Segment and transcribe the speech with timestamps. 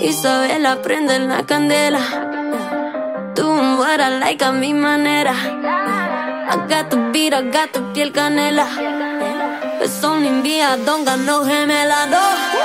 [0.00, 2.00] Isabela, prende la candela.
[3.34, 3.46] Tú
[3.78, 5.32] what I like a mi manera.
[6.50, 8.66] I got the beat, I got the piel canela.
[9.82, 12.57] Es only me, I don't got no gemela, no.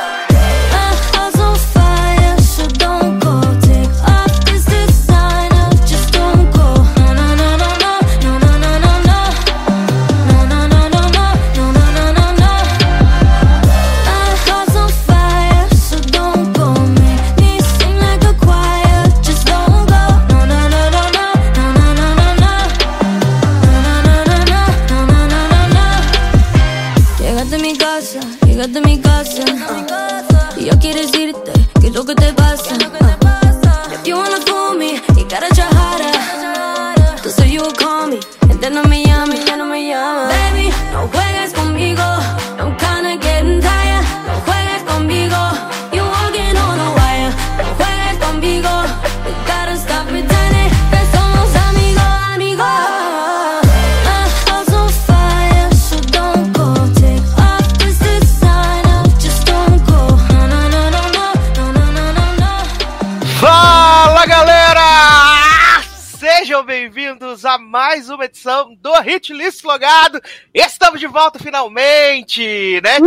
[68.34, 70.20] Edição do Hit List Logado.
[70.52, 72.98] Estamos de volta finalmente, né?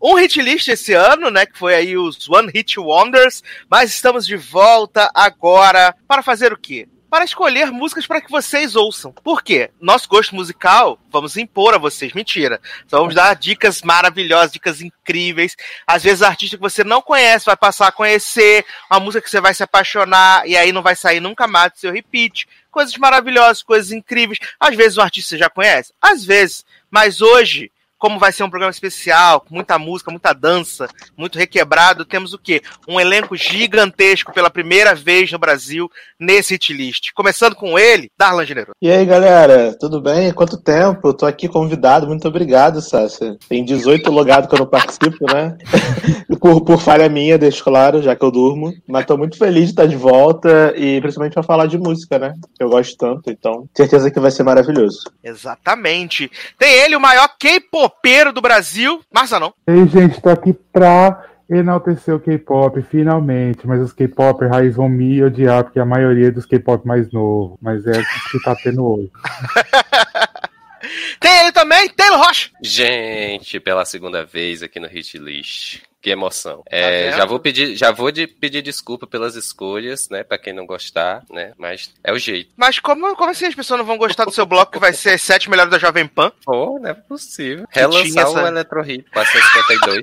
[0.00, 1.46] Um hit list esse ano, né?
[1.46, 3.42] Que foi aí os One Hit Wonders.
[3.68, 6.86] Mas estamos de volta agora para fazer o quê?
[7.12, 9.12] para escolher músicas para que vocês ouçam.
[9.12, 9.70] Por quê?
[9.78, 12.14] Nosso gosto musical, vamos impor a vocês.
[12.14, 12.58] Mentira.
[12.86, 15.54] Então vamos dar dicas maravilhosas, dicas incríveis.
[15.86, 19.42] Às vezes, artista que você não conhece vai passar a conhecer, uma música que você
[19.42, 22.48] vai se apaixonar e aí não vai sair nunca mais do seu repeat.
[22.72, 24.40] Coisas maravilhosas, coisas incríveis.
[24.58, 26.64] Às vezes o artista já conhece, às vezes.
[26.90, 27.70] Mas hoje
[28.02, 32.38] como vai ser um programa especial, com muita música, muita dança, muito requebrado, temos o
[32.38, 32.60] quê?
[32.88, 37.12] Um elenco gigantesco pela primeira vez no Brasil nesse hit list.
[37.14, 38.72] Começando com ele, Darlan Generoso.
[38.82, 40.32] E aí, galera, tudo bem?
[40.32, 41.06] Quanto tempo?
[41.06, 43.36] Eu tô aqui convidado, muito obrigado, Sácia.
[43.48, 45.56] Tem 18 logados que eu não participo, né?
[46.40, 48.74] por, por falha minha, deixo claro, já que eu durmo.
[48.88, 52.34] Mas tô muito feliz de estar de volta e principalmente pra falar de música, né?
[52.58, 55.04] Que eu gosto tanto, então certeza que vai ser maravilhoso.
[55.22, 56.28] Exatamente.
[56.58, 59.02] Tem ele, o maior K-pop popeiro do Brasil.
[59.12, 59.52] Massa não.
[59.66, 63.66] Ei, gente, tô aqui pra enaltecer o K-pop, finalmente.
[63.66, 67.58] Mas os K-pop raiz vão me odiar, porque a maioria é dos K-pop mais novo.
[67.60, 69.10] Mas é o que tá tendo hoje.
[71.20, 72.50] Tem ele também, Taylor Rocha.
[72.60, 75.82] Gente, pela segunda vez aqui no Hit List.
[76.02, 76.64] Que emoção.
[76.68, 80.24] É, tá já vou pedir, já vou de, pedir desculpa pelas escolhas, né?
[80.24, 81.52] Pra quem não gostar, né?
[81.56, 82.50] Mas é o jeito.
[82.56, 85.16] Mas como, como assim as pessoas não vão gostar do seu bloco que vai ser
[85.16, 86.32] sete melhores da Jovem Pan?
[86.44, 87.66] Pô, não é possível.
[87.70, 88.42] Relançar essa...
[88.42, 90.02] o Electro Hit 452.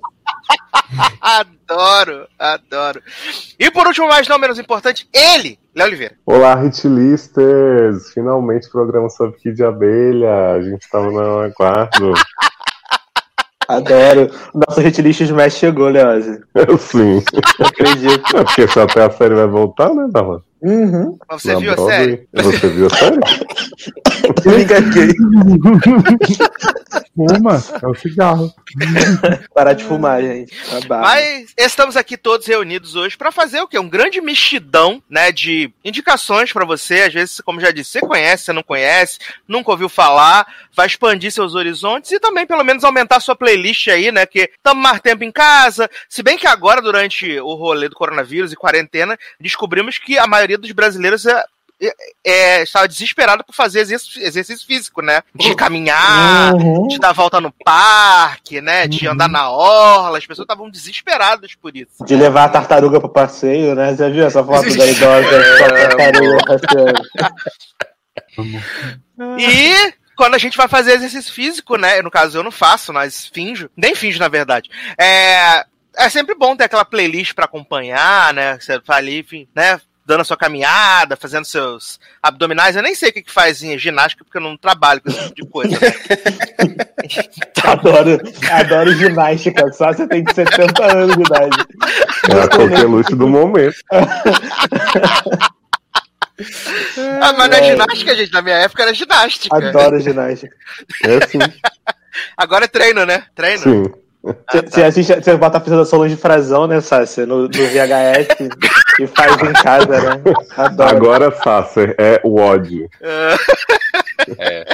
[1.20, 3.04] adoro, adoro.
[3.60, 6.16] E por último, mas não menos importante, ele, Léo Oliveira.
[6.26, 8.14] Olá, hitlisters!
[8.14, 10.54] Finalmente programa sobre Kid Abelha.
[10.54, 12.14] A gente tava no aguardo.
[13.70, 14.32] Adoro.
[14.54, 16.42] Nosso hitlist de Smash chegou, Leose.
[16.80, 17.24] Sim.
[17.60, 18.38] Não acredito.
[18.38, 20.42] É porque só até a série vai voltar, né, Darlan?
[20.62, 21.18] Uhum.
[21.30, 21.96] Mas você Na viu Broadway.
[21.96, 22.28] a série?
[22.34, 23.20] Você viu a série?
[24.46, 25.10] Me engatei.
[27.16, 28.54] Fuma, é o cigarro.
[29.54, 30.54] Parar de fumar, gente.
[30.88, 33.78] Mas estamos aqui todos reunidos hoje para fazer o quê?
[33.78, 37.02] Um grande mexidão, né, de indicações para você.
[37.02, 41.32] Às vezes, como já disse, você conhece, você não conhece, nunca ouviu falar, vai expandir
[41.32, 45.24] seus horizontes e também, pelo menos, aumentar sua playlist aí, né, que estamos mais tempo
[45.24, 45.90] em casa.
[46.08, 50.49] Se bem que agora, durante o rolê do coronavírus e quarentena, descobrimos que a maioria
[50.58, 51.44] dos brasileiros é
[52.26, 55.22] é, estava desesperado por fazer exercício, exercício físico, né?
[55.34, 56.88] De caminhar, uhum.
[56.88, 58.86] de dar volta no parque, né?
[58.88, 59.14] De uhum.
[59.14, 60.18] andar na orla.
[60.18, 62.04] As pessoas estavam desesperadas por isso.
[62.06, 63.96] De levar a tartaruga para passeio, né?
[63.96, 66.40] Você viu essa foto da idosa com a tartaruga
[69.40, 72.02] E quando a gente vai fazer exercício físico, né?
[72.02, 73.70] No caso, eu não faço, mas finjo.
[73.76, 74.70] Nem finjo, na verdade.
[74.98, 75.64] É,
[75.98, 78.60] é sempre bom ter aquela playlist para acompanhar, né?
[78.60, 79.80] Você vai ali, enfim, né?
[80.10, 82.76] Dando a sua caminhada, fazendo seus abdominais.
[82.76, 85.20] Eu nem sei o que, que faz em ginástica, porque eu não trabalho com esse
[85.20, 85.78] tipo de coisa.
[87.64, 88.20] adoro,
[88.50, 91.58] adoro ginástica, só você tem 70 anos de idade.
[92.28, 93.78] É a coqueluche do momento.
[97.22, 98.34] Ah, mas não é ginástica, gente.
[98.34, 99.56] Na minha época era ginástica.
[99.56, 100.56] Adoro ginástica.
[101.04, 101.38] É sim.
[102.36, 103.26] Agora é treino, né?
[103.36, 103.62] Treino.
[103.62, 103.94] Sim.
[104.22, 107.26] Você, você, assiste, você bota a apresentação de frasão, né, Sácia?
[107.26, 108.50] No, no VHS
[109.00, 110.22] e faz em casa, né?
[110.58, 110.90] Adoro.
[110.90, 112.90] Agora, Sácia, é o ódio.
[114.38, 114.66] é.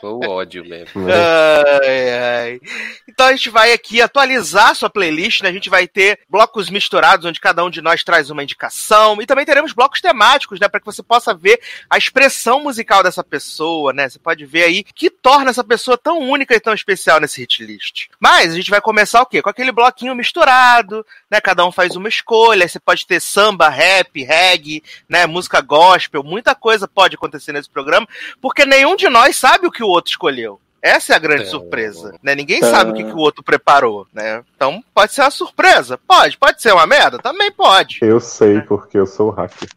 [0.00, 1.06] Foi o ódio mesmo.
[1.08, 2.60] Ai, ai.
[3.08, 5.48] Então a gente vai aqui atualizar a sua playlist, né?
[5.48, 9.20] A gente vai ter blocos misturados, onde cada um de nós traz uma indicação.
[9.20, 10.68] E também teremos blocos temáticos, né?
[10.68, 14.08] Para que você possa ver a expressão musical dessa pessoa, né?
[14.08, 17.64] Você pode ver aí que torna essa pessoa tão única e tão especial nesse hit
[17.64, 18.08] list.
[18.18, 19.40] Mas a gente vai começar o quê?
[19.40, 21.40] Com aquele bloquinho misturado, né?
[21.40, 22.68] Cada um faz uma escolha.
[22.68, 25.26] Você pode ter samba, rap, reggae, né?
[25.26, 28.08] Música gospel, muita coisa pode acontecer nesse programa,
[28.40, 30.60] porque nenhum de nós sabe o que o outro escolheu.
[30.82, 31.46] Essa é a grande é.
[31.46, 32.34] surpresa, né?
[32.34, 32.70] Ninguém é.
[32.70, 34.42] sabe o que, que, o outro preparou, né?
[34.56, 37.98] Então pode ser uma surpresa, pode, pode ser uma merda, também pode.
[38.00, 39.68] Eu sei porque eu sou hacker.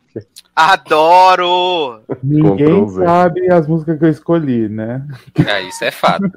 [0.55, 2.03] Adoro!
[2.21, 5.01] Ninguém sabe as músicas que eu escolhi, né?
[5.45, 6.29] É, isso é fato.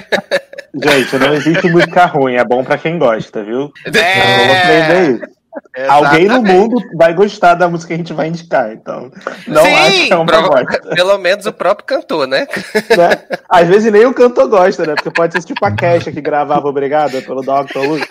[0.72, 3.72] Gente, não existe música ruim, é bom para quem gosta, viu?
[3.84, 4.36] É.
[4.38, 5.39] Vamos aprender isso.
[5.88, 9.10] Alguém no mundo vai gostar da música que a gente vai indicar, então.
[9.46, 10.80] Não Sim, acho que é uma bosta.
[10.94, 12.46] Pelo menos o próprio cantor, né?
[12.96, 13.38] né?
[13.48, 14.94] Às vezes nem o cantor gosta, né?
[14.94, 17.78] Porque pode ser tipo a Kesha que gravava Obrigado pelo Dr.
[17.78, 18.06] Luke.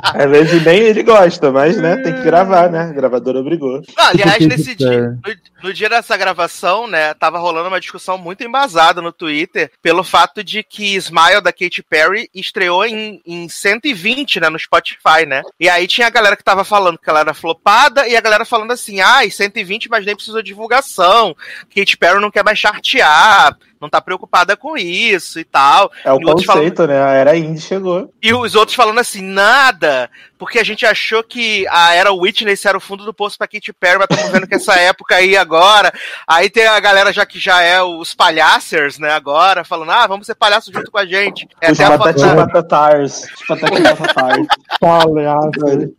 [0.00, 2.82] Às vezes nem ele gosta, mas né, tem que gravar, né?
[2.90, 3.82] A gravadora obrigou.
[3.96, 8.42] Não, aliás, nesse dia, no, no, dia dessa gravação, né, tava rolando uma discussão muito
[8.42, 14.40] embasada no Twitter pelo fato de que Smile da Katy Perry estreou em, em 120,
[14.40, 15.42] né, no Spotify, né?
[15.58, 18.44] E aí tinha a galera que tava falando que ela era flopada e a galera
[18.44, 21.34] falando assim, ai, ah, 120, mas nem precisou de divulgação.
[21.74, 25.90] Katy Perry não quer mais chartear não tá preocupada com isso e tal.
[26.04, 26.88] É o e conceito, falando...
[26.88, 27.02] né?
[27.02, 28.12] A era indie chegou.
[28.22, 30.08] E os outros falando assim, nada,
[30.38, 33.72] porque a gente achou que a era Witness era o fundo do poço pra Katy
[33.72, 35.92] Perry, mas estamos vendo que essa época aí agora.
[36.26, 40.26] Aí tem a galera já que já é os palhacers, né, agora, falando, ah, vamos
[40.26, 41.48] ser palhaço junto com a gente.
[41.60, 42.36] É os até a foto...
[42.36, 43.24] batatars.
[43.24, 44.46] Os batatinha batatars.
[44.80, 45.94] Palhaço.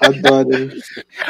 [0.00, 0.70] Adoro.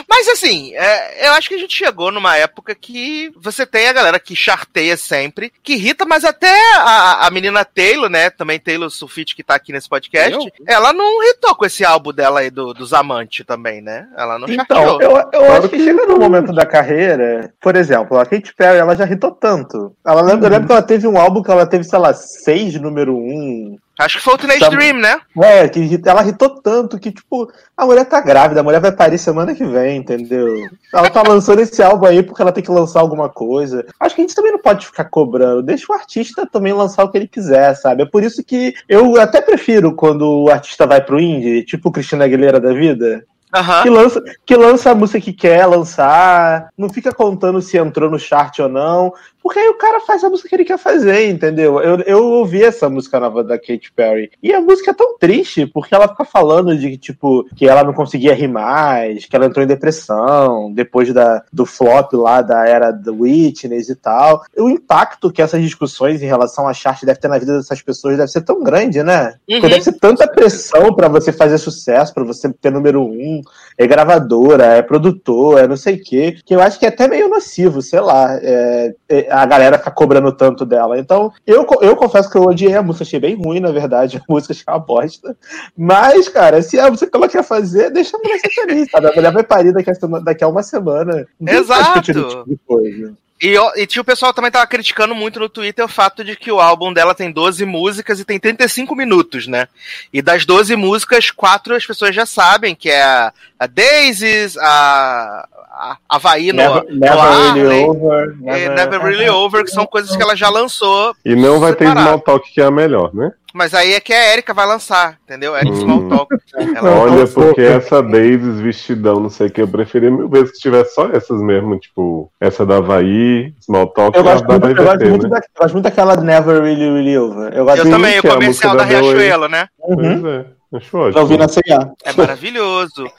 [0.09, 3.93] Mas assim, é, eu acho que a gente chegou numa época que você tem a
[3.93, 8.31] galera que charteia sempre, que irrita, mas até a, a menina Taylor, né?
[8.31, 10.65] Também Taylor Sulfite que tá aqui nesse podcast, eu?
[10.67, 14.07] ela não irritou com esse álbum dela aí do, dos amantes também, né?
[14.17, 15.03] Ela não então, charteou.
[15.03, 18.55] Eu, eu claro acho que, que chega no momento da carreira, por exemplo, a Katy
[18.55, 19.95] Perry, ela já irritou tanto.
[20.05, 20.45] Ela lembra, uhum.
[20.45, 23.77] eu lembro que ela teve um álbum que ela teve, sei lá, seis número um,
[23.99, 24.69] Acho que foi o Teenage tá...
[24.69, 25.21] Dream, né?
[25.39, 29.19] É, que ela irritou tanto que, tipo, a mulher tá grávida, a mulher vai parir
[29.19, 30.69] semana que vem, entendeu?
[30.93, 33.85] Ela tá lançando esse álbum aí porque ela tem que lançar alguma coisa.
[34.01, 35.63] Acho que a gente também não pode ficar cobrando.
[35.63, 38.03] Deixa o artista também lançar o que ele quiser, sabe?
[38.03, 41.93] É por isso que eu até prefiro quando o artista vai pro indie, tipo o
[41.93, 43.25] Cristina Aguilera da vida.
[43.55, 43.83] Uhum.
[43.83, 48.19] Que, lança, que lança a música que quer lançar, não fica contando se entrou no
[48.19, 49.13] chart ou não,
[49.43, 51.81] porque aí o cara faz a música que ele quer fazer, entendeu?
[51.81, 55.67] Eu, eu ouvi essa música nova da Katy Perry, e a música é tão triste,
[55.67, 59.65] porque ela fica falando de tipo, que ela não conseguia rir mais, que ela entrou
[59.65, 64.45] em depressão, depois da, do flop lá da era do Witness e tal.
[64.57, 68.17] O impacto que essas discussões em relação a chart deve ter na vida dessas pessoas
[68.17, 69.35] deve ser tão grande, né?
[69.49, 69.61] Uhum.
[69.61, 73.43] Deve ser tanta pressão para você fazer sucesso, para você ter número um,
[73.77, 77.09] é gravadora, é produtor, é não sei o quê, que eu acho que é até
[77.09, 80.99] meio nocivo, sei lá, é, é, a galera ficar cobrando tanto dela.
[80.99, 84.33] Então, eu, eu confesso que eu odiei a música, achei bem ruim, na verdade, a
[84.33, 85.37] música achei uma bosta.
[85.77, 89.09] Mas, cara, se a música que ela quer fazer, deixa a mulher ser feliz, sabe?
[89.09, 91.27] A mulher vai parir daqui a, daqui a uma semana.
[91.41, 92.03] Exato!
[92.03, 93.15] Tipo coisa.
[93.43, 96.53] E, e tinha o pessoal também tava criticando muito no Twitter o fato de que
[96.53, 99.67] o álbum dela tem 12 músicas e tem 35 minutos, né?
[100.13, 105.49] E das 12 músicas, quatro as pessoas já sabem, que é a, a Daisies, a,
[105.73, 108.37] a Havaí no, never, no never Really Over.
[108.39, 111.13] Never, never Really Over, que são coisas que ela já lançou.
[111.25, 111.97] E não vai separado.
[111.97, 113.33] ter Small Talk, que é a melhor, né?
[113.53, 115.57] Mas aí é que a Erika vai lançar, entendeu?
[115.57, 115.81] Erika hum.
[115.81, 116.37] Small Talk.
[116.75, 120.59] Ela Olha, porque essa Daisies vestidão, não sei o que, eu preferia mil vezes que
[120.59, 124.17] tivesse só essas mesmo, tipo, essa da Havaí, Small Talk.
[124.17, 127.53] Eu gosto, muito, eu, gosto muito da, eu gosto muito daquela Never Really Really Over.
[127.55, 129.69] Eu, eu também, o comercial da Riachuelo, né?
[129.81, 129.97] Uhum.
[129.97, 130.62] Pois é.
[130.73, 131.13] Acho ótimo.
[131.13, 131.93] Já ouvi na CIA.
[132.03, 133.11] É maravilhoso.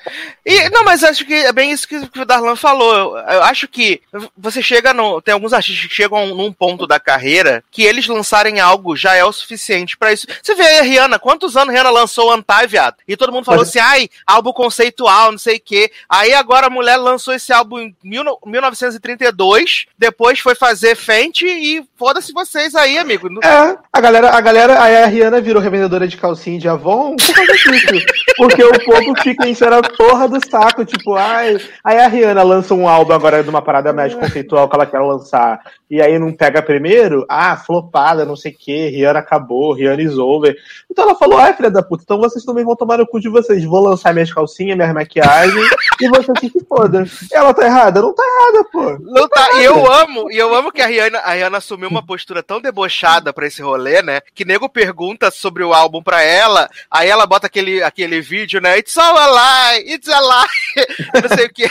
[0.44, 2.96] E, não, mas acho que é bem isso que, o Darlan falou.
[2.96, 4.02] Eu, eu, acho que
[4.36, 5.22] você chega no.
[5.22, 9.24] Tem alguns artistas que chegam num ponto da carreira que eles lançarem algo já é
[9.24, 10.26] o suficiente para isso.
[10.42, 12.96] Você vê aí a Rihanna, quantos anos a Rihanna lançou Anti, viado?
[13.08, 13.70] E todo mundo falou mas...
[13.70, 15.92] assim, ai, álbum conceitual, não sei o quê.
[16.10, 21.86] Aí agora a mulher lançou esse álbum em mil, 1932, depois foi fazer Fenty e
[21.96, 23.30] foda-se vocês aí, amigo.
[23.44, 27.16] É, a galera, a galera, aí a Rihanna virou revendedora de calcinha de Avon.
[27.46, 28.06] Disso.
[28.38, 31.58] Porque o povo fica enchendo a porra do saco, tipo, ai.
[31.84, 35.00] Aí a Rihanna lança um álbum agora de uma parada mais conceitual que ela quer
[35.00, 35.60] lançar.
[35.90, 40.18] E aí não pega primeiro, ah, flopada, não sei o que, Rihanna acabou, Rihanna is
[40.18, 40.56] over.
[40.90, 43.30] Então ela falou, ai, filha da puta, então vocês também vão tomar no cu de
[43.30, 43.64] vocês.
[43.64, 45.70] Vou lançar minhas calcinhas, minhas maquiagens,
[46.02, 47.06] e vocês que se foda.
[47.32, 48.02] Ela tá errada?
[48.02, 48.98] Não tá errada, pô.
[49.02, 52.04] Não tá, e eu amo, e eu amo que a Rihanna, a Rihanna assumiu uma
[52.04, 54.22] postura tão debochada pra esse rolê, né?
[54.34, 58.78] Que nego pergunta sobre o álbum pra ela, aí ela bota aquele, aquele vídeo, né?
[58.78, 60.46] It's all a lie, it's a lie.
[61.20, 61.64] não sei o que.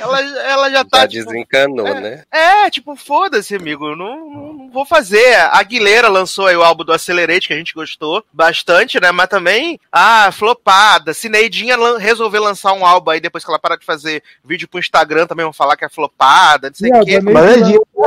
[0.00, 1.00] ela, ela já tá.
[1.00, 2.22] Já tipo, desencanou, é, né?
[2.30, 3.96] É, tipo, foda-se, amigo.
[3.96, 5.34] Não, não, não, vou fazer.
[5.34, 9.10] A Aguilera lançou aí o álbum do Accelerate, que a gente gostou bastante, né?
[9.10, 11.12] Mas também, ah, flopada.
[11.12, 14.68] Se Neidinha lan resolver lançar um álbum aí depois que ela parar de fazer vídeo
[14.68, 17.20] pro Instagram, também vão falar que é flopada, não sei o quê.
[17.20, 17.62] Mas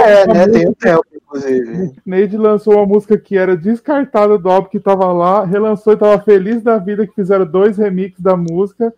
[0.06, 0.48] é, né?
[0.48, 1.94] Tem o tempo, inclusive.
[2.06, 6.22] Neide lançou uma música que era descartada do álbum que tava lá, relançou e tava
[6.24, 8.94] feliz da vida que fizeram dois remixes da música.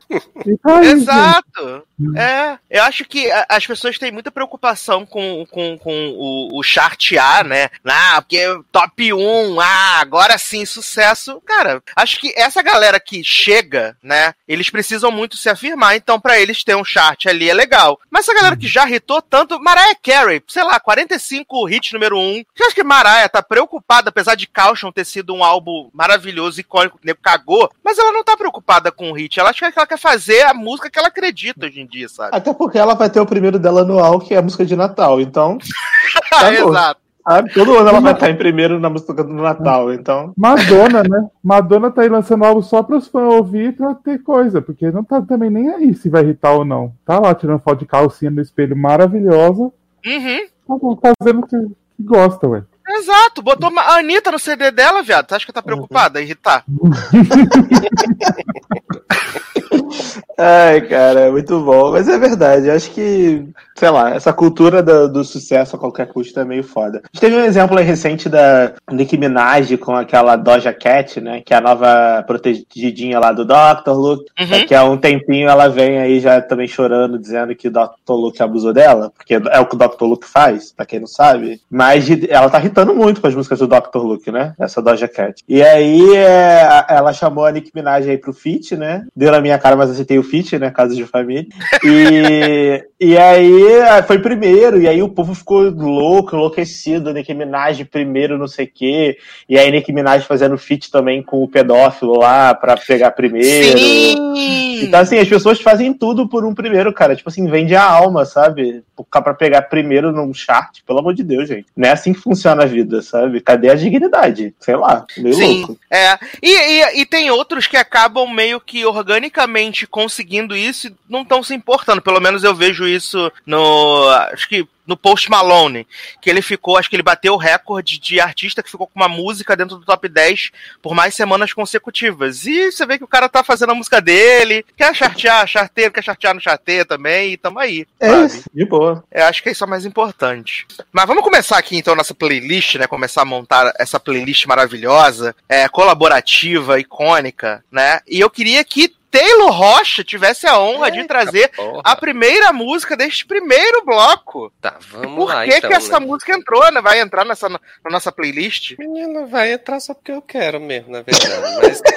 [0.62, 1.44] Tá aí, Exato!
[1.60, 1.84] Gente.
[2.16, 7.14] É, eu acho que as pessoas têm muita preocupação com, com, com o, o chart
[7.14, 7.70] A, né?
[7.86, 8.42] Ah, porque
[8.72, 11.42] top 1, ah, agora sim, sucesso.
[11.46, 14.34] Cara, acho que essa galera que chega, né?
[14.48, 18.00] Eles precisam muito se afirmar, então para eles ter um chart ali é legal.
[18.10, 22.44] Mas essa galera que já hitou tanto, Mariah Carey, sei lá, 45 hits número 1.
[22.56, 26.98] Você acha que Mariah tá preocupada, apesar de Caution ter sido um álbum maravilhoso, icônico,
[26.98, 29.40] que cagou, mas ela não tá preocupada com o hit.
[29.40, 32.36] Ela acha que ela quer fazer a música que ela acredita em dia, sabe?
[32.36, 35.20] Até porque ela vai ter o primeiro dela anual, que é a música de Natal,
[35.20, 35.58] então.
[36.32, 37.02] tá Exato.
[37.28, 37.54] Sabe?
[37.54, 40.34] Todo ano ela vai estar em primeiro na música do Natal, então.
[40.36, 41.30] Madonna, né?
[41.44, 45.04] Madonna tá aí lançando álbum só para os fãs ouvir pra ter coisa, porque não
[45.04, 46.94] tá também nem aí se vai irritar ou não.
[47.06, 49.72] Tá lá tirando foto de calcinha no espelho maravilhosa.
[50.06, 50.98] Uhum.
[51.00, 51.58] Tá fazendo o que
[52.00, 52.64] gosta, ué.
[52.88, 55.30] Exato, botou a Anitta no CD dela, viado.
[55.30, 56.66] Você acha que tá preocupada irritar?
[60.42, 61.92] Ai, cara, é muito bom.
[61.92, 63.46] Mas é verdade, acho que,
[63.76, 66.98] sei lá, essa cultura do, do, sucesso a qualquer custo é meio foda.
[67.04, 71.44] A gente teve um exemplo aí recente da Nicki Minaj com aquela Doja Cat, né?
[71.46, 73.92] Que é a nova protegidinha lá do Dr.
[73.92, 74.26] Luke.
[74.40, 74.66] Uhum.
[74.66, 78.10] Que há um tempinho ela vem aí já também chorando, dizendo que o Dr.
[78.10, 80.06] Luke abusou dela, porque é o que o Dr.
[80.06, 81.62] Luke faz, pra quem não sabe.
[81.70, 83.98] Mas ela tá irritando muito com as músicas do Dr.
[83.98, 84.56] Luke, né?
[84.60, 85.44] Essa Doja Cat.
[85.48, 89.06] E aí é, ela chamou a Nicki Minaj aí pro feat, né?
[89.16, 90.72] Deu na minha cara, mas aceitei o fit, né?
[90.72, 91.48] Casa de família.
[91.84, 98.38] E, e aí foi primeiro, e aí o povo ficou louco, enlouquecido, Nicki Minaj primeiro,
[98.38, 99.18] não sei o quê.
[99.50, 103.78] E aí Nicki Minaj fazendo fit também com o pedófilo lá pra pegar primeiro.
[103.78, 104.86] Sim!
[104.86, 107.16] Então, assim, as pessoas fazem tudo por um primeiro, cara.
[107.16, 108.84] Tipo assim, vende a alma, sabe?
[109.10, 111.68] Pra pegar primeiro num chart, pelo amor de Deus, gente.
[111.76, 113.42] Não é assim que funciona a vida, sabe?
[113.42, 114.54] Cadê a dignidade?
[114.60, 115.78] Sei lá, meio Sim, louco.
[115.90, 116.18] É.
[116.42, 120.21] E, e, e tem outros que acabam meio que organicamente conseguindo
[120.56, 122.02] isso e não estão se importando.
[122.02, 124.10] Pelo menos eu vejo isso no.
[124.32, 125.88] Acho que no Post Malone,
[126.22, 129.08] que ele ficou, acho que ele bateu o recorde de artista que ficou com uma
[129.08, 130.52] música dentro do top 10
[130.82, 132.46] por mais semanas consecutivas.
[132.46, 136.04] E você vê que o cara tá fazendo a música dele, quer chartear, charteiro, quer
[136.04, 137.88] chartear no charteio também, e tamo aí.
[138.00, 138.26] É sabe?
[138.26, 139.04] isso, de boa.
[139.12, 140.68] Eu acho que isso é o mais importante.
[140.92, 142.86] Mas vamos começar aqui então nossa playlist, né?
[142.88, 148.02] Começar a montar essa playlist maravilhosa, é, colaborativa, icônica, né?
[148.08, 151.82] E eu queria que Taylor Rocha tivesse a honra Eita de trazer porra.
[151.84, 154.52] a primeira música deste primeiro bloco.
[154.62, 155.44] Tá, vamos Por lá.
[155.44, 156.06] que, então, que essa né?
[156.06, 156.82] música entrou, né?
[156.82, 158.78] Vai entrar nessa, na nossa playlist?
[158.80, 161.30] Menina, vai entrar só porque eu quero mesmo, na verdade.
[161.62, 161.82] Mas...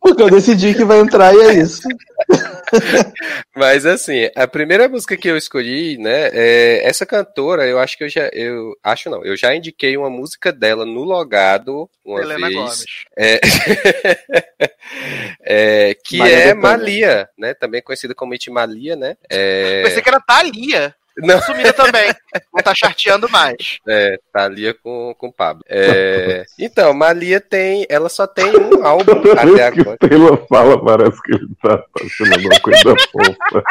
[0.00, 1.82] Porque eu decidi que vai entrar e é isso.
[3.54, 8.04] Mas assim, a primeira música que eu escolhi, né, é essa cantora, eu acho que
[8.04, 12.48] eu já, eu acho não, eu já indiquei uma música dela no logado uma Helena
[12.48, 12.54] vez.
[12.54, 12.84] Gomes.
[13.16, 13.40] É,
[15.42, 16.54] é, que Maria é.
[16.54, 19.16] Malia, né, também conhecida como Malia, né?
[19.30, 20.94] É, Pensei que era Thalia.
[21.18, 21.40] Não.
[21.42, 22.10] Sumida também.
[22.54, 23.78] Não tá charteando mais.
[23.86, 25.62] É, Thalia com, com Pablo.
[25.68, 29.98] É, então, Malia tem, ela só tem um álbum Toda até vez que agora.
[30.00, 33.64] o Taylor fala, parece que ele tá apaixonando uma coisa fofa.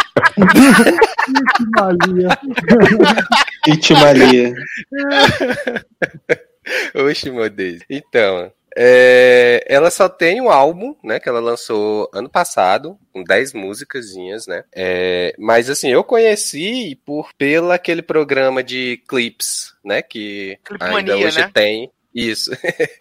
[1.57, 2.29] Que malia.
[3.67, 4.53] It Maria.
[7.09, 7.81] Oxe, meu Deus.
[7.89, 13.53] Então, é, ela só tem um álbum, né, que ela lançou ano passado, com 10
[13.53, 14.63] músicasinhas, né?
[14.73, 21.39] É, mas assim, eu conheci por pela aquele programa de clips, né, que ainda hoje
[21.39, 21.51] né?
[21.53, 21.91] tem.
[22.13, 22.91] Isso, é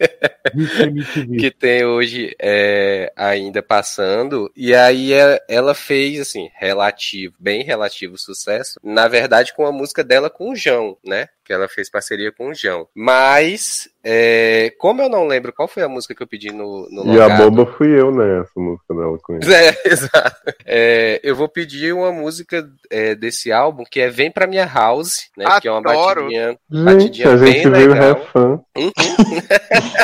[1.39, 4.51] que tem hoje é, ainda passando.
[4.57, 8.79] E aí é- ela fez, assim, relativo, bem relativo sucesso.
[8.83, 11.29] Na verdade, com a música dela com o João, né?
[11.51, 12.87] Que ela fez parceria com o João.
[12.95, 17.13] Mas, é, como eu não lembro qual foi a música que eu pedi no, no
[17.13, 18.43] E a boba fui eu, né?
[18.43, 19.53] Essa música dela com ele.
[19.53, 20.37] É, exato.
[20.65, 25.29] É, eu vou pedir uma música é, desse álbum que é Vem Pra Minha House,
[25.37, 25.45] né?
[25.61, 26.23] Que é uma Adoro.
[26.23, 28.15] batidinha, Gente, batidinha a bem gente veio legal.
[28.15, 28.61] refã.
[28.79, 28.93] Uhum.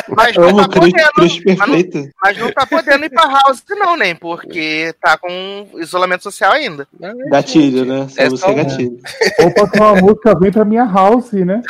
[0.17, 0.97] Mas não tá podendo.
[1.17, 6.23] Mas não, mas não tá podendo ir pra house, não, nem, porque tá com isolamento
[6.23, 6.87] social ainda.
[7.29, 8.07] Gatilho, né?
[8.35, 8.97] Só É um- gatilho.
[9.39, 11.61] Ou pode ser uma música vem pra minha house, né?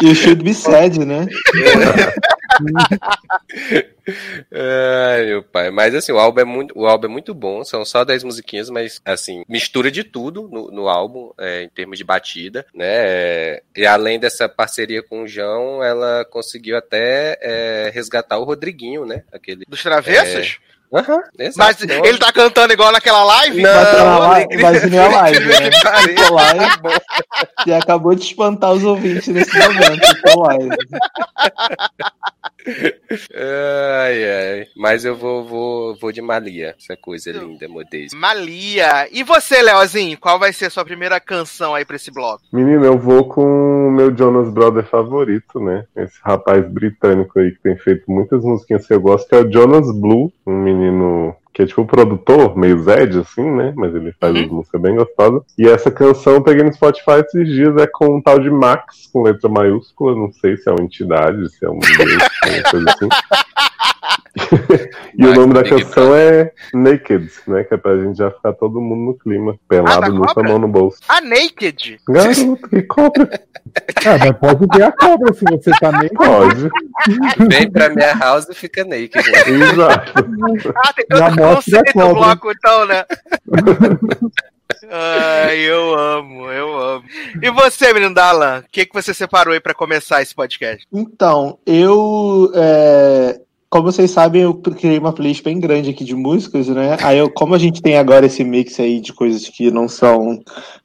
[0.00, 1.26] E o Should Be Sad, né?
[4.52, 5.70] Ai, meu pai.
[5.70, 7.64] Mas assim, o álbum é muito, o álbum é muito bom.
[7.64, 11.98] São só 10 musiquinhas, mas assim, mistura de tudo no, no álbum, é, em termos
[11.98, 12.86] de batida, né?
[12.86, 19.04] É, E além dessa parceria com o João, ela conseguiu até é, resgatar o Rodriguinho,
[19.04, 19.24] né?
[19.32, 19.64] Aquele.
[19.66, 20.60] Dos travessos?
[21.38, 21.58] Exato.
[21.58, 23.62] Mas Então, ele tá cantando igual naquela live?
[23.62, 24.20] Não,
[24.60, 25.54] vai ser minha live, né?
[26.30, 27.00] Live.
[27.66, 30.00] E acabou de espantar os ouvintes nesse momento.
[30.36, 30.76] Live.
[33.34, 34.66] Ai, ai.
[34.76, 36.74] Mas eu vou, vou, vou de Malia.
[36.78, 38.16] Essa coisa linda, modesta.
[38.16, 39.08] Malia.
[39.10, 42.42] E você, Leozinho, qual vai ser a sua primeira canção aí pra esse bloco?
[42.52, 45.84] Menino, eu vou com o meu Jonas Brother favorito, né?
[45.96, 49.50] Esse rapaz britânico aí que tem feito muitas musiquinhas que eu gosto, que é o
[49.50, 50.77] Jonas Blue, um menino
[51.52, 53.72] que é tipo produtor, meio Zed, assim, né?
[53.76, 54.56] Mas ele faz Uhum.
[54.56, 55.42] música bem gostosa.
[55.58, 59.08] E essa canção eu peguei no Spotify esses dias, é com um tal de Max,
[59.12, 63.08] com letra maiúscula, não sei se é uma entidade, se é um alguma coisa assim.
[65.16, 67.64] E o Max nome da canção é Naked, né?
[67.64, 69.52] Que é pra gente já ficar todo mundo no clima.
[69.54, 70.98] Ah, Pelado, nu com a mão no bolso.
[71.08, 72.00] A Naked.
[72.08, 73.40] Garoto, que cobra.
[74.04, 76.08] É, mas pode ver a cobra se você tá nem.
[76.10, 76.68] Pode.
[77.48, 79.14] Vem pra minha house e fica naked.
[79.30, 79.66] né?
[79.72, 80.12] Exato.
[80.76, 82.14] Ah, tem mostra a conceito cobra.
[82.14, 83.04] bloco, então, né?
[84.90, 87.04] Ai, eu amo, eu amo.
[87.42, 90.86] E você, menino Dalan, o que, que você separou aí pra começar esse podcast?
[90.92, 92.50] Então, eu.
[92.54, 96.96] é, Como vocês sabem, eu criei uma playlist bem grande aqui de músicas, né?
[97.02, 100.40] Aí, eu, como a gente tem agora esse mix aí de coisas que não são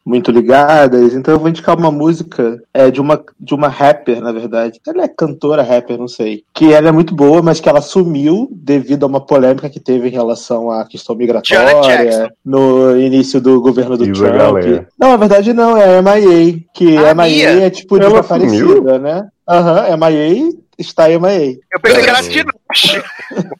[0.05, 4.33] muito ligadas, então eu vou indicar uma música é, de, uma, de uma rapper, na
[4.33, 4.81] verdade.
[4.85, 6.43] Ela é cantora rapper, não sei.
[6.53, 10.09] Que ela é muito boa, mas que ela sumiu devido a uma polêmica que teve
[10.09, 14.35] em relação à questão migratória no início do governo do Trump.
[14.35, 14.87] galera.
[14.99, 16.59] Não, na verdade não, é a MIA.
[16.73, 18.99] Que Ah, a MIA é tipo Ela desaparecida, sumiu?
[18.99, 19.25] né?
[19.47, 21.59] Aham, MIA está MIA.
[21.71, 22.21] Eu pensei que era.
[22.21, 23.55] Tá.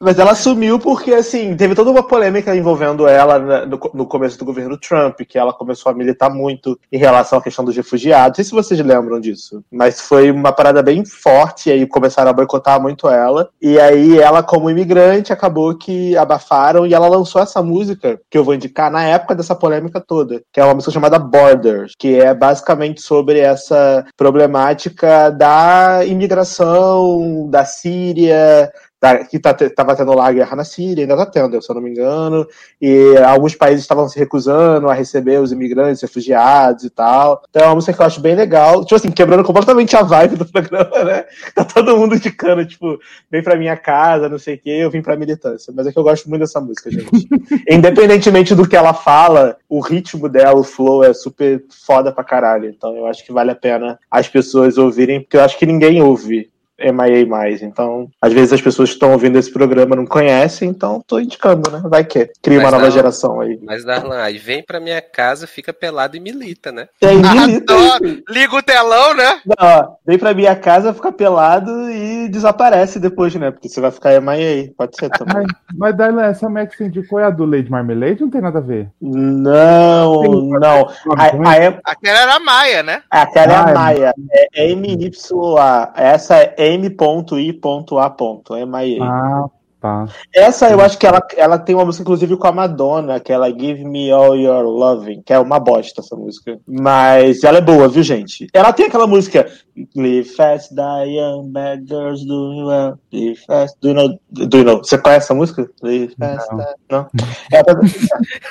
[0.00, 4.44] Mas ela sumiu porque, assim, teve toda uma polêmica envolvendo ela co- no começo do
[4.44, 8.28] governo Trump, que ela começou a militar muito em relação à questão dos refugiados.
[8.28, 12.30] Não sei se vocês lembram disso, mas foi uma parada bem forte, e aí começaram
[12.30, 13.48] a boicotar muito ela.
[13.60, 18.44] E aí ela, como imigrante, acabou que abafaram, e ela lançou essa música, que eu
[18.44, 22.32] vou indicar, na época dessa polêmica toda, que é uma música chamada Borders, que é
[22.32, 30.28] basicamente sobre essa problemática da imigração da Síria, da- que tá, te- tava tendo lá
[30.28, 32.46] a guerra na Síria, ainda tá tendo, se eu não me engano,
[32.80, 37.42] e alguns países estavam se recusando a receber os imigrantes, refugiados e tal.
[37.48, 40.36] Então é uma música que eu acho bem legal, tipo assim, quebrando completamente a vibe
[40.36, 41.24] do programa, né?
[41.54, 42.98] Tá todo mundo indicando, tipo,
[43.30, 45.72] vem pra minha casa, não sei o quê, eu vim pra militância.
[45.76, 47.28] Mas é que eu gosto muito dessa música, gente.
[47.70, 52.68] Independentemente do que ela fala, o ritmo dela, o flow é super foda pra caralho.
[52.68, 56.02] Então eu acho que vale a pena as pessoas ouvirem, porque eu acho que ninguém
[56.02, 57.62] ouve MIA mais.
[57.62, 61.70] Então, às vezes as pessoas que estão ouvindo esse programa não conhecem, então tô indicando,
[61.70, 61.82] né?
[61.88, 62.90] Vai que cria uma Mas nova não.
[62.92, 63.58] geração aí.
[63.62, 66.88] Mas Darlan, aí vem pra minha casa, fica pelado e milita, né?
[67.02, 68.22] Aí, milita Adoro.
[68.28, 69.40] Liga o telão, né?
[69.44, 73.50] Não, ó, vem pra minha casa, fica pelado e desaparece depois, né?
[73.50, 74.70] Porque você vai ficar MIA.
[74.76, 75.46] Pode ser também.
[75.76, 78.20] Mas, Darlan, essa Max que você indicou é a do Lady Marmalade?
[78.20, 78.88] Não tem nada a ver.
[79.00, 80.88] Não, não.
[81.16, 83.02] A, a, Aquela era a Maia, né?
[83.10, 83.74] aquela é Ah, a é.
[83.74, 84.14] Maia.
[84.54, 85.92] É MYA.
[85.94, 88.58] Essa é M.I.A.
[88.58, 89.04] É MIA.
[89.04, 89.44] Ah,
[89.80, 90.06] tá.
[90.34, 93.84] Essa eu acho que ela, ela tem uma música, inclusive, com a Madonna, aquela Give
[93.84, 96.58] Me All Your Loving, que é uma bosta essa música.
[96.66, 98.46] Mas ela é boa, viu, gente?
[98.52, 99.46] Ela tem aquela música
[99.94, 104.18] Live Fast, Die Young, Bad Girls Doing Well, Live Fast, do you know?
[104.30, 104.78] Do you know?
[104.78, 105.68] Você conhece essa música?
[105.82, 106.58] Live Fast, Não.
[106.58, 106.66] Die...
[106.90, 107.06] Não?
[107.52, 107.80] É, pra-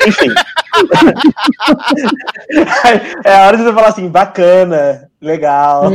[0.08, 0.30] Enfim.
[3.26, 5.90] é a hora de você falar assim, bacana, legal.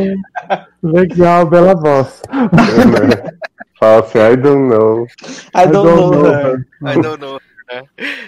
[0.82, 2.22] Legal, bela voz.
[3.78, 5.06] Fala assim, I don't know.
[5.54, 6.10] I don't know.
[6.10, 6.32] know.
[6.32, 6.66] her.
[6.86, 7.40] I don't know.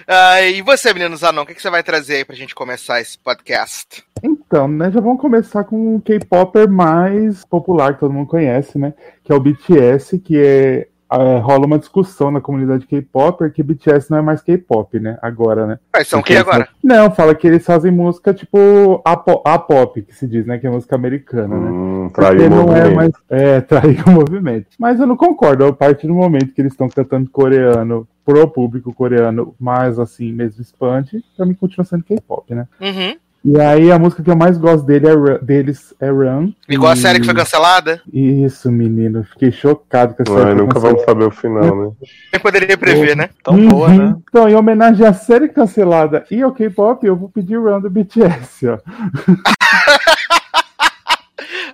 [0.07, 2.99] Ah, e você, menino Zanon, o que, que você vai trazer aí pra gente começar
[2.99, 4.03] esse podcast?
[4.47, 8.93] Então, né, já vamos começar com um K-Popper mais popular que todo mundo conhece, né?
[9.23, 14.09] Que é o BTS, que é é, rola uma discussão na comunidade K-pop que BTS
[14.09, 15.17] não é mais K-pop, né?
[15.21, 15.79] Agora, né?
[15.93, 16.67] Mas são o que agora?
[16.83, 20.57] Não, fala que eles fazem música tipo A-pop, que se diz, né?
[20.57, 21.69] Que é música americana, né?
[21.69, 22.95] Hum, Porque traiu o não é movimento.
[22.95, 23.11] mais.
[23.29, 24.67] É, trair o movimento.
[24.79, 25.65] Mas eu não concordo.
[25.65, 30.61] A partir do momento que eles estão cantando coreano pro público coreano, mais assim, mesmo
[30.61, 32.67] expande, pra mim continua sendo K-pop, né?
[32.81, 33.15] Uhum.
[33.47, 36.51] E aí a música que eu mais gosto dele é deles é Run.
[36.67, 38.01] Igual a E- série que foi cancelada.
[38.11, 39.23] Isso, menino.
[39.23, 40.55] Fiquei chocado com essa série.
[40.55, 40.89] Nunca cancelada.
[40.95, 41.91] vamos saber o final, né?
[42.31, 43.29] Quem poderia prever, né?
[43.43, 43.67] Tão Uhum.
[43.67, 44.15] boa, né?
[44.27, 48.67] Então, em homenagem à série cancelada e ao K-pop, eu vou pedir Run do BTS,
[48.67, 48.79] ó.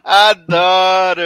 [0.03, 1.21] Adoro,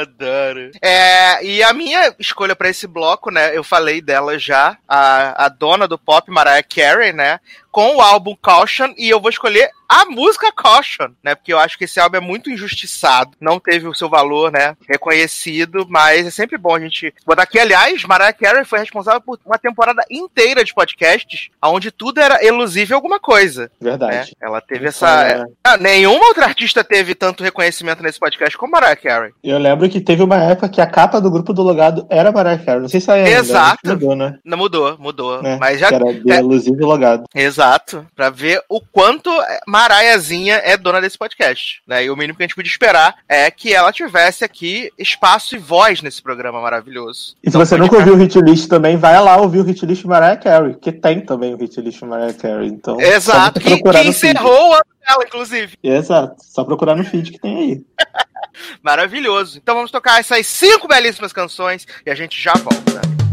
[0.00, 0.70] adoro.
[0.82, 3.56] É, e a minha escolha pra esse bloco, né?
[3.56, 7.38] Eu falei dela já, a, a dona do pop, Mariah Carey, né?
[7.76, 11.34] Com o álbum Caution, e eu vou escolher a música Caution, né?
[11.34, 14.74] Porque eu acho que esse álbum é muito injustiçado, não teve o seu valor, né?
[14.88, 17.58] Reconhecido, mas é sempre bom a gente botar aqui.
[17.58, 22.96] Aliás, Mariah Carey foi responsável por uma temporada inteira de podcasts, onde tudo era elusível
[22.96, 23.70] alguma coisa.
[23.78, 23.90] Né?
[23.90, 24.34] Verdade.
[24.40, 25.46] Ela teve essa.
[25.62, 29.32] Ah, nenhuma outra artista teve tanto reconhecimento nesse podcast como Mariah Carey.
[29.44, 32.64] Eu lembro que teve uma época que a capa do grupo do logado era Mariah
[32.64, 32.80] Carey.
[32.80, 33.28] Não sei se ainda.
[33.28, 33.86] Exato.
[33.86, 34.38] Mudou, né?
[34.42, 35.46] Não mudou, mudou.
[35.46, 35.88] É, Mas já.
[35.88, 36.38] Era de é.
[36.38, 37.24] elusivo e logado.
[37.34, 37.65] Exato.
[38.14, 39.30] Pra ver o quanto
[39.66, 41.82] Maraiazinha é dona desse podcast.
[41.86, 42.04] Né?
[42.04, 45.58] E o mínimo que a gente podia esperar é que ela tivesse aqui espaço e
[45.58, 47.36] voz nesse programa maravilhoso.
[47.42, 49.84] E se Não você nunca ouviu o hit list também, vai lá ouvir o hit
[49.84, 52.68] list Mariah Carey, que tem também o hit list Mariah Carey.
[52.68, 55.76] Então, Exato, que, que encerrou o ano dela, inclusive.
[55.82, 57.84] Exato, só procurar no feed que tem aí.
[58.82, 59.58] Maravilhoso.
[59.58, 63.25] Então vamos tocar essas cinco belíssimas canções e a gente já volta.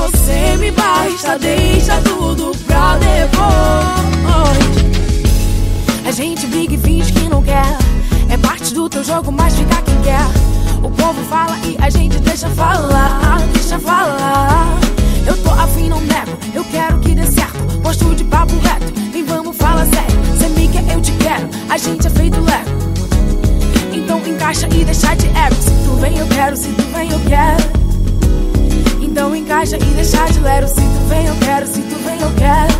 [0.00, 3.40] Você me baixa, deixa tudo pra depois.
[6.06, 7.76] A gente briga e finge que não quer.
[8.30, 10.24] É parte do teu jogo, mas fica quem quer.
[10.82, 14.66] O povo fala e a gente deixa falar, deixa falar.
[15.26, 16.32] Eu tô afim, não nego.
[16.54, 17.58] Eu quero que dê certo.
[17.82, 18.92] Gosto de papo reto.
[19.12, 20.18] Vem, vamos, fala sério.
[20.38, 21.46] Cê me quer, eu te quero.
[21.68, 22.70] A gente é feito leve.
[23.92, 25.56] Então encaixa e deixa de ego.
[25.56, 26.56] Se tu vem, eu quero.
[26.56, 27.80] Se tu vem, eu quero.
[29.10, 30.68] Então encaixa e deixa de lero.
[30.68, 31.66] Se tu vem, eu quero.
[31.66, 32.72] Se tu vem, eu quero.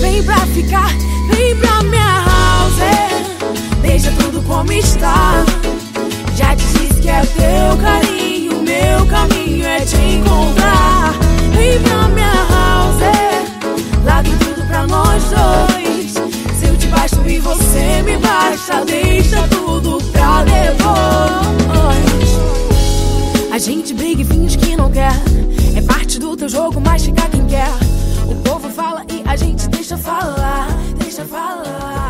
[0.00, 0.88] Vem pra ficar,
[1.28, 3.80] vem pra minha house.
[3.82, 5.44] Deixa tudo como está.
[6.36, 11.14] Já te disse que é teu carinho, meu caminho é te encontrar.
[11.52, 16.12] Vem pra minha house, largue tudo pra nós dois.
[16.58, 19.59] Se eu te baixo e você me baixa, deixa tudo
[23.52, 25.12] A gente briga e finge que não quer.
[25.76, 27.68] É parte do teu jogo, mas fica quem quer.
[28.30, 32.09] O povo fala e a gente deixa falar, deixa falar.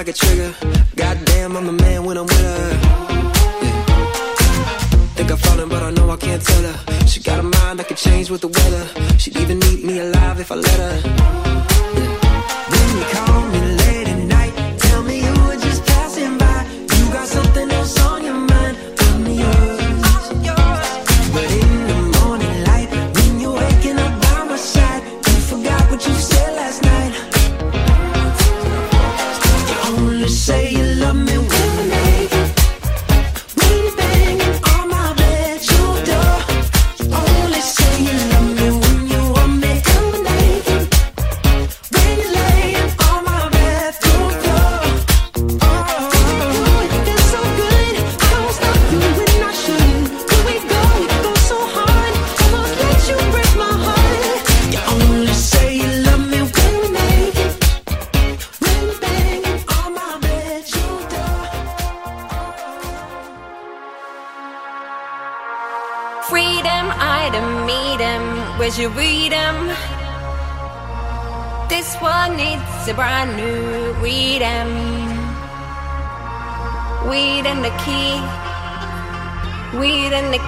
[0.00, 0.54] Like a trigger.
[0.96, 2.70] Goddamn, I'm the man when I'm with her.
[5.14, 7.06] Think I'm falling, but I know I can't tell her.
[7.06, 9.18] She got a mind that can change with the weather.
[9.18, 11.49] She'd even eat me alive if I let her.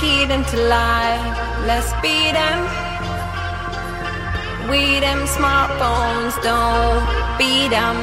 [0.03, 1.27] keyed into life.
[1.69, 2.59] Let's beat them.
[4.69, 7.05] We them smartphones don't
[7.39, 7.97] beat them.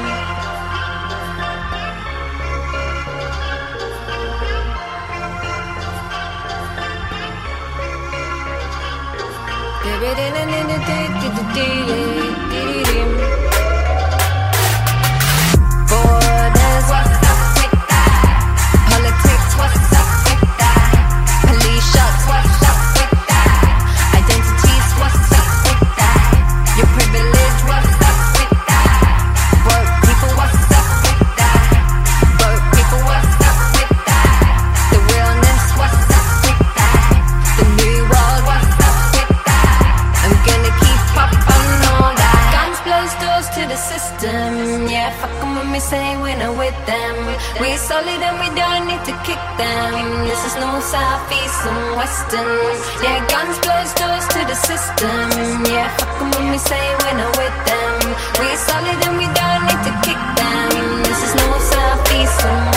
[9.84, 11.06] Did it in and in the day,
[11.54, 12.29] day.
[49.04, 50.26] to kick them.
[50.28, 52.76] This is no southeast and western.
[53.02, 55.64] Yeah, guns, blows, doors to the system.
[55.64, 57.98] Yeah, fuck them when we say we're not with them.
[58.38, 61.02] We're solid and we don't need to kick them.
[61.04, 62.69] This is no southeast and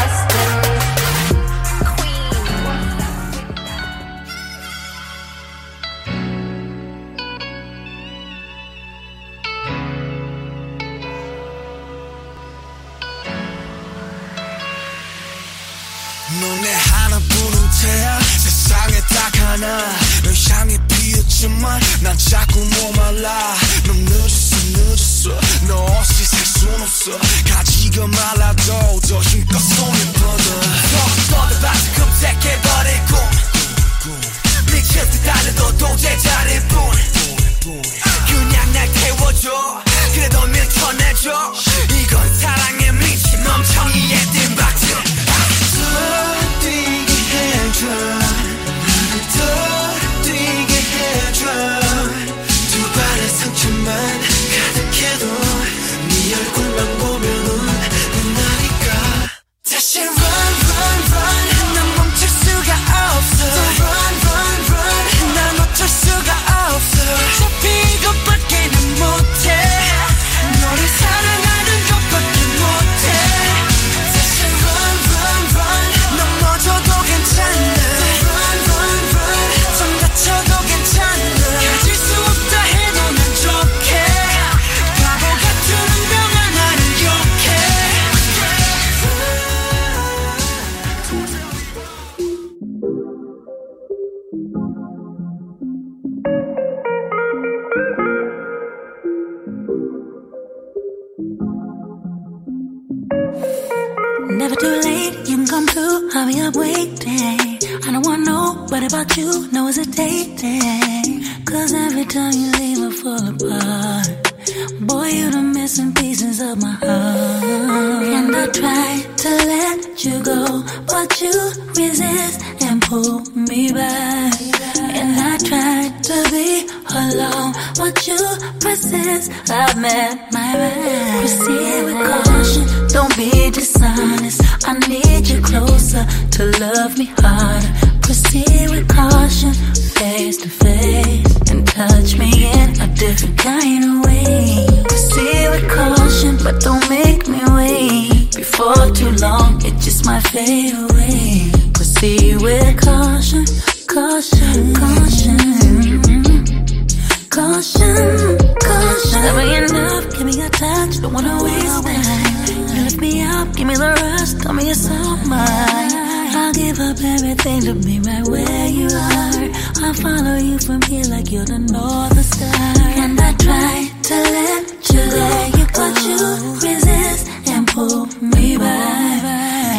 [168.29, 169.49] where you are,
[169.83, 172.75] I'll follow you from here like you're the northern star.
[173.01, 176.19] And I try to let you go, but you
[176.67, 179.23] resist and pull me back.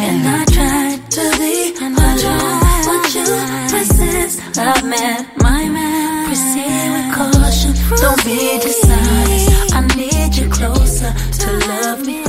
[0.07, 3.25] And I try to be alone, but you
[3.71, 4.57] persist.
[4.57, 6.25] I've met my man.
[6.27, 9.73] Proceed with caution, don't be dishonest.
[9.73, 12.24] I need you closer to love me.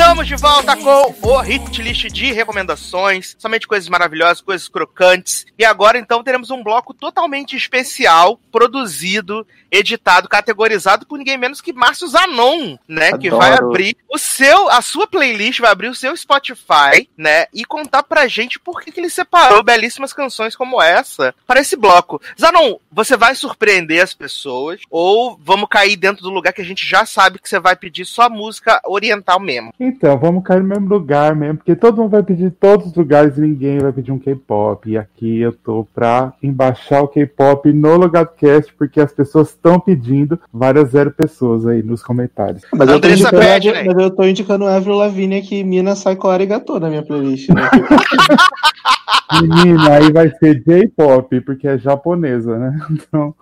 [0.00, 5.44] Estamos de volta com o Hit List de recomendações, somente coisas maravilhosas, coisas crocantes.
[5.58, 11.72] E agora então teremos um bloco totalmente especial, produzido, editado, categorizado por ninguém menos que
[11.72, 13.68] Márcio Zanon, né, que vai Adoro.
[13.68, 18.26] abrir o seu, a sua playlist, vai abrir o seu Spotify, né, e contar pra
[18.26, 22.20] gente por que, que ele separou belíssimas canções como essa para esse bloco.
[22.40, 26.88] Zanon, você vai surpreender as pessoas ou vamos cair dentro do lugar que a gente
[26.88, 29.72] já sabe que você vai pedir só música oriental mesmo?
[29.90, 33.36] Então, vamos cair no mesmo lugar mesmo, porque todo mundo vai pedir todos os lugares
[33.36, 34.88] e ninguém vai pedir um K-pop.
[34.88, 40.38] E aqui eu tô pra embaixar o K-pop no Logadcast, porque as pessoas estão pedindo
[40.52, 42.62] várias zero pessoas aí nos comentários.
[42.72, 43.82] Mas eu, tô indicando, pede, né?
[43.84, 45.94] mas eu tô indicando Avril Lavigne aqui, Mina
[46.30, 47.48] Arigato na minha playlist.
[47.50, 47.68] Né?
[49.42, 52.80] Menina, aí vai ser J-pop, porque é japonesa, né?
[52.90, 53.34] Então,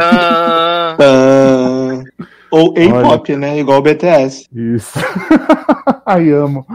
[0.00, 2.04] Ah, Tã.
[2.50, 3.58] Ou A-pop, né?
[3.58, 4.46] Igual o BTS.
[4.52, 4.98] Isso.
[6.04, 6.66] Ai, amo.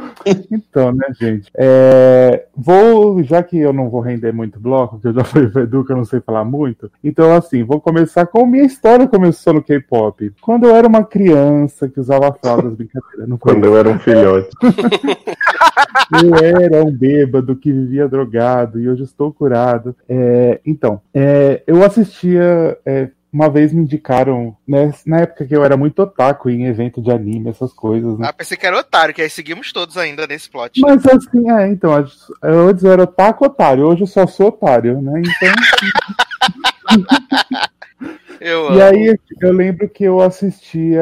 [0.50, 1.52] Então, né, gente?
[1.54, 5.64] É, vou, já que eu não vou render muito bloco, porque eu já falei pro
[5.64, 9.54] Edu que eu não sei falar muito, então, assim, vou começar com minha história começou
[9.54, 10.34] no K-pop.
[10.42, 14.50] Quando eu era uma criança que usava fraldas, brincadeira, não Quando eu era um filhote.
[16.24, 19.96] eu era um bêbado que vivia drogado e hoje estou curado.
[20.08, 22.78] É, então, é, eu assistia.
[23.36, 27.12] Uma vez me indicaram, né, na época que eu era muito otaku em evento de
[27.12, 28.28] anime, essas coisas, né?
[28.30, 30.80] ah, pensei que era otário, que aí seguimos todos ainda nesse plot.
[30.80, 35.22] Mas assim, é, então, antes eu era otaku otário, hoje eu só sou otário, né?
[35.22, 35.54] Então.
[38.40, 38.84] Eu E amo.
[38.84, 41.02] aí eu lembro que eu assistia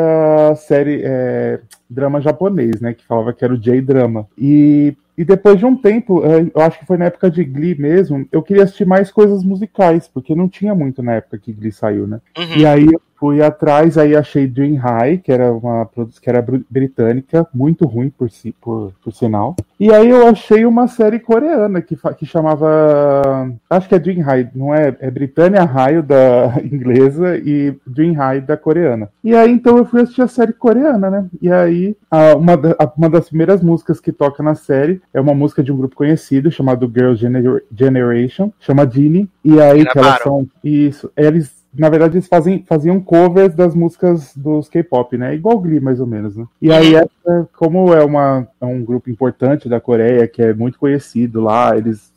[0.51, 2.93] a série é, drama japonês, né?
[2.93, 4.27] Que falava que era o J-drama.
[4.37, 7.76] E, e depois de um tempo, é, eu acho que foi na época de Glee
[7.76, 11.71] mesmo, eu queria assistir mais coisas musicais, porque não tinha muito na época que Glee
[11.71, 12.19] saiu, né?
[12.38, 12.58] Uhum.
[12.58, 16.41] E aí eu fui atrás, aí achei Dream High, que era uma produção que era
[16.41, 19.55] br- britânica, muito ruim por, si, por, por sinal.
[19.79, 23.49] E aí eu achei uma série coreana que, que chamava.
[23.69, 24.93] Acho que é Dream High, não é?
[24.99, 29.07] É Britânia High da inglesa e Dream High da coreana.
[29.23, 31.25] E aí então eu fui assistir a série coreana, né?
[31.41, 35.33] E aí a- uma, a- uma das primeiras músicas que toca na série é uma
[35.33, 39.29] música de um grupo conhecido chamado Girl Gener- Generation, chama Genie.
[39.45, 40.45] E aí que elas são.
[40.62, 41.09] Isso.
[41.15, 45.36] Eles na verdade, eles fazem, faziam covers das músicas dos K-pop, né?
[45.36, 46.45] Igual Glee, mais ou menos, né?
[46.62, 50.77] E aí, essa, como é, uma, é um grupo importante da Coreia, que é muito
[50.77, 52.13] conhecido lá, eles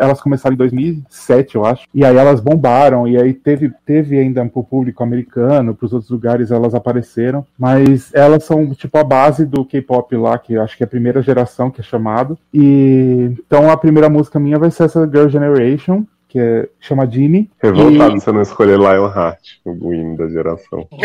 [0.00, 4.44] elas começaram em 2007, eu acho, e aí elas bombaram, e aí teve, teve ainda
[4.46, 9.64] pro público americano, pros outros lugares elas apareceram, mas elas são tipo a base do
[9.64, 13.76] K-pop lá, que acho que é a primeira geração que é chamado, e então a
[13.76, 18.42] primeira música minha vai ser essa Girl Generation, que é, chama Genie, Revoltado você não
[18.42, 20.86] escolher Lionheart, o hino da geração.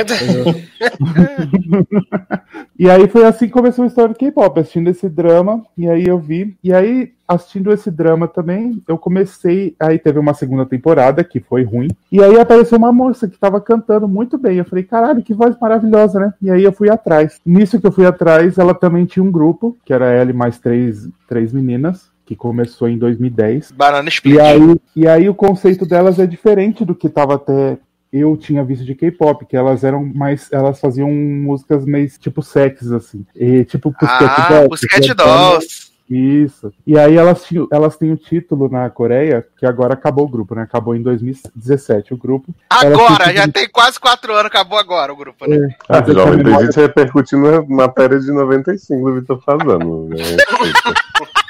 [2.82, 6.08] E aí foi assim que começou a história do K-pop, assistindo esse drama, e aí
[6.08, 11.24] eu vi, e aí assistindo esse drama também, eu comecei, aí teve uma segunda temporada
[11.24, 14.84] que foi ruim, e aí apareceu uma moça que tava cantando muito bem, eu falei,
[14.84, 16.34] caralho, que voz maravilhosa, né?
[16.42, 17.40] E aí eu fui atrás.
[17.46, 20.58] Nisso que eu fui atrás, ela também tinha um grupo, que era ela e mais
[20.58, 23.72] três, três meninas, que começou em 2010.
[23.74, 24.40] Banana E Split.
[24.40, 27.78] aí, e aí o conceito delas é diferente do que tava até
[28.14, 32.94] eu tinha visto de K-pop, que elas eram mais, elas faziam músicas meio tipo sexy
[32.96, 35.92] assim, e tipo Pussycat Ah, Dolls, Pussycat é- Dolls.
[36.10, 36.74] Isso.
[36.86, 40.54] E aí elas tinham, elas têm o título na Coreia, que agora acabou o grupo,
[40.54, 40.64] né?
[40.64, 42.54] Acabou em 2017 o grupo.
[42.70, 45.70] Agora, já tem quase quatro anos, acabou agora o grupo, né?
[45.88, 50.10] Ah, Mas eu Jovem memória- Desiste repercutindo na matéria de 95 do Vitor Fazano.
[50.10, 50.18] Né?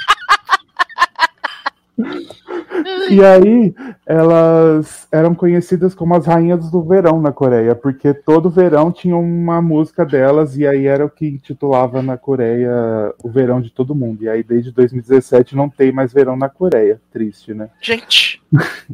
[3.09, 3.73] E aí,
[4.05, 9.61] elas eram conhecidas como as rainhas do verão na Coreia, porque todo verão tinha uma
[9.61, 12.71] música delas, e aí era o que intitulava na Coreia
[13.23, 14.23] o verão de todo mundo.
[14.23, 16.99] E aí, desde 2017, não tem mais verão na Coreia.
[17.11, 17.69] Triste, né?
[17.81, 18.40] Gente,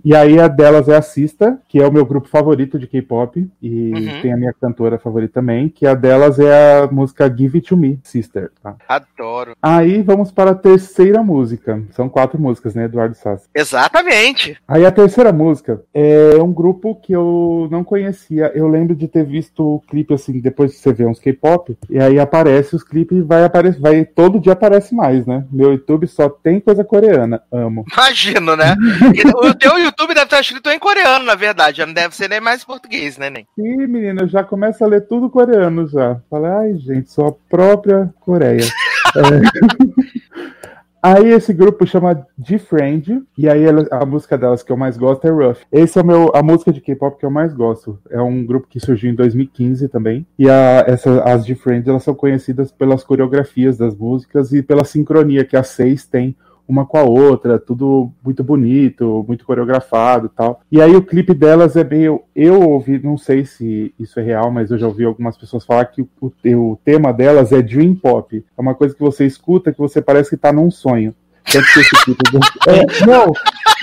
[0.05, 3.49] E aí, a delas é a Sista, que é o meu grupo favorito de K-pop,
[3.61, 4.21] e Uhum.
[4.21, 7.77] tem a minha cantora favorita também, que a delas é a música Give It To
[7.77, 8.51] Me, Sister.
[8.61, 8.75] Tá?
[8.87, 9.55] adoro.
[9.61, 11.81] Aí, vamos para a terceira música.
[11.91, 13.47] São quatro músicas, né, Eduardo Sassi?
[13.53, 14.57] Exatamente.
[14.67, 18.51] Aí a terceira música é um grupo que eu não conhecia.
[18.53, 21.99] Eu lembro de ter visto o clipe assim, depois que você vê uns K-pop, e
[21.99, 25.45] aí aparece os clipes e vai aparecer, vai todo dia aparece mais, né?
[25.51, 27.41] Meu YouTube só tem coisa coreana.
[27.51, 27.85] Amo.
[27.91, 28.75] Imagino, né?
[29.49, 31.77] O teu YouTube deve estar escrito em coreano, na verdade.
[31.77, 33.47] Já não deve ser nem mais português, né, nem?
[33.57, 36.19] Ih, menina, eu já começo a ler tudo coreano já.
[36.29, 38.63] Falei, ai, gente, sou a própria Coreia.
[39.15, 39.21] É.
[41.01, 45.25] Aí esse grupo chama D-Friend, e aí ela- a música delas que eu mais gosto
[45.25, 45.59] é Rough.
[45.71, 47.97] Esse é o meu, a música de K-pop que eu mais gosto.
[48.09, 50.25] É um grupo que surgiu em 2015 também.
[50.37, 55.45] E a, essa, as D-Friend, elas são conhecidas pelas coreografias das músicas e pela sincronia
[55.45, 56.35] que as seis têm
[56.67, 60.59] uma com a outra, tudo muito bonito, muito coreografado tal.
[60.71, 62.21] E aí o clipe delas é meio.
[62.35, 65.85] Eu ouvi, não sei se isso é real, mas eu já ouvi algumas pessoas falar
[65.85, 66.31] que o, o-
[66.71, 68.43] o tema delas é Dream Pop.
[68.57, 71.13] É uma coisa que você escuta que você parece que tá num sonho.
[71.51, 72.39] Tanto que esse clipe do-
[72.69, 73.33] É, não,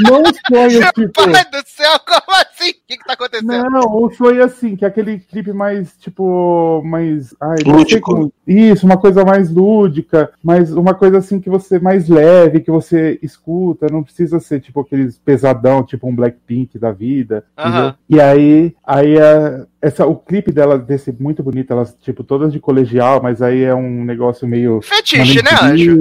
[0.01, 1.13] não um sonho, tipo.
[1.33, 2.71] Pai do céu, como assim?
[2.71, 3.71] O que, que tá acontecendo?
[3.71, 7.35] Não, o sonho assim, que é aquele clipe mais, tipo, mais.
[7.41, 8.13] Ai, Lúdico.
[8.15, 12.71] como- Isso, uma coisa mais lúdica, mas uma coisa assim que você mais leve, que
[12.71, 17.45] você escuta, não precisa ser tipo aqueles pesadão, tipo um Blackpink da vida.
[17.57, 17.69] Aham.
[17.79, 17.95] entendeu?
[18.11, 22.59] E aí, aí a- essa, o clipe dela desse muito bonito, elas, tipo, todas de
[22.59, 24.81] colegial, mas aí é um negócio meio.
[24.81, 25.99] Fetiche, né, Anjo?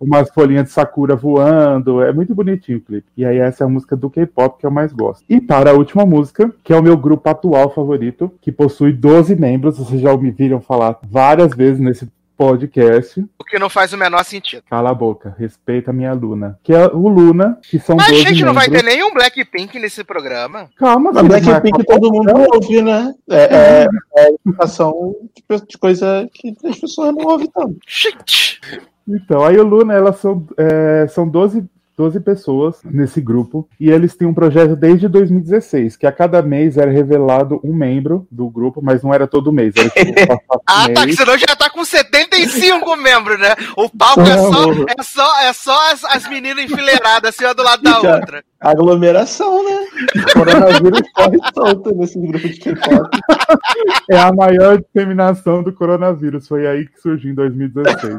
[0.00, 2.02] umas folhinhas de sakura voando.
[2.02, 3.06] É muito bonitinho o clipe.
[3.16, 5.24] E aí essa é a música do K-pop que eu mais gosto.
[5.28, 9.36] E para a última música, que é o meu grupo atual favorito, que possui 12
[9.36, 13.24] membros, vocês já me viram falar várias vezes nesse podcast.
[13.38, 14.62] O que não faz o menor sentido.
[14.68, 16.58] Cala a boca, respeita a minha Luna.
[16.62, 20.04] Que é o Luna, que são Mas, 12 gente, não vai ter nenhum Blackpink nesse
[20.04, 20.68] programa.
[20.76, 23.14] Calma, Mas Blackpink todo mundo ouve, né?
[23.30, 27.76] É, é, é educação de, coisa que as pessoas não ouvem tanto.
[27.86, 28.60] Gente!
[29.08, 31.64] Então, aí o Luna, elas são, é, são 12,
[31.96, 36.76] 12 pessoas nesse grupo, e eles têm um projeto desde 2016, que a cada mês
[36.76, 40.94] era revelado um membro do grupo, mas não era todo mês, era tipo, Ah, um
[40.94, 41.16] tá, que mês.
[41.16, 43.54] senão já tá com 75 membros, né?
[43.76, 47.62] O palco é só, é só, é só as, as meninas enfileiradas, assim, uma do
[47.62, 48.44] lado da outra.
[48.60, 49.86] Aglomeração, né?
[50.16, 53.18] O coronavírus corre solto nesse grupo de K-pop.
[54.10, 58.18] É a maior disseminação do coronavírus, foi aí que surgiu em 2016.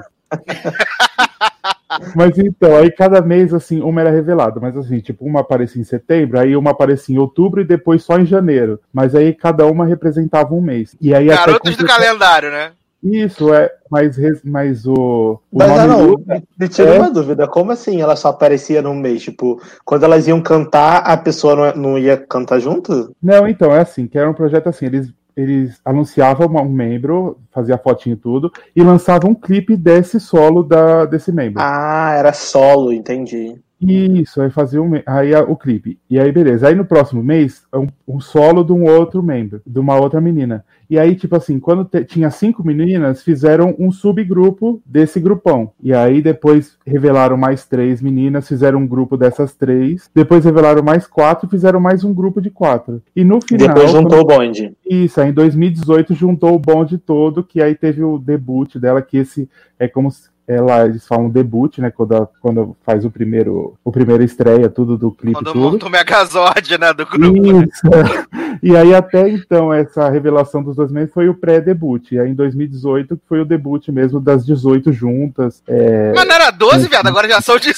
[2.16, 5.86] Mas então, aí cada mês, assim, uma era revelada, mas assim, tipo, uma aparecia em
[5.86, 8.80] setembro, aí uma aparecia em outubro e depois só em janeiro.
[8.92, 10.96] Mas aí cada uma representava um mês.
[11.00, 12.72] E aí até Garotas do calendário, né?
[13.04, 17.48] Isso, é, mas, mas o, o Mas nome não, Luna- me tira é- uma dúvida,
[17.48, 19.22] como assim ela só aparecia num mês?
[19.22, 23.16] Tipo, quando elas iam cantar, a pessoa não, não ia cantar junto?
[23.22, 27.78] Não, então, é assim, que era um projeto assim, eles, eles anunciavam um membro, fazia
[27.78, 31.62] fotinho e tudo, e lançavam um clipe desse solo da, desse membro.
[31.64, 33.62] Ah, era solo, entendi.
[33.80, 36.00] Isso, aí fazia um, aí o clipe.
[36.10, 36.68] E aí, beleza.
[36.68, 40.20] Aí no próximo mês, é um, um solo de um outro membro, de uma outra
[40.20, 40.66] menina.
[40.90, 45.72] E aí, tipo assim, quando te- tinha cinco meninas, fizeram um subgrupo desse grupão.
[45.84, 50.10] E aí depois revelaram mais três meninas, fizeram um grupo dessas três.
[50.16, 53.02] Depois revelaram mais quatro fizeram mais um grupo de quatro.
[53.16, 53.68] E no final.
[53.68, 54.76] Depois juntou o bonde.
[54.90, 59.18] Isso, aí em 2018 juntou o bonde todo, que aí teve o debut dela, que
[59.18, 61.92] esse é como se ela, eles falam debut, né?
[61.92, 65.60] Quando, quando faz o primeiro, o primeiro estreia, tudo do clipe Quando tudo.
[65.60, 67.64] monta o Megazord, né, do grupo.
[67.64, 67.82] Isso.
[68.64, 72.12] E aí até então essa revelação dos dois meses foi o pré-debut.
[72.12, 75.62] E aí em 2018 que foi o debut mesmo das 18 juntas.
[75.68, 76.12] É...
[76.16, 77.78] Mas não era 12, viado, agora já são 18.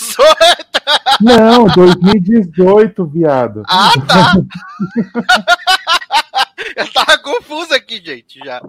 [1.21, 3.63] Não, 2018, viado.
[3.67, 4.33] Ah, tá.
[6.75, 8.61] Eu tava confuso aqui, gente, já.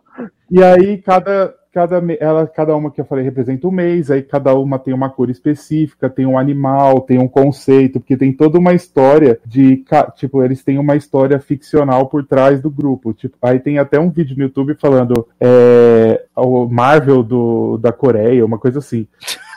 [0.51, 4.55] E aí cada cada ela cada uma que eu falei representa um mês, aí cada
[4.55, 8.75] uma tem uma cor específica, tem um animal, tem um conceito, porque tem toda uma
[8.75, 9.85] história de
[10.17, 13.13] tipo eles têm uma história ficcional por trás do grupo.
[13.13, 18.45] Tipo, aí tem até um vídeo no YouTube falando é, o Marvel do, da Coreia,
[18.45, 19.07] uma coisa assim.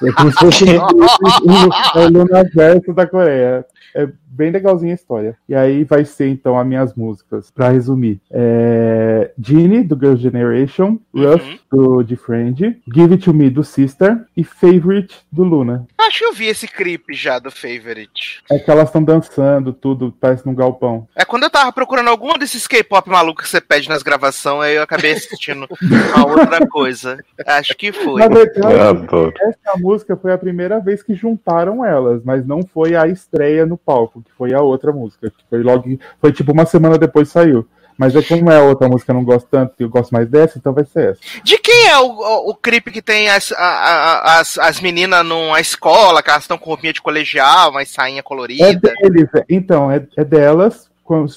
[0.03, 3.65] É como se fosse o, o Lunaverso da Coreia.
[3.95, 5.37] É bem legalzinha a história.
[5.47, 8.19] E aí vai ser então as minhas músicas, pra resumir.
[8.31, 14.25] É, Genie, do Girls' Generation, Rough, do The Friend, Give It To Me, do Sister,
[14.35, 15.85] e Favorite, do Luna.
[15.99, 18.41] Acho que eu vi esse clipe já do Favorite.
[18.49, 21.07] É que elas estão dançando, tudo, parece num galpão.
[21.15, 24.75] É quando eu tava procurando algum desses K-pop malucos que você pede nas gravações, aí
[24.75, 25.67] eu acabei assistindo
[26.15, 27.17] uma outra coisa.
[27.45, 28.19] Acho que foi.
[28.19, 29.33] Na verdade, adoro.
[29.39, 33.77] essa música foi a primeira vez que juntaram elas, mas não foi a estreia no
[33.85, 35.85] palco, que foi a outra música, que foi logo,
[36.19, 37.67] foi tipo uma semana depois saiu.
[37.95, 40.57] Mas é como é a outra música, eu não gosto tanto, eu gosto mais dessa,
[40.57, 41.19] então vai ser essa.
[41.43, 45.23] De quem é o, o, o clipe que tem as, a- a- as, as meninas
[45.23, 48.91] numa escola, que elas estão com roupinha de colegial, uma sainha É colorida?
[48.99, 50.89] deles, é- então, é, é delas,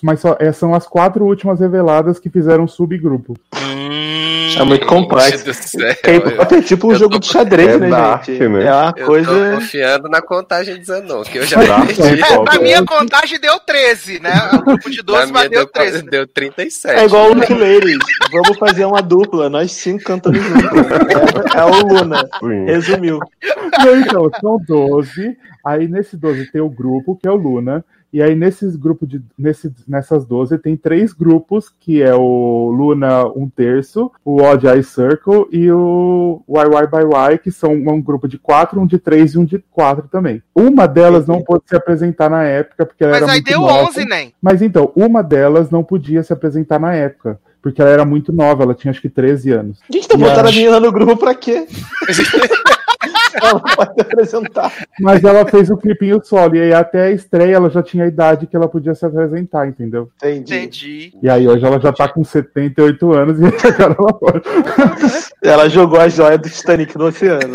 [0.02, 3.34] mas só, é, são as quatro últimas reveladas que fizeram subgrupo.
[4.58, 5.44] É muito complexo.
[5.78, 8.48] é tipo um eu jogo tô- de xadrez, É né, dark, gente?
[8.48, 8.64] né?
[8.64, 9.30] É uma Eu coisa.
[9.50, 12.00] tô confiando na contagem de Zanon, que eu já perdi.
[12.02, 12.44] É, K-pop.
[12.50, 14.32] pra minha contagem deu 13, né?
[14.54, 16.02] O grupo de Na 12, minha mas deu deu, 13.
[16.04, 16.10] né?
[16.10, 16.98] deu 37.
[16.98, 17.98] É igual o Ladies.
[18.32, 20.64] Vamos fazer uma dupla, nós cinco cantando junto.
[20.74, 22.26] É, é o Luna.
[22.40, 22.64] Sim.
[22.64, 23.18] Resumiu.
[23.84, 25.36] Não, então, são 12.
[25.66, 27.84] Aí nesse 12 tem o grupo, que é o Luna.
[28.12, 29.20] E aí nesses grupos de.
[29.38, 34.82] Nesse, nessas 12 tem três grupos, que é o Luna um terço, o Odd Eye
[34.82, 37.02] Circle e o YY by
[37.34, 40.42] Y, que são um grupo de quatro, um de três e um de quatro também.
[40.54, 43.60] Uma delas não pôde se apresentar na época, porque ela Mas era aí muito deu
[43.60, 43.88] nova.
[43.88, 44.32] 11, nem.
[44.40, 47.38] Mas então, uma delas não podia se apresentar na época.
[47.60, 49.80] Porque ela era muito nova, ela tinha acho que 13 anos.
[49.90, 51.66] Gente, tá E botando a- a menina no grupo pra quê?
[53.42, 54.72] Ela pode apresentar.
[55.00, 58.08] Mas ela fez o clipinho solo, e aí até a estreia ela já tinha a
[58.08, 60.10] idade que ela podia se apresentar, entendeu?
[60.16, 60.54] Entendi.
[60.54, 61.12] Entendi.
[61.22, 64.42] E aí hoje ela já tá com 78 anos e agora ela pode.
[65.42, 67.54] Ela jogou a joia do Titanic no oceano.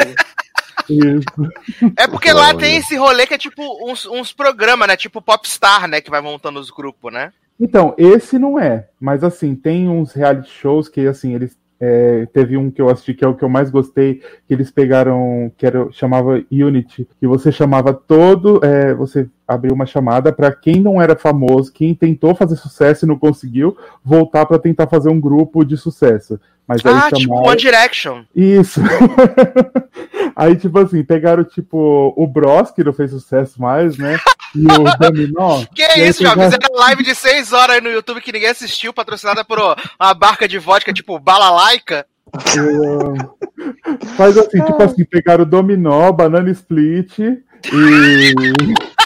[0.89, 1.93] Isso.
[1.97, 4.97] É porque lá tem esse rolê que é tipo uns, uns programas, né?
[4.97, 6.01] Tipo Popstar, né?
[6.01, 7.31] Que vai montando os grupos, né?
[7.59, 12.55] Então, esse não é, mas assim, tem uns reality shows que assim, eles é, teve
[12.55, 15.65] um que eu assisti que é o que eu mais gostei, que eles pegaram, que
[15.65, 21.01] era, chamava Unity, que você chamava todo, é, você abriu uma chamada para quem não
[21.01, 23.75] era famoso, quem tentou fazer sucesso e não conseguiu,
[24.05, 26.39] voltar para tentar fazer um grupo de sucesso.
[26.67, 28.23] Mas aí Ah, tipo chamaram- One Direction.
[28.35, 28.79] Isso.
[30.35, 34.17] Aí, tipo assim, pegaram, tipo, o Bros, que não fez sucesso mais, né?
[34.55, 35.63] E o Dominó.
[35.75, 38.93] Que aí isso, pegaram- fizeram live de 6 horas aí no YouTube que ninguém assistiu,
[38.93, 42.05] patrocinada por uma barca de vodka tipo Balalaica.
[44.15, 47.43] Faz assim, tipo assim, pegaram o Dominó, Banana Split e.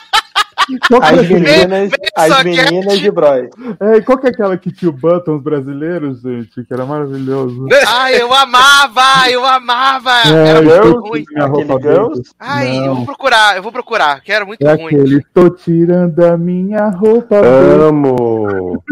[0.87, 3.49] Qual que, As é aquele- meninas, as meninas de Bros.
[3.79, 6.63] é, qual que é aquela que tinha o Buttons brasileiros, gente?
[6.63, 7.65] Que era maravilhoso.
[7.87, 10.11] Ai, eu amava, eu amava.
[10.25, 11.23] É, Era eu muito tô ruim.
[11.31, 12.15] minha roupa Aquele Girls?
[12.15, 12.31] dentro.
[12.39, 14.85] Ai, eu vou procurar, eu vou procurar, que era muito É ruim.
[14.85, 18.83] aquele, estou tirando a minha roupa Amo!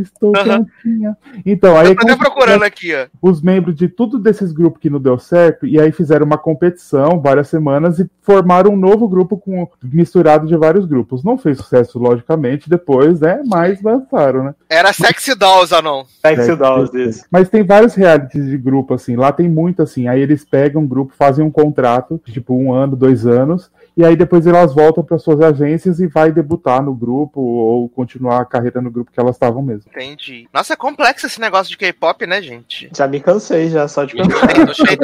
[0.00, 1.16] Estou quentinha.
[1.44, 3.06] Então, aí Eu tô até como- procurando aqui, ó.
[3.22, 7.20] os membros de tudo desses grupos que não deu certo, e aí fizeram uma competição
[7.20, 11.24] várias semanas e formaram um novo grupo com misturado de vários grupos.
[11.24, 13.42] Não fez sucesso, logicamente, depois, né?
[13.46, 14.54] Mas lançaram, né?
[14.68, 16.04] Era Sexy Dolls, Anon.
[16.20, 17.24] Sexy Dolls, isso.
[17.30, 19.16] Mas tem vários realities de grupo, assim.
[19.16, 20.08] Lá tem muito, assim.
[20.08, 24.04] Aí eles pegam um grupo, fazem um contrato, de, tipo um ano, dois anos, e
[24.04, 28.44] aí depois elas voltam para suas agências e vai debutar no grupo ou continuar a
[28.44, 29.90] carreira no grupo que elas estavam mesmo.
[29.90, 30.48] Entendi.
[30.52, 32.90] Nossa, é complexo esse negócio de K-pop, né, gente?
[32.96, 34.46] Já me cansei, já, só de pensar.
[34.86, 34.96] Tem,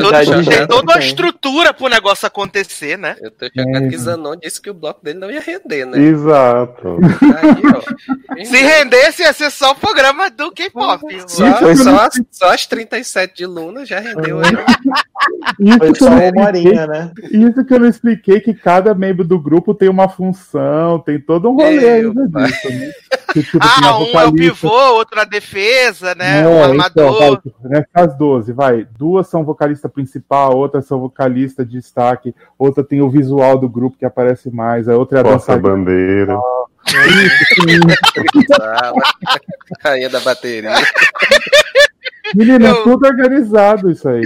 [0.67, 3.17] toda uma estrutura pro negócio acontecer, né?
[3.21, 3.89] Eu tô chocado É.
[3.89, 5.99] que Zanon disse que o bloco dele não ia render, né?
[5.99, 6.99] Exato.
[7.23, 8.45] Aí, ó.
[8.45, 11.03] Se rendesse, ia ser só o programa do K-pop.
[11.27, 14.47] Só, só, as, só as 37 de Luna já rendeu aí.
[15.61, 17.11] Isso Foi que, só eu não uma expliquei, horinha, né?
[17.31, 21.49] isso que eu não expliquei, que cada membro do grupo tem uma função, tem todo
[21.51, 22.47] um rolê Meu ainda pai.
[22.47, 22.91] disso, né?
[23.33, 26.43] Que, tipo, Ah, um é o pivô, outro na defesa, né?
[26.43, 26.71] Não, o então,
[27.15, 27.19] armador.
[27.63, 28.87] vai, nessas 12, vai.
[28.99, 33.97] Duas são vocalista principal, outras são vocalista de destaque, outra tem o visual do grupo
[33.99, 35.69] que aparece mais, a outra é a Porta dançarina.
[35.69, 36.39] bandeira.
[38.57, 38.93] Sala,
[39.83, 40.71] Rainha da bateria.
[42.35, 44.23] Menina, é Eu- tudo organizado isso aí.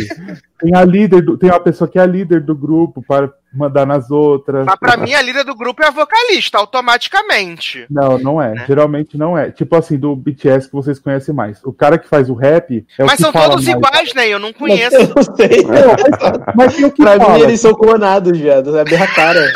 [0.59, 3.87] Tem a líder, do- tem uma pessoa que é a líder do grupo para mandar
[3.87, 4.65] nas outras.
[4.67, 7.87] Mas pra mim, a líder do grupo é a vocalista, automaticamente.
[7.91, 8.55] Não, não é.
[8.55, 8.65] Né?
[8.67, 9.51] Geralmente não é.
[9.51, 11.61] Tipo assim, do BTS que vocês conhecem mais.
[11.65, 13.77] O cara que faz o rap é o Mas que são fala todos mais.
[13.77, 14.29] iguais, né?
[14.29, 14.97] Eu não conheço.
[14.97, 15.65] Eu não sei.
[16.57, 17.35] Mas o que Pra fala.
[17.39, 18.77] mim, eles são clonados, viado.
[18.79, 19.53] É bem a cara.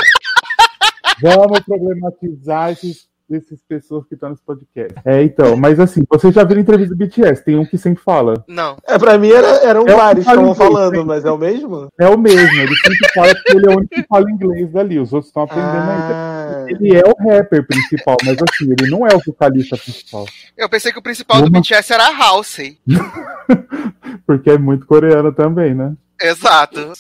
[1.23, 3.07] Vamos problematizar esses,
[3.37, 4.95] essas pessoas que estão nesse podcast.
[5.05, 8.45] É, então, mas assim, vocês já viram entrevista do BTS, tem um que sempre fala.
[8.49, 8.77] Não.
[8.87, 11.03] É, pra mim, era, eram É vários que estavam falando, né?
[11.05, 11.89] mas é o mesmo?
[11.99, 14.99] É o mesmo, ele sempre fala que ele é o único que fala inglês dali,
[14.99, 16.15] os outros estão aprendendo ainda.
[16.15, 20.25] Ah, Ele é o rapper principal, mas assim, ele não é o vocalista principal.
[20.57, 22.79] Eu pensei que o principal do Uma- BTS era a Halsey.
[24.27, 25.93] Porque é muito coreano também, né?
[26.21, 26.93] Exato.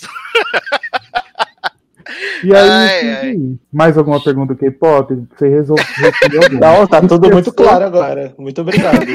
[2.42, 5.14] E aí, Ai, enfim, mais alguma pergunta do K-pop?
[5.36, 5.84] Você resolveu?
[6.60, 8.34] Não, tá tudo muito claro agora.
[8.38, 9.04] Muito obrigado.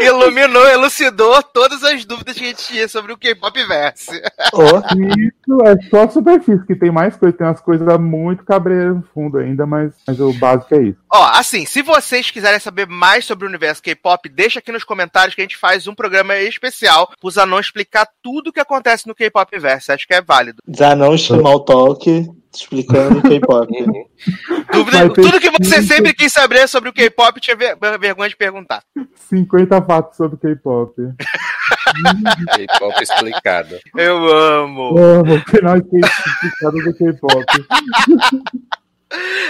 [0.00, 4.10] Iluminou, elucidou todas as dúvidas que a gente tinha sobre o K-pop verse.
[4.10, 9.02] Isso é só a superfície, que tem mais coisa, tem umas coisas muito cabreiras no
[9.14, 10.98] fundo ainda, mas, mas o básico é isso.
[11.12, 15.34] Ó, assim, se vocês quiserem saber mais sobre o universo K-pop, deixa aqui nos comentários
[15.34, 19.14] que a gente faz um programa especial pros anões explicar tudo o que acontece no
[19.14, 19.92] K-pop verse.
[19.92, 20.62] Acho que é válido.
[20.74, 23.68] Zanon não small talk explicando K-pop.
[24.18, 24.64] Uhum.
[24.72, 28.82] Dúvida, tudo que você sempre quis saber sobre o K-pop tinha ver, vergonha de perguntar.
[29.28, 30.92] 50 fatos sobre K-pop.
[32.56, 33.78] K-pop explicado.
[33.96, 34.98] Eu amo.
[34.98, 35.38] Eu amo.
[35.48, 37.44] Final explicado do K-pop.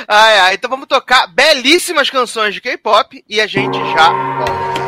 [0.07, 4.88] Ai, ai, então vamos tocar belíssimas canções de K-pop e a gente já volta.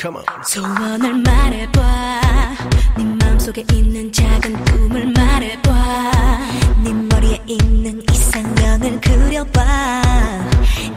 [0.00, 0.24] Come on.
[0.44, 2.20] 소원을 말해봐.
[2.98, 5.72] 네 마음속에 있는 작은 꿈을 말해봐.
[6.84, 10.02] 네 머리에 있는 이상형을 그려봐.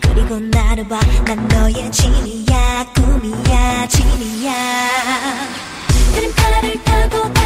[0.01, 0.99] 그리고 나를 봐.
[1.25, 4.53] 난 너의 진이야, 꿈이야, 진이야.
[6.13, 7.40] 그림 칼을 타고.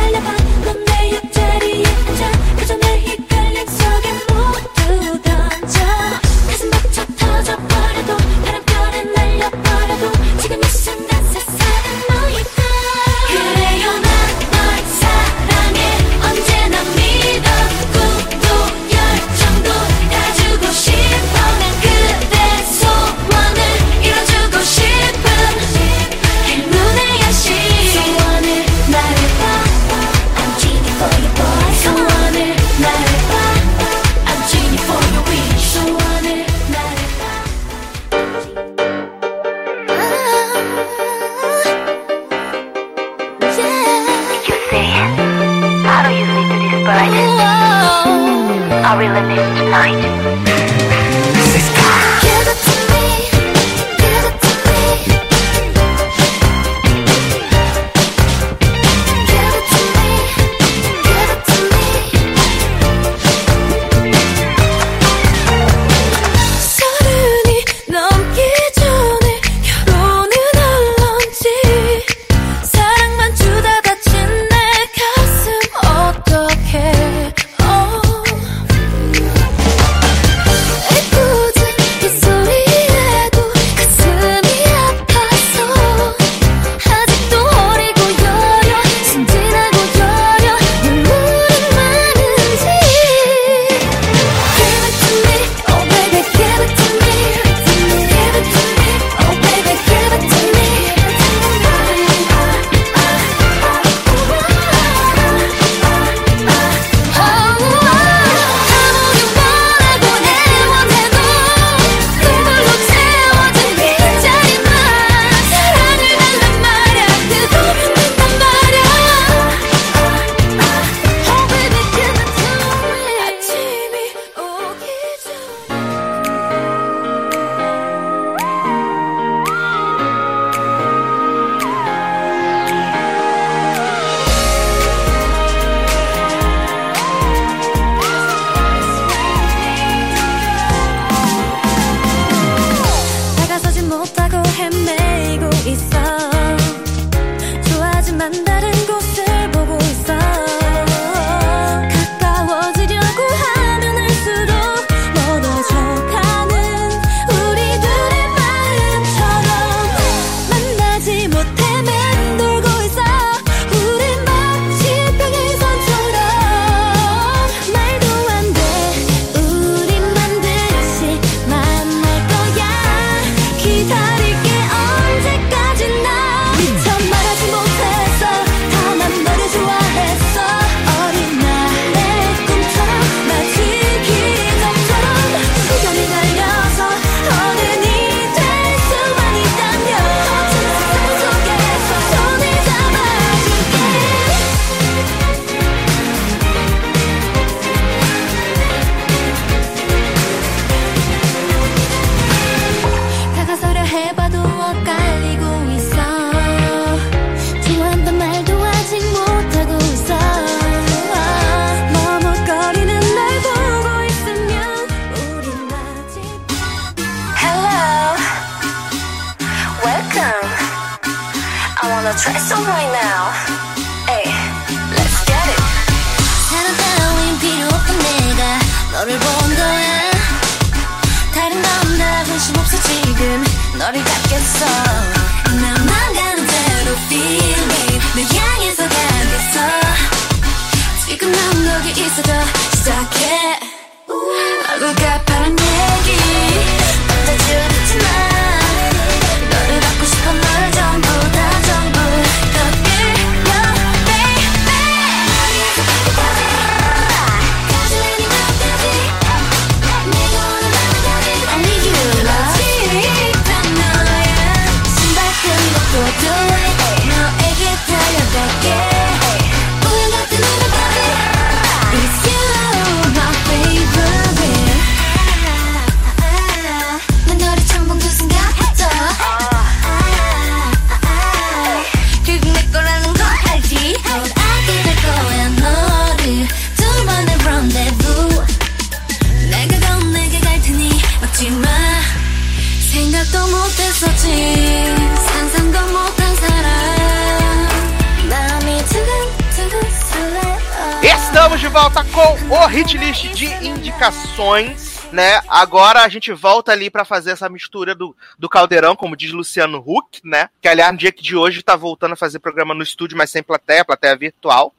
[305.56, 309.78] Agora a gente volta ali pra fazer essa mistura do, do caldeirão, como diz Luciano
[309.78, 310.50] Huck, né?
[310.62, 313.42] Que aliás, no dia de hoje tá voltando a fazer programa no estúdio, mas sem
[313.42, 314.74] plateia, plateia virtual.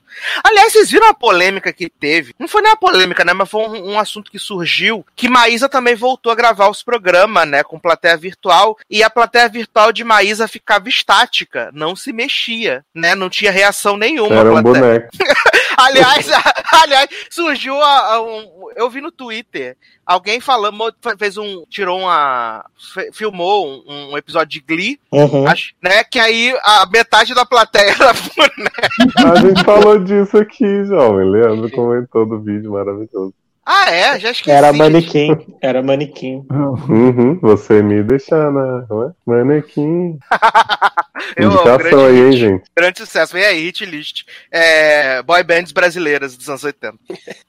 [0.44, 2.34] Aliás, vocês viram a polêmica que teve?
[2.38, 3.32] Não foi nem uma polêmica, né?
[3.32, 7.48] Mas foi um, um assunto que surgiu que Maísa também voltou a gravar os programas,
[7.48, 7.64] né?
[7.64, 8.78] Com plateia virtual.
[8.90, 13.14] E a plateia virtual de Maísa ficava estática, não se mexia, né?
[13.14, 14.36] Não tinha reação nenhuma.
[14.36, 15.08] Era um boneco.
[15.76, 16.26] aliás,
[16.82, 20.78] aliás, surgiu a- a um, eu vi no Twitter alguém falando,
[21.18, 22.64] fez um, tirou uma,
[23.12, 25.46] filmou um, um episódio de Glee, Uhum.
[25.48, 26.04] acho, né?
[26.04, 28.88] Que aí a metade da plateia era boneca.
[29.32, 31.28] A gente falou disso aqui, jovem.
[31.30, 33.34] Leandro comentou do vídeo maravilhoso.
[33.68, 34.20] Ah, é?
[34.20, 34.56] Já esqueci.
[34.56, 35.56] Era manequim.
[35.60, 36.46] Era manequim.
[36.48, 38.86] Uhum, você me deixar na.
[38.88, 39.12] É?
[39.26, 40.18] Manequim.
[41.34, 42.64] Eu Indicação grande aí, hein, gente?
[42.76, 43.32] Grande sucesso.
[43.32, 44.24] Vem aí, hit list.
[44.50, 46.94] É, boy bands brasileiras dos anos 80.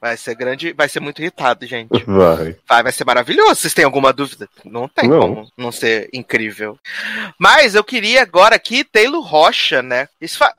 [0.02, 2.04] Vai ser grande, vai ser muito irritado, gente.
[2.06, 2.56] Vai.
[2.68, 3.56] Vai, vai ser maravilhoso.
[3.56, 4.50] Vocês têm alguma dúvida?
[4.66, 5.20] Não tem Não.
[5.20, 6.80] como não ser incrível.
[7.38, 10.08] Mas eu queria agora que Taylor Rocha, né,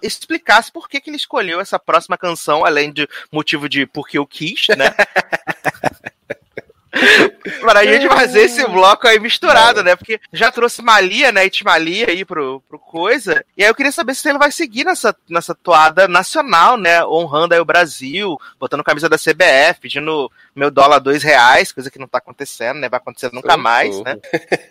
[0.02, 4.26] explicasse por que, que ele escolheu essa próxima canção, além de motivo de porque eu
[4.26, 4.94] quis, né?
[7.60, 9.94] Pra gente fazer esse bloco aí misturado, né?
[9.94, 11.46] Porque já trouxe Malia, né?
[11.46, 13.44] Itmalia aí pro, pro coisa.
[13.56, 17.04] E aí eu queria saber se ele vai seguir nessa, nessa toada nacional, né?
[17.04, 21.98] Honrando aí o Brasil, botando camisa da CBF, pedindo meu dólar dois reais, coisa que
[21.98, 22.88] não tá acontecendo, né?
[22.88, 24.16] Vai acontecer nunca mais, né?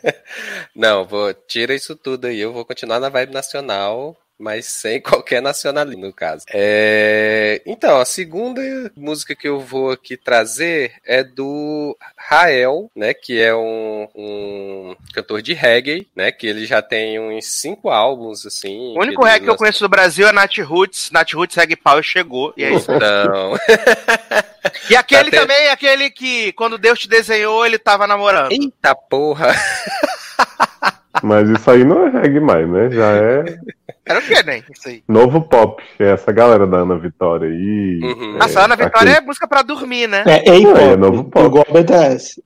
[0.75, 2.39] Não, vou tira isso tudo aí.
[2.39, 6.45] Eu vou continuar na vibe nacional, mas sem qualquer nacionalismo, no caso.
[6.53, 8.61] É, Então, a segunda
[8.95, 13.13] música que eu vou aqui trazer é do Rael, né?
[13.13, 16.31] Que é um, um cantor de reggae, né?
[16.31, 18.95] Que ele já tem uns cinco álbuns, assim.
[18.95, 19.57] O único reggae que eu lançou.
[19.57, 21.11] conheço do Brasil é Nat Roots.
[21.11, 22.53] Nat Roots Reggae Power chegou.
[22.57, 22.91] E é isso.
[22.91, 23.57] Não.
[24.89, 28.51] E aquele Até- também, aquele que quando Deus te desenhou, ele tava namorando.
[28.51, 29.53] Eita porra!
[31.23, 32.89] Mas isso aí não é reggae mais, né?
[32.91, 33.57] Já é
[34.05, 34.63] Era o que, né?
[34.73, 35.03] Isso aí.
[35.07, 35.83] novo pop.
[35.99, 37.99] É essa galera da Ana Vitória aí.
[38.01, 38.35] Uhum.
[38.35, 40.23] é, Nossa, Ana Vitória aquele- é música pra dormir, né?
[40.25, 40.79] É A-pop.
[40.79, 41.45] É, novo pop.
[41.45, 42.41] Igual BTS.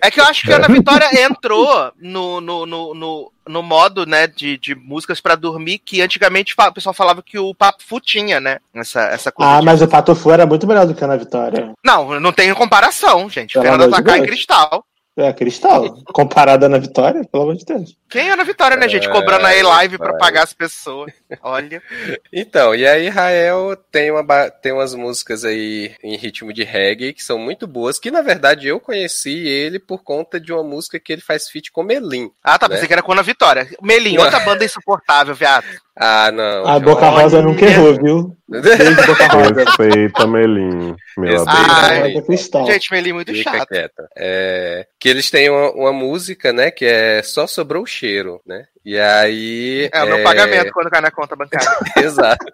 [0.00, 4.04] É que eu acho que a Ana Vitória entrou no, no, no, no, no modo,
[4.06, 8.00] né, de, de músicas pra dormir que antigamente o pessoal falava que o Papo Fu
[8.00, 8.58] tinha, né?
[8.74, 9.52] Essa, essa coisa.
[9.52, 11.72] Ah, de- mas o Pato Fu era muito melhor do que a Ana Vitória.
[11.84, 13.52] Não, não tem comparação, gente.
[13.52, 14.30] Pelo Fernanda Takai e Deus.
[14.30, 14.84] Cristal.
[15.16, 16.02] É, Cristal.
[16.12, 17.96] Comparada à Ana Vitória, pelo amor de Deus.
[18.10, 19.06] Quem é a Ana Vitória, né, gente?
[19.06, 20.18] É, Cobrando aí live pra vai.
[20.18, 21.12] pagar as pessoas.
[21.42, 21.82] Olha.
[22.36, 27.22] Então, e aí Rael tem, uma, tem umas músicas aí em ritmo de reggae que
[27.22, 31.12] são muito boas, que na verdade eu conheci ele por conta de uma música que
[31.12, 32.30] ele faz feat com Melim.
[32.42, 32.66] Ah, tá.
[32.66, 32.74] Né?
[32.74, 33.68] Pensei que era com a Ana Vitória.
[33.80, 35.64] Melim, outra banda insuportável, viado.
[35.96, 36.66] Ah, não.
[36.66, 36.80] A.
[36.80, 38.36] Boca Rosa nunca errou, viu?
[38.48, 39.64] Beijo, Boca Rosa.
[39.64, 41.44] Respeita Melim, meu.
[41.46, 42.66] Ai, Rosa Cristal.
[42.66, 43.68] Gente, Melim muito Fica chato.
[43.68, 44.08] quieta.
[44.16, 48.64] É, que eles têm uma, uma música, né, que é Só Sobrou o Cheiro, né?
[48.84, 49.88] E aí...
[49.92, 51.70] É o meu pagamento quando cai na conta bancária.
[51.96, 52.44] Exato.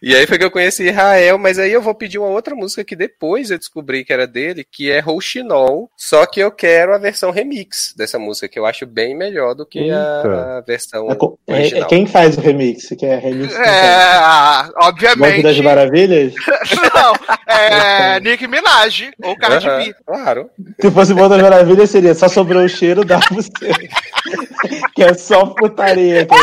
[0.00, 2.82] E aí foi que eu conheci Israel, mas aí eu vou pedir uma outra música
[2.84, 6.98] que depois eu descobri que era dele, que é Rouxinol, só que eu quero a
[6.98, 9.82] versão remix dessa música, que eu acho bem melhor do que a,
[10.24, 10.58] Eita.
[10.58, 11.16] a versão É é-
[11.54, 11.88] é original.
[11.88, 12.88] quem faz o remix?
[12.98, 13.54] Que é remix?
[13.54, 15.62] É, ah, Banco das obviamente.
[15.62, 16.34] Maravilhas?
[16.94, 17.12] Não,
[17.54, 19.94] é Nick Minaj ou Cardi Aham, B.
[20.06, 20.50] claro.
[20.80, 23.50] Se fosse Banco das Maravilhas, seria só sobrou o cheiro da você.
[24.94, 26.40] que é só putaria que eu.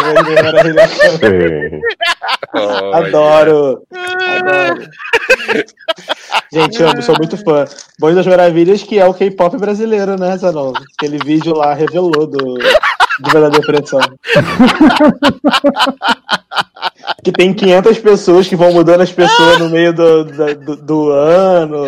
[2.93, 3.83] Adoro.
[3.93, 4.89] Adoro.
[6.51, 7.65] Gente, eu sou muito fã.
[7.99, 10.73] Bons das Maravilhas, que é o K-pop brasileiro, né, Zanon?
[10.97, 13.99] Aquele vídeo lá revelou do, do Verdadeira Pressão.
[17.23, 21.09] que tem 500 pessoas que vão mudando as pessoas no meio do, do, do- do
[21.11, 21.85] ano.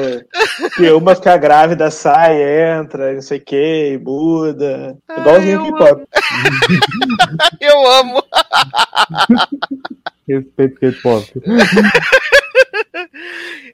[0.76, 2.42] Que uma fica grávida, sai,
[2.80, 4.98] entra, não sei o que, muda.
[5.18, 6.04] Igualzinho eu K-pop.
[7.60, 8.24] Eu amo.
[10.28, 11.26] Respeito K-pop.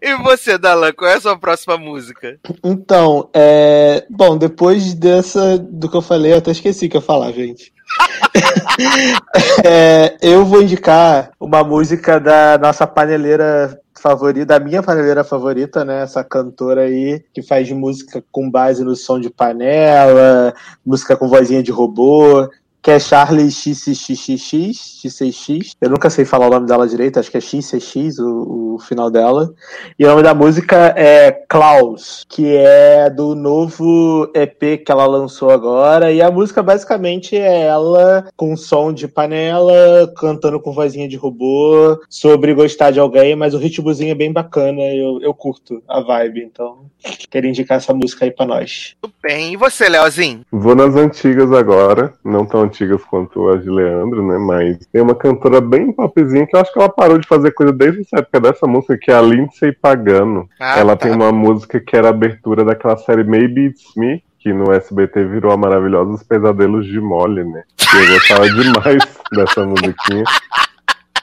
[0.01, 2.39] E você, Dalan, qual é a sua próxima música?
[2.63, 4.05] Então, é...
[4.09, 7.31] bom, depois dessa do que eu falei, eu até esqueci o que eu ia falar,
[7.31, 7.73] gente.
[9.65, 16.03] É, eu vou indicar uma música da nossa paneleira favorita, da minha paneleira favorita, né?
[16.03, 20.53] Essa cantora aí que faz música com base no som de panela,
[20.85, 22.47] música com vozinha de robô.
[22.81, 25.75] Que é Charlie XXXX, XCX.
[25.81, 29.09] Eu nunca sei falar o nome dela direito, acho que é XCX o, o final
[29.09, 29.53] dela.
[29.97, 35.49] E o nome da música é Klaus, que é do novo EP que ela lançou
[35.49, 36.11] agora.
[36.11, 41.99] E a música basicamente é ela com som de panela, cantando com vozinha de robô,
[42.09, 44.81] sobre gostar de alguém, mas o ritmozinho é bem bacana.
[44.81, 46.85] Eu, eu curto a vibe, então
[47.29, 48.95] quero indicar essa música aí pra nós.
[49.01, 49.53] Tudo bem.
[49.53, 50.41] E você, Leozinho?
[50.51, 54.37] Vou nas antigas agora, não tão antigas quanto a de Leandro, né?
[54.37, 57.73] Mas tem uma cantora bem popzinha que eu acho que ela parou de fazer coisa
[57.73, 60.47] desde essa época dessa música, que é a Lindsay Pagano.
[60.59, 61.07] Ah, ela tá.
[61.07, 65.51] tem uma música que era abertura daquela série Maybe It's Me, que no SBT virou
[65.51, 67.63] a maravilhosa Os Pesadelos de Molly, né?
[67.75, 70.23] Que eu gostava demais dessa musiquinha.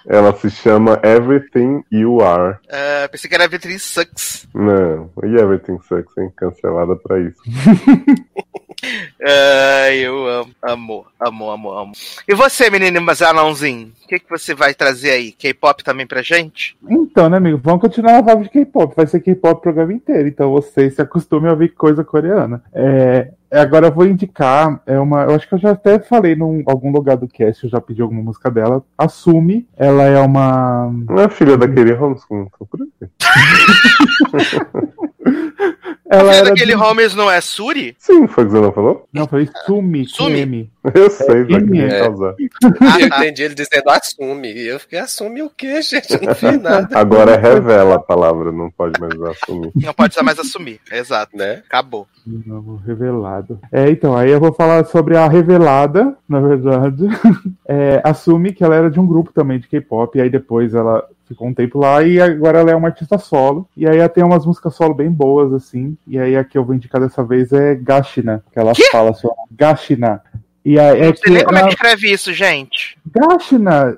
[0.06, 2.58] Ela se chama Everything You Are.
[2.70, 4.46] Ah, pensei que era Vitrin Sucks.
[4.54, 6.30] Não, e Everything Sucks, hein?
[6.36, 7.40] Cancelada pra isso.
[9.26, 11.92] Ai, eu amo, amo, amo, amo, amo.
[12.28, 13.92] E você, menino Mazanãozinho?
[14.04, 15.32] O que, que você vai trazer aí?
[15.32, 16.76] K-pop também pra gente?
[16.86, 17.58] Então, né, amigo?
[17.62, 18.94] Vamos continuar a vibe de K-pop.
[18.94, 20.28] Vai ser K-pop o programa inteiro.
[20.28, 22.62] Então vocês se acostumem a ouvir coisa coreana.
[22.74, 24.82] É, agora eu vou indicar.
[24.84, 27.70] É uma, eu acho que eu já até falei em algum lugar do cast, eu
[27.70, 28.84] já pedi alguma música dela.
[28.98, 29.66] Assume.
[29.74, 30.92] Ela é uma.
[31.08, 32.88] Não é filha daquele Homeschool, tô por aí.
[36.08, 37.96] Ela a era daquele de- Holmes não é Suri?
[37.98, 39.08] Sim, foi o que você não falou?
[39.12, 40.06] Não, foi Sumi.
[40.06, 40.70] Sumi?
[40.94, 42.00] Eu sei, pra que É.
[42.00, 42.34] causar.
[42.80, 43.18] Ah, eu tá.
[43.20, 44.52] entendi ele dizendo assume.
[44.52, 46.12] E eu fiquei, assume o quê, gente?
[46.12, 49.72] Eu não fiz nada, Agora é revela a palavra, não pode mais assumir.
[49.74, 50.78] Não pode mais assumir.
[50.92, 51.34] Exato.
[51.34, 51.62] né?
[51.66, 52.06] Acabou.
[52.26, 53.58] Novo revelado.
[53.72, 57.02] É, então, aí eu vou falar sobre a revelada, na verdade.
[57.66, 61.02] É, assume que ela era de um grupo também de K-pop, e aí depois ela
[61.26, 63.68] ficou um tempo lá, e agora ela é uma artista solo.
[63.76, 65.96] E aí ela tem umas músicas solo bem boas, assim.
[66.06, 69.34] E aí a que eu vou indicar dessa vez é Gashina, que ela fala só
[69.50, 70.22] Gashina.
[70.64, 72.96] E aí é Não sei nem que como é ela- que escreve isso, gente.
[73.14, 73.96] Gashina,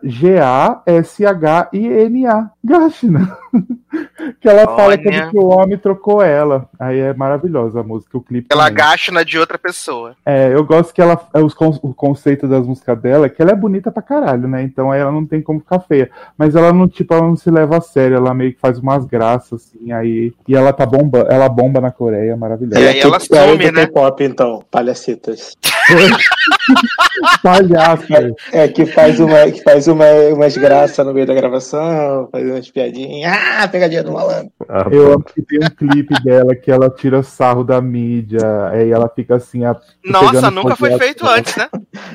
[1.17, 2.51] G-A-S-H-I-N-A.
[2.65, 3.39] Gashina.
[4.41, 4.99] que ela fala Olha.
[5.03, 6.69] como que o homem trocou ela.
[6.79, 8.49] Aí é maravilhosa a música, o clipe.
[8.51, 10.17] Ela gasta de outra pessoa.
[10.27, 11.19] É, eu gosto que ela.
[11.33, 14.63] é, Os, o conceito das músicas dela é que ela é bonita pra caralho, né?
[14.63, 16.11] Então aí ela não tem como ficar feia.
[16.37, 19.05] Mas ela não, tipo, ela não se leva a sério, ela meio que faz umas
[19.07, 20.33] graças, assim, aí.
[20.49, 22.81] E ela tá bomba, ela bomba na Coreia, maravilhosa.
[22.81, 23.87] E aí ela que é some, do né?
[23.87, 25.57] K-pop, então, palhacitas.
[27.43, 28.07] Palhaço.
[28.53, 32.71] É, que faz, uma, que faz uma, umas graças no meio da gravação, faz umas
[32.71, 33.33] piadinhas.
[33.33, 34.51] Ah, pegadinha do malandro.
[34.69, 38.91] Ah, Eu amo que tem um clipe dela que ela tira sarro da mídia, aí
[38.91, 39.65] ela fica assim.
[39.65, 41.69] A, Nossa, nunca foi feito antes, né?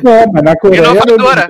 [0.04, 0.82] Não, mas na Coreia.
[0.82, 1.50] Inovadora.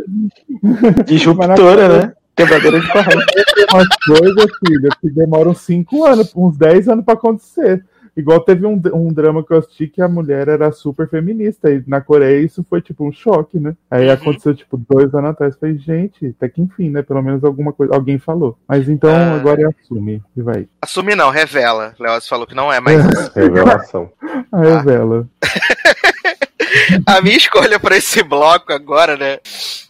[1.05, 2.13] Disruptora, né?
[2.35, 3.25] Quebradora de corrente.
[3.55, 7.83] Tem umas coisas, filha, que demoram cinco anos, uns 10 anos pra acontecer.
[8.15, 11.81] Igual teve um, um drama que eu assisti que a mulher era super feminista, e
[11.87, 13.73] na Coreia isso foi tipo um choque, né?
[13.89, 14.13] Aí Uhum.
[14.13, 15.55] aconteceu tipo dois anos atrás.
[15.57, 17.01] Falei, gente, até que enfim, né?
[17.01, 18.57] Pelo menos alguma coisa, alguém falou.
[18.67, 19.35] Mas então Ah.
[19.35, 20.67] agora é assume e vai.
[20.81, 21.93] Assume não, revela.
[21.99, 22.97] Leoz falou que não é mais.
[23.33, 24.11] Revelação.
[24.51, 25.27] A revela.
[27.05, 29.39] A minha escolha pra esse bloco agora, né?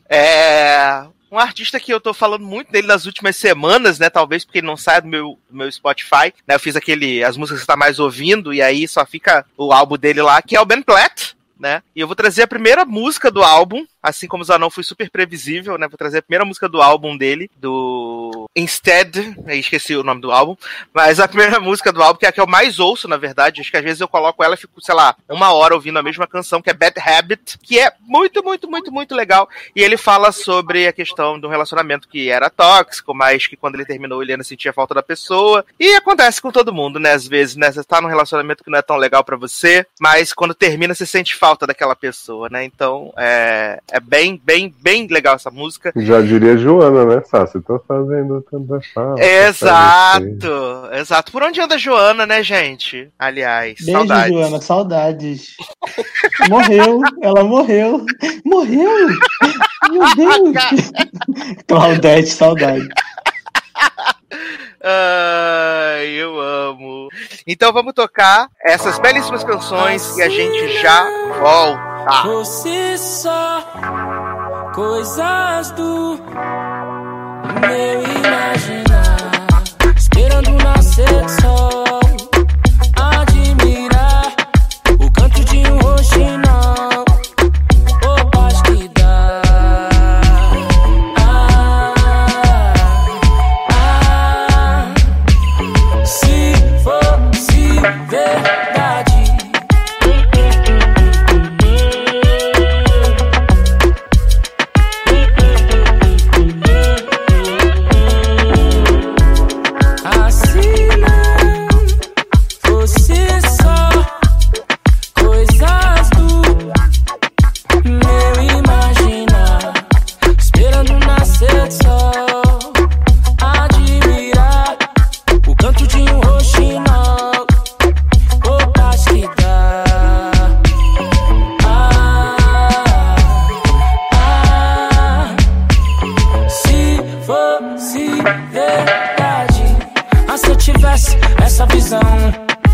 [0.09, 1.03] É.
[1.31, 4.09] Um artista que eu tô falando muito dele nas últimas semanas, né?
[4.09, 6.55] Talvez porque ele não saia do meu, do meu Spotify, né?
[6.55, 7.23] Eu fiz aquele.
[7.23, 10.41] As músicas que você tá mais ouvindo, e aí só fica o álbum dele lá,
[10.41, 11.83] que é o Ben Platt, né?
[11.95, 15.77] E eu vou trazer a primeira música do álbum, assim como Zanon foi super previsível,
[15.77, 15.87] né?
[15.87, 20.57] Vou trazer a primeira música do álbum dele, do Instead, esqueci o nome do álbum,
[20.91, 23.61] mas a primeira música do álbum, que é a que eu mais ouço, na verdade,
[23.61, 26.03] acho que às vezes eu coloco ela e fico, sei lá, uma hora ouvindo a
[26.03, 29.47] mesma canção, que é Bad Habit, que é muito, muito, muito, muito legal.
[29.75, 33.85] E ele fala sobre a questão do relacionamento que era tóxico, mas que quando ele
[33.85, 35.63] terminou ele ainda sentia falta da pessoa.
[35.79, 37.11] E acontece com todo mundo, né?
[37.11, 37.71] Às vezes, né?
[37.71, 41.05] Você tá num relacionamento que não é tão legal pra você, mas quando termina você
[41.05, 42.63] sente falta falta daquela pessoa, né?
[42.63, 45.91] Então é, é bem, bem, bem legal essa música.
[45.97, 47.59] Já diria Joana, né, Sassi?
[47.61, 49.21] Tô fazendo tanta falta.
[49.21, 51.31] Exato, exato.
[51.31, 53.09] Por onde anda a Joana, né, gente?
[53.19, 54.33] Aliás, Beijo, saudades.
[54.33, 55.55] Joana, saudades.
[56.49, 58.05] morreu, ela morreu.
[58.45, 59.07] Morreu!
[59.89, 60.91] Meu Deus!
[61.67, 62.87] Claudete, saudade.
[64.83, 67.09] Ai, eu amo.
[67.45, 71.03] Então vamos tocar essas belíssimas canções e a gente já
[71.39, 72.23] volta.
[72.23, 73.63] Você só
[74.73, 76.19] coisas do
[77.61, 79.31] meu imaginar,
[79.95, 81.99] esperando nascer sol,
[82.95, 84.33] admirar
[84.99, 86.50] o canto de um roxinol,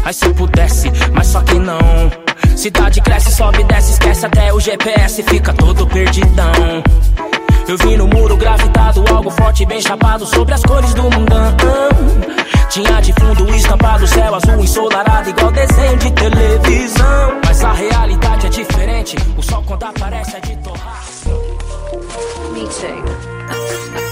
[0.08, 1.78] Ai, se pudesse, mas só que não.
[2.56, 6.82] Cidade cresce, sobe, desce, esquece até o GPS, fica todo perdidão.
[7.68, 11.58] Eu vi no muro gravitado, algo forte, bem chapado sobre as cores do mundão.
[12.70, 17.42] Tinha de fundo estampado, céu azul ensolarado, igual desenho de televisão.
[17.46, 21.04] Mas a realidade é diferente, o sol quando aparece é de torrar.
[22.54, 24.07] Me too.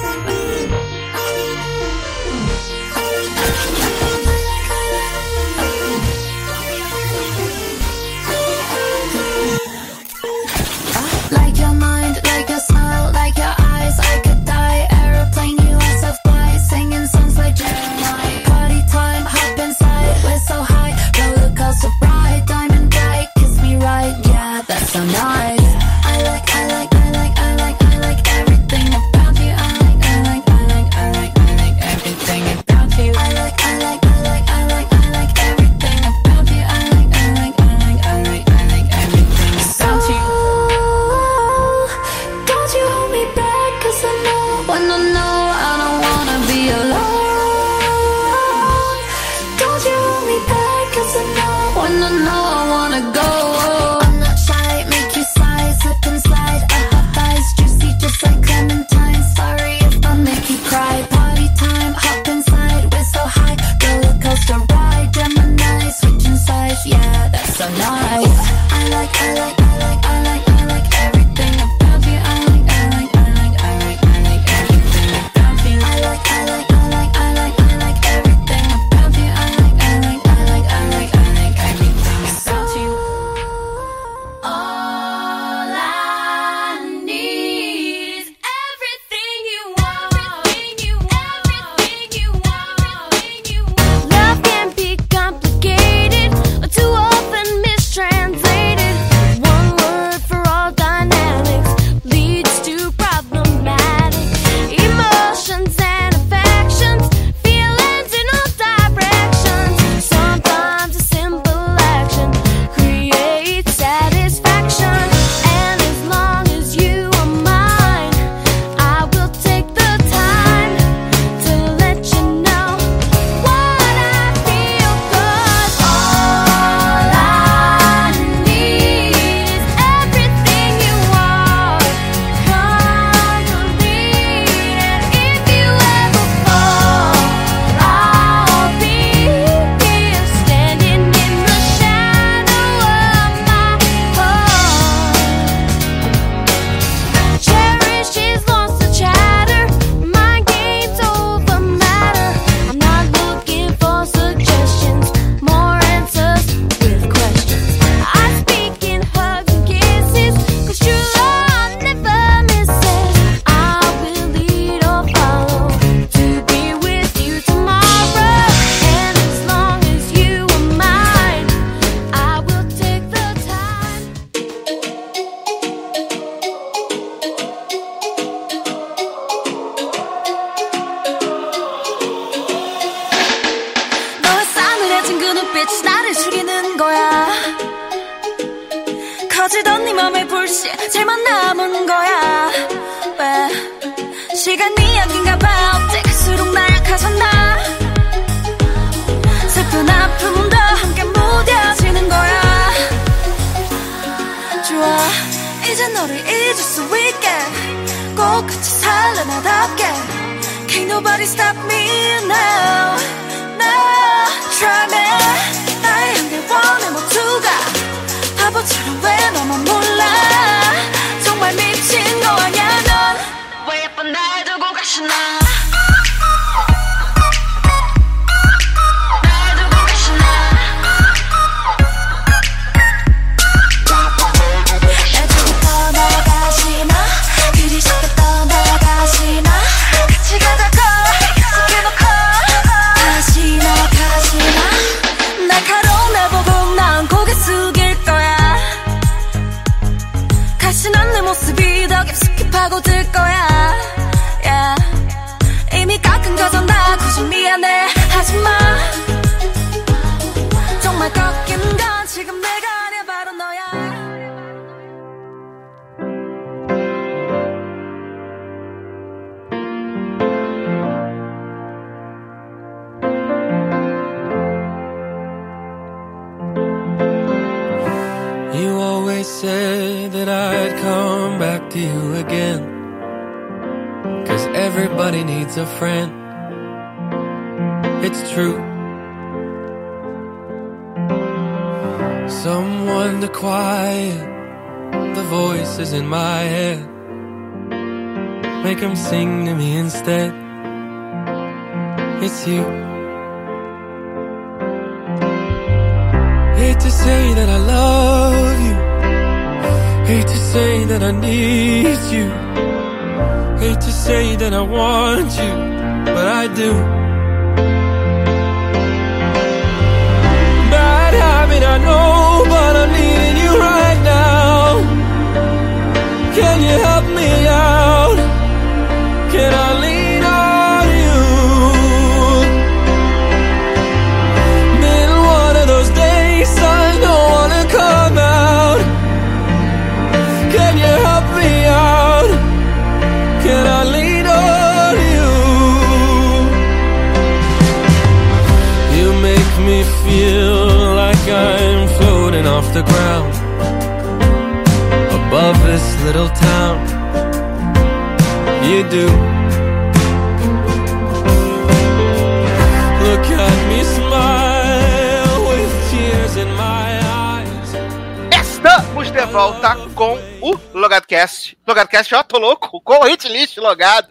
[371.96, 374.08] LogadoCast, ó, tô louco, com o hitlist logado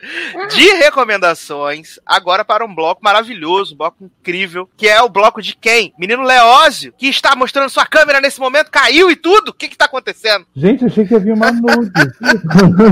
[0.51, 1.99] de recomendações.
[2.07, 5.93] Agora para um bloco maravilhoso, um bloco incrível, que é o bloco de quem?
[5.99, 9.49] Menino Leózio, que está mostrando sua câmera nesse momento, caiu e tudo.
[9.49, 10.47] O que que tá acontecendo?
[10.57, 11.91] Gente, achei que havia uma nude.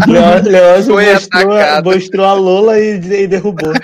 [0.48, 3.72] Leózio mostrou, mostrou a Lola e, e derrubou.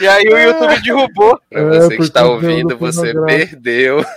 [0.00, 1.40] E aí o YouTube derrubou.
[1.50, 4.04] Pra É, você que por está ouvindo, do você perdeu.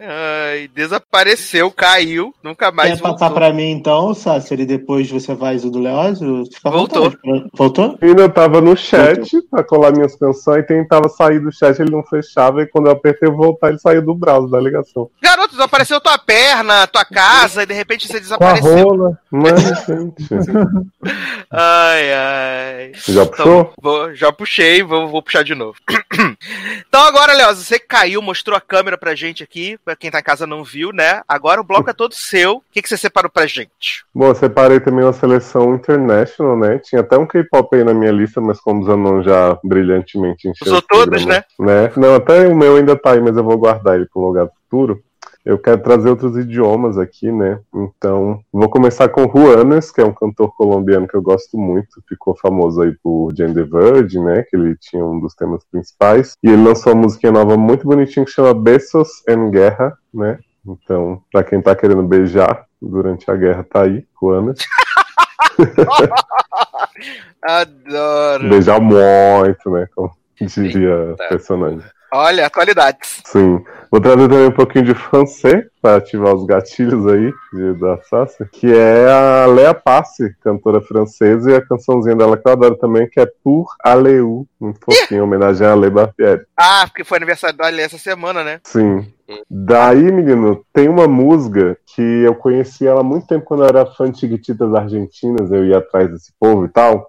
[0.00, 3.18] Ai, desapareceu, caiu, nunca mais Quer voltou.
[3.18, 4.54] passar pra mim então, Sácio?
[4.58, 6.44] E depois você faz o do Leózio?
[6.62, 7.10] Voltou.
[7.10, 7.50] vontade.
[7.54, 7.98] Voltou?
[8.00, 12.02] Ainda tava no chat pra colar minhas canções e tentava sair do chat, ele não
[12.04, 15.10] fechava, e quando eu apertei voltar, ele saiu do browser da ligação.
[15.22, 18.88] Garoto, desapareceu tua perna, tua casa, e de repente você Com a desapareceu.
[18.88, 19.18] rola.
[19.30, 20.26] Mas, gente,
[21.50, 22.85] Ai, ai.
[22.94, 23.60] Já puxou?
[23.60, 25.78] Então, vou- já puxei, vou, vou puxar de novo.
[26.88, 30.22] então agora, Leoz, você caiu, mostrou a câmera pra gente aqui, pra quem tá em
[30.22, 31.22] casa não viu, né?
[31.28, 32.56] Agora o bloco é todo seu.
[32.56, 34.04] O que, que você separou pra gente?
[34.14, 36.78] Bom, eu separei também uma seleção international, né?
[36.78, 40.66] Tinha até um K-pop aí na minha lista, mas como o Zanon já brilhantemente encheu
[40.66, 41.92] Usou todos, programa, né?
[41.96, 45.02] Não, até o meu ainda tá aí, mas eu vou guardar ele um lugar futuro.
[45.46, 47.60] Eu quero trazer outros idiomas aqui, né?
[47.72, 52.02] Então, vou começar com Juanes, que é um cantor colombiano que eu gosto muito.
[52.08, 54.42] Ficou famoso aí por Jane the Virgin, né?
[54.42, 56.34] Que ele tinha um dos temas principais.
[56.42, 60.40] E ele lançou uma musiquinha nova muito bonitinha que chama Besos en Guerra, né?
[60.66, 64.58] Então, pra quem tá querendo beijar durante a guerra, tá aí, Juanes.
[67.40, 68.48] Adoro.
[68.48, 69.86] Beijar muito, né?
[69.94, 71.28] Como diria Eita.
[71.28, 71.95] personagem.
[72.12, 73.22] Olha, atualidades.
[73.24, 73.62] Sim.
[73.90, 77.32] Vou trazer também um pouquinho de francês para ativar os gatilhos aí
[77.78, 82.52] da Sassi, que é a Léa Passe, cantora francesa, e a cançãozinha dela que eu
[82.52, 86.42] adoro também, que é Pour Aleu, muito fofinho, em homenagem a Ale Barbieri.
[86.56, 88.60] Ah, porque foi aniversário da Ali essa semana, né?
[88.64, 89.06] Sim.
[89.50, 93.86] Daí, menino, tem uma musga que eu conheci ela há muito tempo quando eu era
[93.86, 97.06] fã de Chiquititas Argentinas, eu ia atrás desse povo e tal.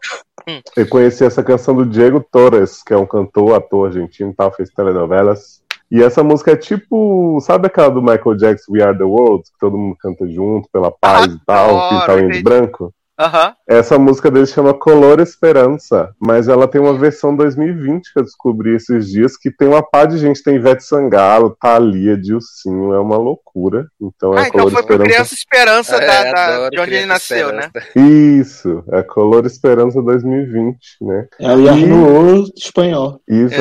[0.48, 0.61] Hum.
[0.76, 4.52] Eu conheci essa canção do Diego Torres, que é um cantor, ator argentino e tal,
[4.52, 5.61] fez telenovelas.
[5.90, 9.57] E essa música é tipo, sabe aquela do Michael Jackson, We Are the World, que
[9.57, 12.44] todo mundo canta junto, pela paz e tal, pintar entendi.
[12.44, 12.94] branco?
[13.19, 13.56] Aham.
[13.68, 18.76] Essa música dele chama Color Esperança, mas ela tem uma versão 2020 que eu descobri
[18.76, 23.18] esses dias, que tem uma par de gente, tem Ivete Sangalo, Thalia, Dilcinho, é uma
[23.18, 23.88] loucura.
[23.99, 25.14] Então é Ah, então Color foi pro Esperança.
[25.15, 27.72] Criança Esperança É, da, da- de onde ele nasceu, né?
[27.95, 31.27] Isso, é Color Esperança 2020, né?
[31.39, 33.19] É o Yarnu espanhol.
[33.27, 33.56] Exato.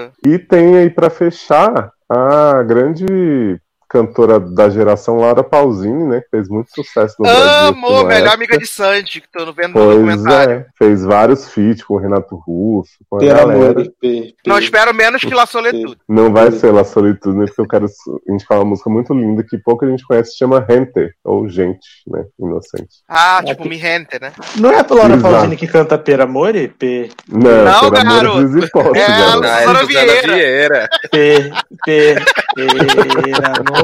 [0.00, 0.12] Exato.
[0.26, 3.58] E tem aí pra fechar a grande
[3.92, 6.20] cantora da geração Laura Pausini, né?
[6.22, 7.50] Que fez muito sucesso no Brasil.
[7.68, 8.34] Amo, uma melhor época.
[8.34, 10.52] amiga de Sandy, que tô vendo no Pois documentário.
[10.54, 13.52] é, fez vários feats com o Renato Russo, com a Per galera.
[13.70, 15.98] amore, per, Não per- espero menos que La Soletude.
[16.08, 17.44] Não vai ser La Solitude, né?
[17.46, 17.86] Porque eu quero
[18.28, 22.24] indicar uma música muito linda que pouca gente conhece, chama Gente, ou Gente, né?
[22.40, 23.02] Inocente.
[23.08, 24.32] Ah, tipo, Mi Gente, né?
[24.58, 25.22] Não é a Laura Exato.
[25.34, 26.68] Pausini que canta Per amore?
[26.68, 28.58] Per, Não, Não, amor garoto.
[28.58, 29.44] hipótese, É, garoto.
[29.44, 30.34] É Susana Susana Vieira.
[30.34, 30.88] Vieira.
[31.10, 31.50] per,
[31.84, 32.24] per,
[32.54, 33.81] per amore.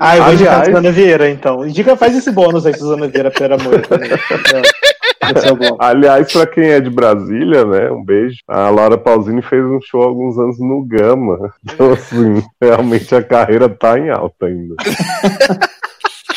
[0.00, 1.66] Ah, eu vou indicar Aliás- Suzana Vieira, então.
[1.66, 4.10] Indica, faz esse bônus aí, Suzana Vieira, também.
[5.36, 5.52] Esse é.
[5.80, 7.90] Aliás, pra quem é de Brasília, né?
[7.90, 8.38] Um beijo.
[8.46, 11.52] A Laura Pausini fez um show há alguns anos no Gama.
[11.64, 14.74] Então, assim, realmente a carreira tá em alta ainda.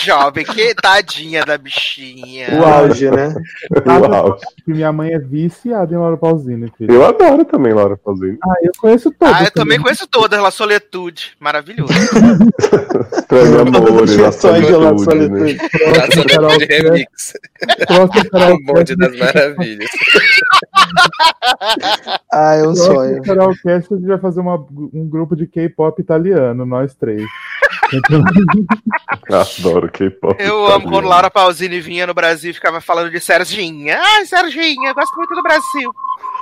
[0.04, 2.48] Jovem, que tadinha da bichinha.
[2.60, 3.34] O auge, né?
[3.86, 4.38] Uau.
[4.66, 6.94] Que minha mãe é viciada em Laura Pausini, filho.
[6.94, 8.38] Eu adoro também Laura Pausini.
[8.44, 9.36] Ah, eu conheço todos.
[9.36, 11.34] Ah, eu também conheço todas, La Soletude.
[11.40, 11.94] Maravilhoso.
[13.14, 15.58] Estranho Amores, a Versões de La Solitude, né?
[16.14, 17.34] Soletude Remix.
[17.90, 19.90] O bonde das maravilhas.
[22.32, 23.22] Ah, é um sonho.
[23.22, 27.24] Próximo Karaokast a gente vai fazer uma- um grupo de K-pop italiano, nós três.
[29.60, 30.36] Adoro K-pop.
[30.42, 34.00] Eu amo quando Laura Pausini vinha no Brasil e ficava falando de Serginha.
[34.02, 35.92] Ai, Serginha, gosto muito do Brasil.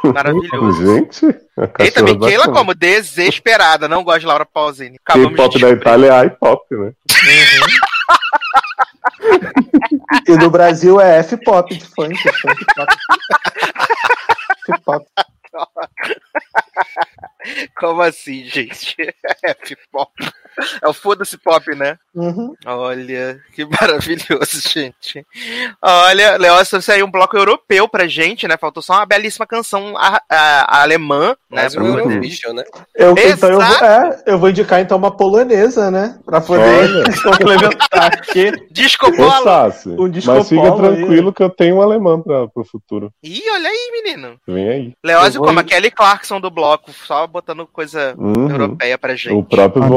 [0.13, 0.95] Maravilhoso.
[0.95, 1.25] Gente,
[1.57, 2.57] a Eita, cachorra Miquela bacana.
[2.57, 4.91] como desesperada, não gosta de Laura Pausini.
[4.91, 5.69] De K-pop da.
[5.69, 6.91] Itália é I-pop, né?
[10.27, 12.15] E no Brasil é F-pop de funk.
[12.17, 12.93] funk pop.
[14.69, 15.05] F-pop.
[17.77, 18.95] Como assim, gente?
[19.43, 20.11] F-pop.
[20.81, 21.97] É o foda-se pop, né?
[22.15, 22.53] Uhum.
[22.65, 25.25] Olha, que maravilhoso, gente.
[25.81, 28.57] Olha, Leócio, trouxe aí um bloco europeu pra gente, né?
[28.57, 31.61] Faltou só uma belíssima canção a- a- alemã, né?
[31.63, 32.63] Mais pra um poder- Eurovision, né?
[32.95, 36.17] Eu, então eu vou, é, eu vou indicar então uma polonesa, né?
[36.25, 38.51] Pra poder complementar aqui.
[38.71, 39.39] Disco Polo.
[39.97, 40.95] O disco mas fica polo aí.
[40.97, 43.11] tranquilo que eu tenho um alemão pra, pro futuro.
[43.23, 44.35] Ih, olha aí, menino.
[44.47, 44.93] Vem aí.
[45.03, 48.49] Leózio, como a Kelly Clarkson do bloco, só botando coisa Uhum.
[48.49, 49.33] europeia pra gente.
[49.33, 49.87] O próprio Ah,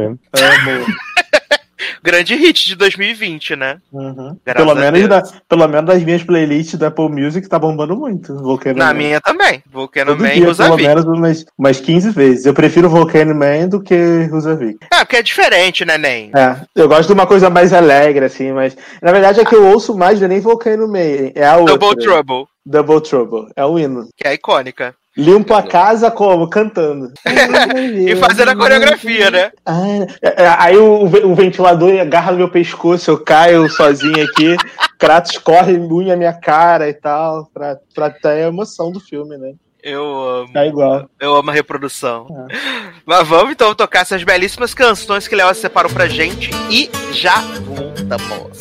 [0.00, 0.18] Man.
[0.32, 0.86] Amo.
[2.02, 3.78] Grande hit de 2020, né?
[3.92, 4.36] Uhum.
[4.44, 8.34] Pelo, menos da, pelo menos das minhas playlists da Apple Music tá bombando muito.
[8.36, 8.94] Volcano Na Man.
[8.94, 9.62] minha também.
[9.70, 10.82] Volcano Todo Man e dia, pelo Rosavi.
[10.82, 12.46] menos umas, umas 15 vezes.
[12.46, 14.76] Eu prefiro Volcano Man do que Rosavi.
[14.92, 16.30] É, porque é diferente, né, Nen?
[16.34, 19.66] É, eu gosto de uma coisa mais alegre, assim, mas na verdade é que eu
[19.66, 21.76] ouço mais não é nem Volcano Man, é a outra.
[21.78, 24.08] Double Trouble, Double Trouble, é o hino.
[24.16, 24.94] que é icônica.
[25.16, 26.48] Limpo a casa como?
[26.48, 27.12] Cantando.
[28.10, 29.50] E fazendo a coreografia, né?
[29.66, 34.56] Ah, é, é, aí o, o ventilador agarra no meu pescoço, eu caio sozinho aqui,
[34.98, 39.52] Kratos corre, unha minha cara e tal, pra, pra ter a emoção do filme, né?
[39.82, 40.52] Eu amo.
[40.52, 41.08] Tá igual.
[41.18, 42.26] Eu amo a reprodução.
[43.06, 48.58] Mas vamos então tocar essas belíssimas canções que Léo separou pra gente e já voltamos.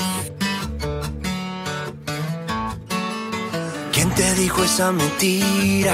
[3.91, 5.93] ¿Quién te dijo esa mentira?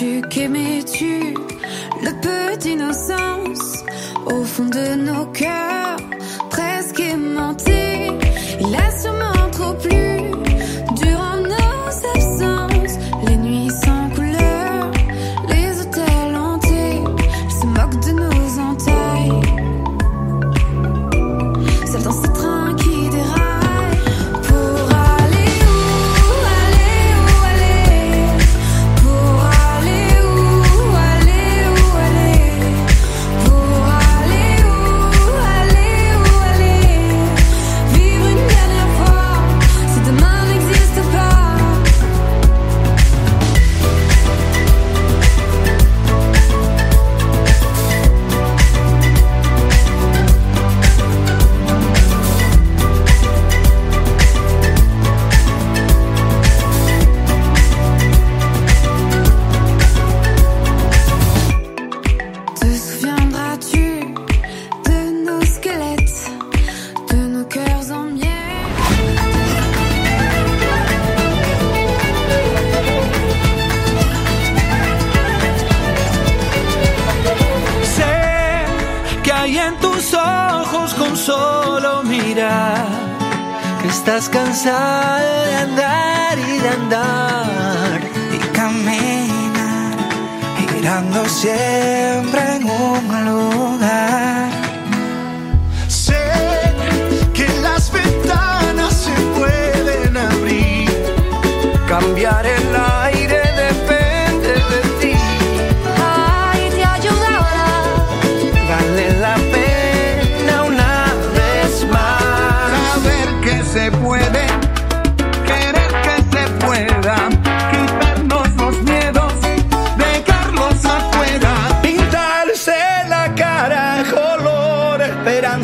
[0.00, 1.34] Sais-tu qu'aimais-tu
[2.02, 3.84] le peu d'innocence
[4.24, 5.98] au fond de nos cœurs,
[6.48, 8.08] presque aimantés
[8.60, 10.09] Il a sûrement trop plu
[84.62, 85.19] desire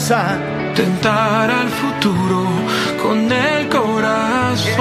[0.06, 0.38] esperanza,
[0.74, 2.44] tentar al futuro
[3.02, 4.76] con el corazón.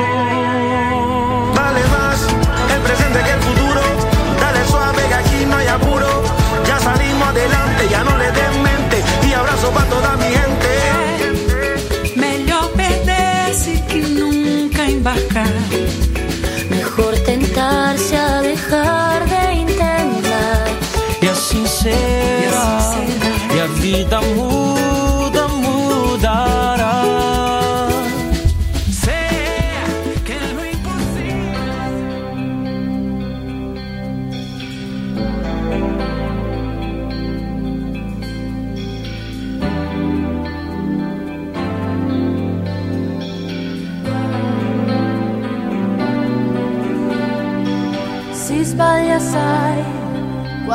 [1.55, 2.27] Vale más
[2.73, 3.81] el presente que el futuro,
[4.39, 6.07] dale suave que aquí no hay apuro,
[6.67, 10.69] ya salimos adelante, ya no le den mente y abrazo para toda mi gente.
[12.15, 15.84] Melhor perder-se que nunca embarcar.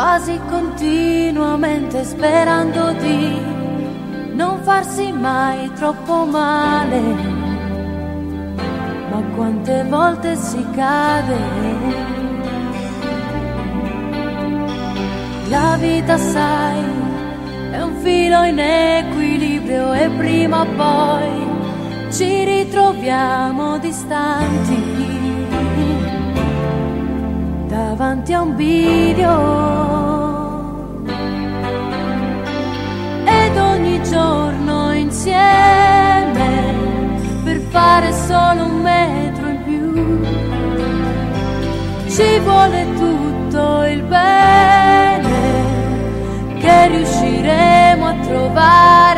[0.00, 3.38] Quasi continuamente sperando di
[4.32, 7.00] non farsi mai troppo male.
[9.10, 11.36] Ma quante volte si cade.
[15.50, 16.82] La vita sai,
[17.72, 24.99] è un filo in equilibrio e prima o poi ci ritroviamo distanti
[28.00, 29.28] davanti a un video
[33.26, 36.48] ed ogni giorno insieme
[37.44, 40.22] per fare solo un metro in più
[42.08, 45.28] ci vuole tutto il bene
[46.58, 49.09] che riusciremo a trovare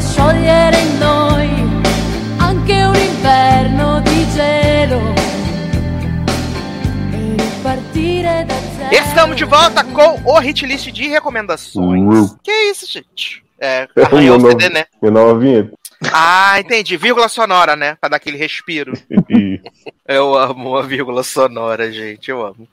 [0.00, 1.48] sciogliere in noi
[2.38, 5.00] anche un inverno di gelo
[7.12, 8.94] e ripartire da zero.
[8.94, 12.02] Estamos de volta com o hit list de recomendações.
[12.02, 12.36] Uhum.
[12.42, 13.42] Que isso, gente?
[13.60, 14.84] É, arranhou o CD, né?
[15.02, 15.77] Minha nova vinheta.
[16.12, 16.96] Ah, entendi.
[16.96, 17.96] Vírgula sonora, né?
[18.00, 18.92] Pra dar aquele respiro.
[20.06, 22.30] Eu amo a vírgula sonora, gente.
[22.30, 22.66] Eu amo.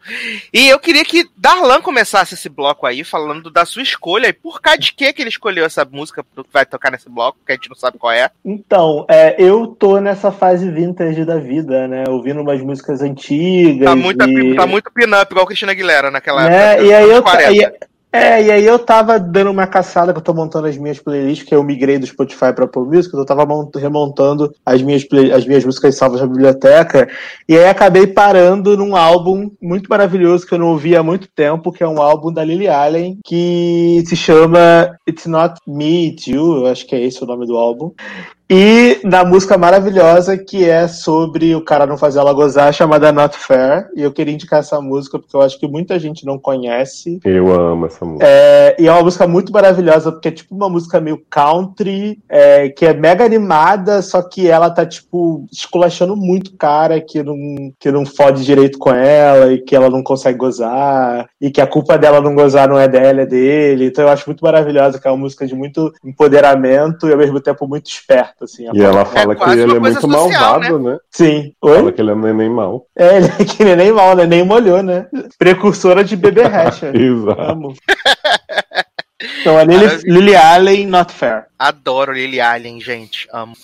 [0.54, 4.28] E eu queria que Darlan começasse esse bloco aí, falando da sua escolha.
[4.28, 7.38] E por causa de que que ele escolheu essa música que vai tocar nesse bloco,
[7.46, 8.30] que a gente não sabe qual é.
[8.46, 12.06] Então, é, eu tô nessa fase vintage da vida, né?
[12.08, 13.86] Ouvindo umas músicas antigas.
[13.86, 14.56] Tá muito, e...
[14.56, 16.74] tá muito pin-up, igual Cristina Aguilera naquela né?
[16.74, 16.88] época.
[16.88, 17.95] E aí eu, 40.
[18.18, 21.46] É, e aí eu tava dando uma caçada que eu tô montando as minhas playlists,
[21.46, 25.06] que eu migrei do Spotify pra Apple Music, eu tava mont- remontando as minhas,
[25.36, 27.10] as minhas músicas salvas na biblioteca,
[27.46, 31.74] e aí acabei parando num álbum muito maravilhoso que eu não ouvi há muito tempo,
[31.74, 36.60] que é um álbum da Lily Allen, que se chama It's Not Me, It's You,
[36.60, 37.92] eu acho que é esse o nome do álbum.
[38.50, 43.38] E da música maravilhosa que é sobre o cara não fazer ela gozar, chamada Not
[43.38, 43.90] Fair.
[43.96, 47.20] E eu queria indicar essa música porque eu acho que muita gente não conhece.
[47.24, 48.26] Eu amo essa música.
[48.28, 52.70] É, e é uma música muito maravilhosa, porque é tipo uma música meio country, é,
[52.70, 57.36] que é mega animada, só que ela tá, tipo, esculachando muito o cara que não,
[57.80, 61.68] que não fode direito com ela e que ela não consegue gozar, e que a
[61.68, 63.86] culpa dela não gozar não é dela, é dele.
[63.88, 67.40] Então eu acho muito maravilhosa, que é uma música de muito empoderamento e ao mesmo
[67.40, 68.68] tempo muito esperta, assim.
[68.68, 70.98] a E ela fala que ele é muito malvado, né?
[71.10, 71.54] Sim.
[71.62, 71.78] Oi?
[71.78, 72.86] Fala que ele é um neném mal.
[72.98, 74.26] É, ele é que nem mal, né?
[74.26, 75.08] Nem molhou, né?
[75.38, 76.92] Precursora de bebê Recha.
[76.96, 77.74] Exato.
[79.22, 81.46] Então, a Lily, Lily Allen, Not Fair.
[81.58, 83.30] Adoro Lily Allen, gente.
[83.32, 83.56] Amo.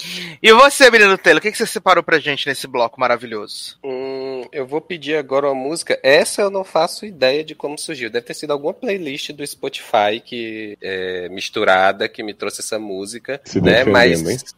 [0.42, 3.78] E você, menino Taylor, o que, que você separou pra gente nesse bloco maravilhoso?
[3.84, 6.00] Hum, eu vou pedir agora uma música.
[6.02, 8.10] Essa eu não faço ideia de como surgiu.
[8.10, 13.42] Deve ter sido alguma playlist do Spotify que é, misturada que me trouxe essa música,
[13.44, 13.84] Se né?
[13.84, 14.24] Mas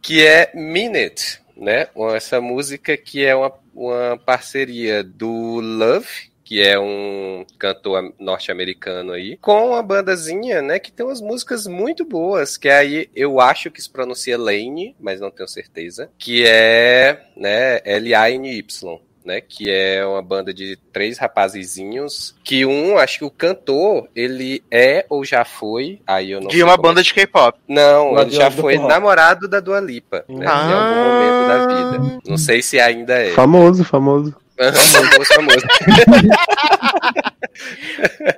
[0.00, 1.88] que é Minute, né?
[2.14, 9.12] Essa música que é uma, uma parceria do Love, que é um cantor am- norte-americano
[9.12, 13.70] aí, com uma bandazinha, né, que tem umas músicas muito boas, que aí eu acho
[13.70, 19.00] que se pronuncia Lane, mas não tenho certeza, que é, né, L-A-N-Y.
[19.24, 24.62] Né, que é uma banda de três rapazizinhos, que um, acho que o cantor, ele
[24.70, 27.58] é ou já foi, aí eu não De sei uma é banda de K-pop.
[27.66, 30.44] não, ele já foi namorado da Dua Lipa, né?
[30.44, 32.20] Em algum momento da vida.
[32.28, 33.30] Não sei se ainda é.
[33.30, 34.36] Famoso, famoso.
[34.56, 35.66] Famoso, famoso.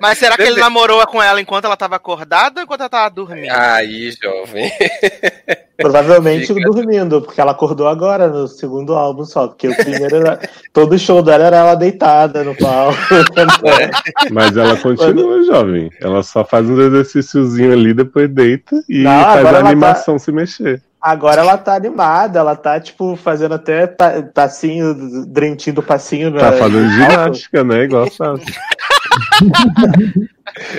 [0.01, 3.15] Mas será que ele namorou com ela enquanto ela tava acordada ou enquanto ela tava
[3.15, 3.51] dormindo?
[3.51, 4.71] Aí, jovem.
[5.77, 9.49] Provavelmente dormindo, porque ela acordou agora no segundo álbum só.
[9.49, 10.41] Porque o primeiro era.
[10.73, 12.99] Todo show dela era ela deitada no palco.
[14.33, 15.91] Mas ela continua jovem.
[16.01, 20.33] Ela só faz uns exercíciozinhos ali, depois deita e Não, faz a tá- animação se
[20.33, 20.83] mexer.
[21.07, 24.93] Agora ela tá animada, ela tá, tipo, fazendo até pa- passinho,
[25.25, 26.33] drentinho do passinho.
[26.37, 27.83] Tá na- fazendo palco, ginástica, né?
[27.85, 28.43] Igual sabe.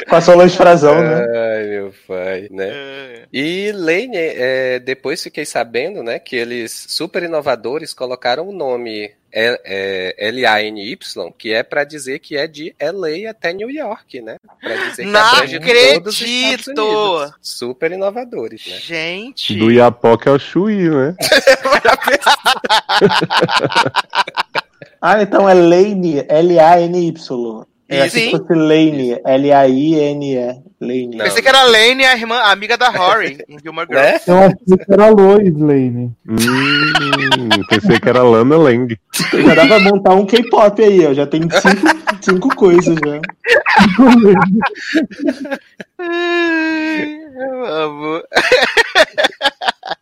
[0.10, 1.26] Com a Solange Frazão, né?
[1.34, 3.17] Ai, meu pai, né?
[3.32, 9.62] E Lane, é, depois fiquei sabendo, né, que eles, super inovadores, colocaram o nome é,
[9.66, 10.98] é, L-A-N-Y,
[11.38, 14.38] que é pra dizer que é de LA até New York, né?
[14.62, 16.82] Pra dizer que Não os Estados acredito!
[16.82, 17.34] Unidos.
[17.42, 18.78] Super inovadores, né?
[18.78, 19.56] Gente!
[19.56, 21.16] Do Iapoca ao Chuí, né?
[25.00, 27.66] Ah, então é Lane, L-A-N-Y.
[27.90, 28.16] É Isso.
[28.16, 30.62] que fosse Lane, L-A-I-N-E.
[30.80, 31.18] Lane.
[31.18, 34.30] Pensei que era Lane, a irmã, a amiga da Rory, em Gilmore Girls.
[34.30, 36.14] Eu achei que era Lois Lane.
[36.28, 38.96] Hum, pensei que era Lana Lang.
[39.14, 41.14] Já dá pra montar um K-pop aí, ó.
[41.14, 43.20] Já tem cinco, cinco coisas já.
[47.40, 48.22] Eu amo.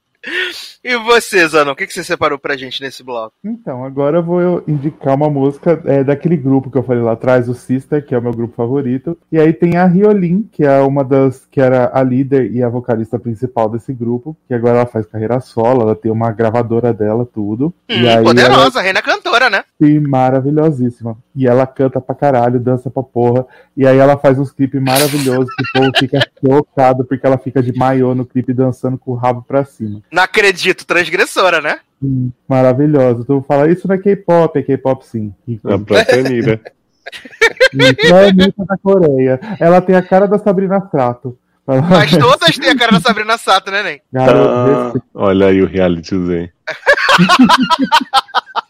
[0.84, 3.34] E você, Zanon, o que, que você separou pra gente nesse bloco?
[3.44, 7.50] Então, agora eu vou indicar uma música é, daquele grupo que eu falei lá atrás,
[7.50, 9.18] o Sister, que é o meu grupo favorito.
[9.32, 12.70] E aí tem a Riolin, que é uma das que era a líder e a
[12.70, 17.26] vocalista principal desse grupo, que agora ela faz carreira solo, ela tem uma gravadora dela,
[17.26, 17.74] tudo.
[17.90, 19.64] e Hum, aí poderosa, reina cantora, né?
[19.82, 21.18] Sim, maravilhosíssima.
[21.36, 23.46] E ela canta pra caralho, dança pra porra.
[23.76, 27.62] E aí ela faz uns clipes maravilhosos que o povo fica chocado porque ela fica
[27.62, 30.02] de maiô no clipe dançando com o rabo pra cima.
[30.16, 31.80] Não acredito, transgressora, né?
[32.02, 33.26] Sim, maravilhosa.
[33.26, 35.34] Tu fala, isso não é K-pop, é K-pop sim.
[35.66, 36.62] A própria Mira.
[37.74, 39.38] Não é Anitta da Coreia.
[39.60, 41.38] Ela tem a cara da Sabrina Sato.
[41.68, 44.02] Mas todas têm a cara da Sabrina Sato, né, Nen?
[44.14, 46.50] Garoto, Ah, olha aí o realityzinho.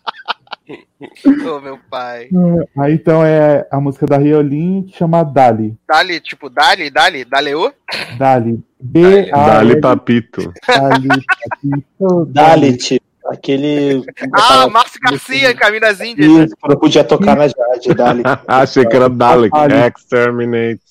[1.48, 2.30] Ô, meu pai.
[2.78, 5.78] Aí então é a música da Riolin que chama Dali.
[5.88, 7.72] Dali, tipo, Dali, Dali, Daleu?
[8.18, 8.64] Dali.
[8.80, 10.54] B A Dali Papito.
[10.68, 11.08] Dali.
[11.08, 13.02] Papito, Dalit.
[13.28, 14.04] Aquele.
[14.34, 16.28] Ah, Márcio Garcia, em Caminho das Índias.
[16.28, 18.26] Isso, não podia tocar na Jade, Dalit.
[18.48, 19.52] Achei que era Dalek.
[19.52, 20.00] Dalek.
[20.00, 20.82] Exterminate.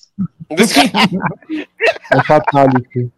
[2.11, 3.09] É Fatality.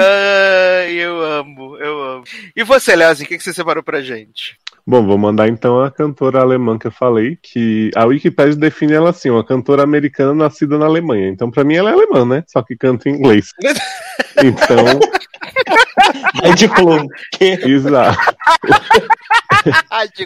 [0.00, 2.24] Ai, eu amo, eu amo.
[2.54, 4.58] E você, Leozinho, o que, que você separou pra gente?
[4.88, 9.10] Bom, vou mandar então a cantora alemã que eu falei, que a Wikipedia define ela
[9.10, 11.28] assim, uma cantora americana nascida na Alemanha.
[11.28, 12.42] Então, pra mim, ela é alemã, né?
[12.46, 13.52] Só que canta em inglês.
[14.42, 14.78] Então,
[16.42, 17.06] É de Klum.
[17.40, 18.18] exato.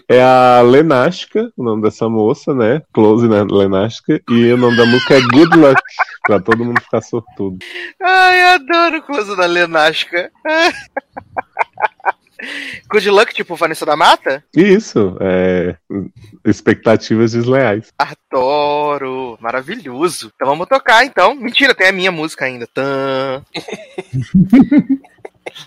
[0.09, 2.83] É a Lenasca, o nome dessa moça, né?
[2.93, 4.21] Close na Lenasca.
[4.31, 5.83] E o nome da música é Good Luck,
[6.25, 7.59] pra todo mundo ficar sortudo.
[8.01, 10.31] Ai, eu adoro o close da Lenasca.
[12.91, 14.45] Good luck, tipo Vanessa da Mata?
[14.55, 15.77] Isso, é.
[16.45, 17.93] Expectativas desleais.
[17.99, 20.33] Adoro, maravilhoso.
[20.35, 21.35] Então vamos tocar então.
[21.35, 22.67] Mentira, tem a minha música ainda.
[22.67, 23.45] Tan.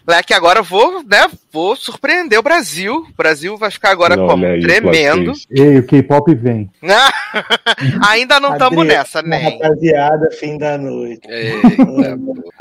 [0.08, 1.28] Leque, agora eu vou, né?
[1.52, 3.06] Vou surpreender o Brasil.
[3.10, 4.46] O Brasil vai ficar agora Olha como?
[4.46, 5.34] aí, Tremendo.
[5.50, 6.70] Ei, o K-pop vem.
[8.08, 9.60] Ainda não estamos nessa, nem.
[9.60, 11.28] Rapaziada, fim da noite.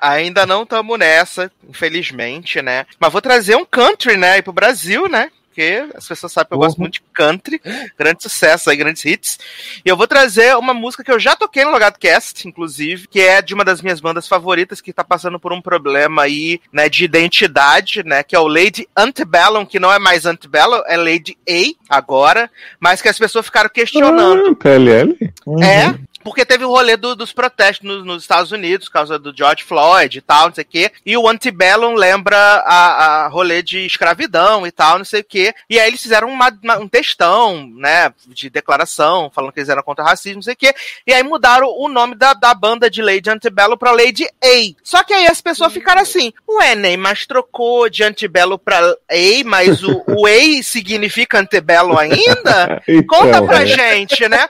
[0.01, 2.87] Ainda não estamos nessa, infelizmente, né?
[2.99, 5.31] Mas vou trazer um country, né, aí pro Brasil, né?
[5.55, 7.63] Porque as pessoas sabem que eu gosto muito de country,
[7.97, 9.39] grande sucesso aí, grandes hits.
[9.85, 13.21] E eu vou trazer uma música que eu já toquei no Logado Cast, inclusive, que
[13.21, 16.89] é de uma das minhas bandas favoritas, que tá passando por um problema aí, né,
[16.89, 21.39] de identidade, né, que é o Lady Antebellum, que não é mais Antebellum, é Lady
[21.49, 22.51] A agora,
[22.81, 24.49] mas que as pessoas ficaram questionando.
[24.51, 25.17] Ah, PLL?
[25.63, 25.95] É,
[26.25, 29.63] porque teve o rolê do- dos protestos nos, nos Estados Unidos, por causa do George
[29.63, 30.91] Floyd e tal, não sei o quê.
[31.05, 35.55] E o Antebellum lembra a, a rolê de escravidão e tal, não sei o quê.
[35.69, 39.83] E aí eles fizeram uma- uma- um textão, né, de declaração, falando que eles eram
[39.83, 40.75] contra o racismo, não sei o quê.
[41.07, 44.75] E aí mudaram o nome da, da banda de Lady Antebellum pra Lady A.
[44.83, 49.45] Só que aí as pessoas ficaram assim, ué, Ney, mas trocou de Antebellum pra A,
[49.45, 52.83] mas o, o A significa Antebellum ainda?
[52.87, 53.67] Então, Conta pra é.
[53.67, 54.47] gente, né?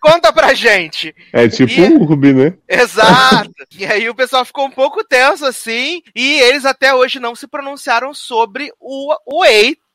[0.00, 0.91] Conta pra gente.
[1.32, 2.54] É tipo E- um Urb, né?
[2.68, 3.50] Exato.
[3.78, 7.46] E aí o pessoal ficou um pouco tenso assim, e eles até hoje não se
[7.46, 9.48] pronunciaram sobre o, o A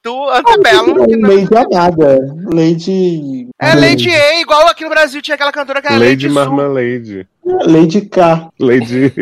[0.03, 1.05] do Antebellum.
[1.05, 2.19] que não- Lady Amada.
[2.53, 3.49] Lady.
[3.59, 6.29] É Lady A, igual aqui no Brasil tinha aquela cantora que era Lady Lady.
[6.29, 7.27] Marmalade.
[7.45, 8.49] Lady K.
[8.59, 9.13] Lady Di.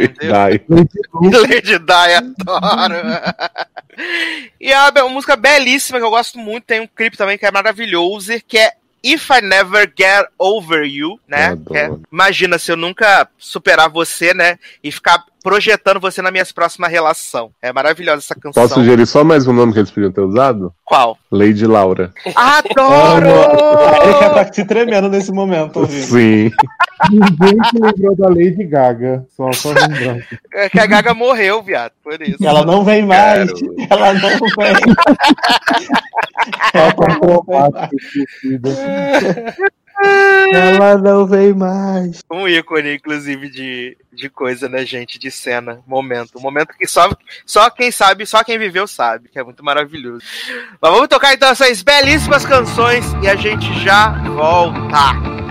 [1.22, 1.74] Lady Di,
[2.14, 2.96] adoro.
[4.60, 7.46] e é uma, uma música belíssima que eu gosto muito, tem um clipe também que
[7.46, 8.72] é maravilhoso, que é
[9.06, 11.56] If I Never Get Over You, né?
[11.76, 14.58] É- imagina se eu nunca superar você, né?
[14.84, 17.52] E ficar projetando você na minha próxima relação.
[17.62, 18.64] É maravilhosa essa canção.
[18.64, 20.74] Posso sugerir só mais um nome que eles podiam ter usado?
[20.84, 21.20] Qual?
[21.32, 22.12] Lady Laura.
[22.36, 23.30] Adoro!
[23.30, 26.04] A Erika tá se tremendo nesse momento, ouvindo.
[26.04, 26.50] Sim.
[27.12, 29.24] Ninguém se lembrou da Lady Gaga.
[29.38, 30.24] Só, só lembrando.
[30.52, 32.44] É que a Gaga morreu, viado, por isso.
[32.44, 33.52] Ela não vem mais.
[33.88, 34.76] Ela não vem.
[36.72, 37.90] Só comprovado.
[40.04, 42.22] Ela não vem mais.
[42.30, 45.18] Um ícone, inclusive, de, de coisa, né, gente?
[45.18, 46.38] De cena, momento.
[46.38, 47.10] Um momento que só,
[47.46, 50.24] só quem sabe, só quem viveu sabe, que é muito maravilhoso.
[50.82, 55.45] Mas vamos tocar então essas belíssimas canções e a gente já volta.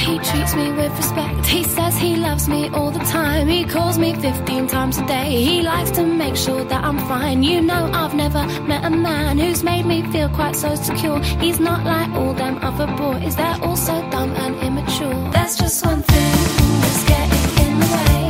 [0.00, 1.46] He treats me with respect.
[1.46, 3.46] He says he loves me all the time.
[3.48, 5.42] He calls me 15 times a day.
[5.42, 7.42] He likes to make sure that I'm fine.
[7.42, 11.20] You know, I've never met a man who's made me feel quite so secure.
[11.44, 15.30] He's not like all them other boys, they're all so dumb and immature.
[15.32, 16.32] There's just one thing
[16.82, 18.20] that's getting in the way.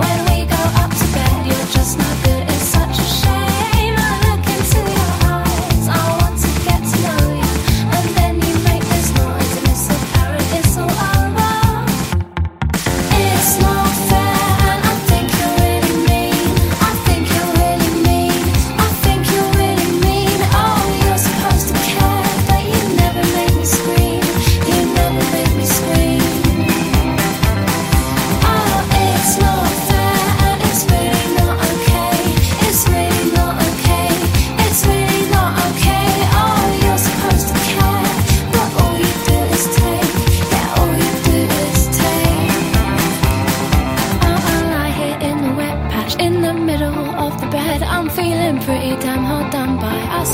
[0.00, 2.41] When we go up to bed, you're just not good.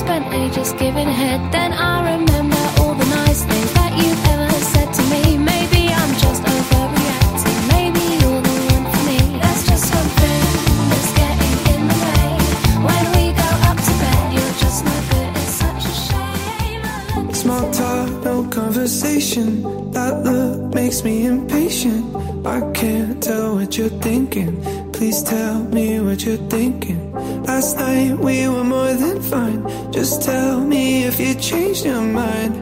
[0.09, 4.91] Spent ages giving head, then I remember all the nice things that you've ever said
[4.99, 5.23] to me.
[5.37, 7.59] Maybe I'm just overreacting.
[7.75, 9.19] Maybe you're the one for me.
[9.43, 10.45] There's just one thing
[10.91, 12.29] that's getting in the way.
[12.89, 15.31] When we go up to bed, you're just no good.
[15.43, 17.35] It's such a shame.
[17.43, 19.49] Small talk, no conversation.
[19.93, 22.05] That look makes me impatient.
[22.47, 24.55] I can't tell what you're thinking.
[24.99, 27.13] Please tell me what you're thinking.
[27.45, 29.63] Last night we were more than fine.
[29.93, 32.57] Just tell me if you changed your mind.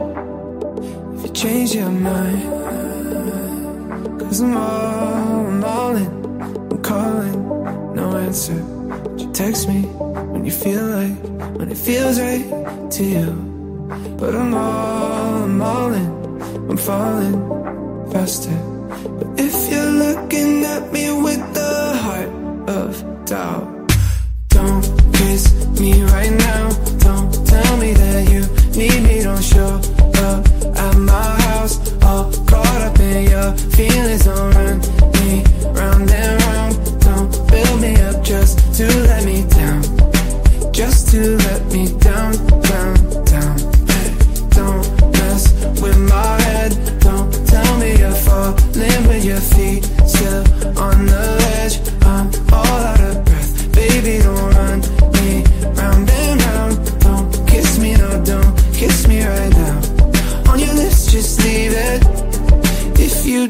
[1.15, 2.43] If you changed your mind.
[4.19, 6.11] Cause I'm all, I'm all in.
[6.71, 8.53] I'm calling, no answer.
[8.53, 9.81] But you text me
[10.31, 11.17] when you feel like,
[11.57, 12.45] when it feels right
[12.91, 13.31] to you.
[14.19, 16.09] But I'm all, I'm all in.
[16.69, 18.55] I'm falling faster.
[19.17, 21.67] But if you're looking at me with the
[22.67, 23.65] of doubt,
[24.49, 24.83] don't
[25.13, 26.69] kiss me right now.
[26.99, 28.41] Don't tell me that you
[28.77, 29.23] need me.
[29.23, 29.79] Don't show
[30.25, 30.45] up
[30.75, 31.75] at my house.
[32.03, 34.25] All caught up in your feelings.
[34.25, 34.79] Don't run
[35.19, 37.01] me round and round.
[37.01, 39.81] Don't build me up just to let me down.
[40.73, 42.33] Just to let me down,
[42.71, 43.57] down, down.
[43.87, 44.09] Hey,
[44.49, 44.83] don't
[45.13, 45.43] mess
[45.81, 46.71] with my head.
[46.99, 50.43] Don't tell me you're falling with your feet still
[50.77, 51.46] on the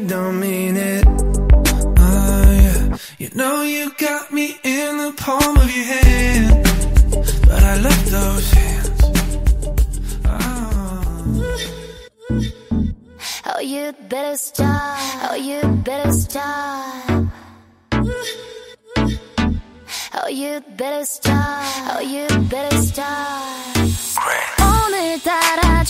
[0.08, 1.04] don't mean it.
[1.06, 2.96] Oh, yeah.
[3.18, 6.64] You know you got me in the palm of your hand,
[7.42, 9.02] but I love those hands.
[10.24, 11.24] Ah.
[13.50, 15.30] Oh, you better stop.
[15.30, 17.17] Oh, you better stop.
[20.14, 21.04] Oh, you better.
[21.26, 22.00] Oh.
[24.60, 25.84] 오늘따라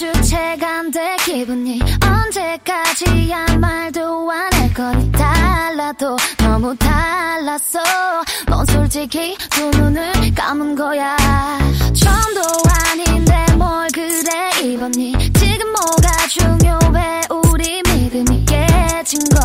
[0.91, 7.81] 돼 기분이 언제까지야 말도 안 할 거니 달라도 너무 달랐어
[8.47, 11.17] 넌 솔직히 두 눈을 감은 거야
[11.95, 12.41] 처음도
[12.91, 19.41] 아닌데 뭘 그래 입었니 지금 뭐가 중요해 우리 믿음이 깨진 거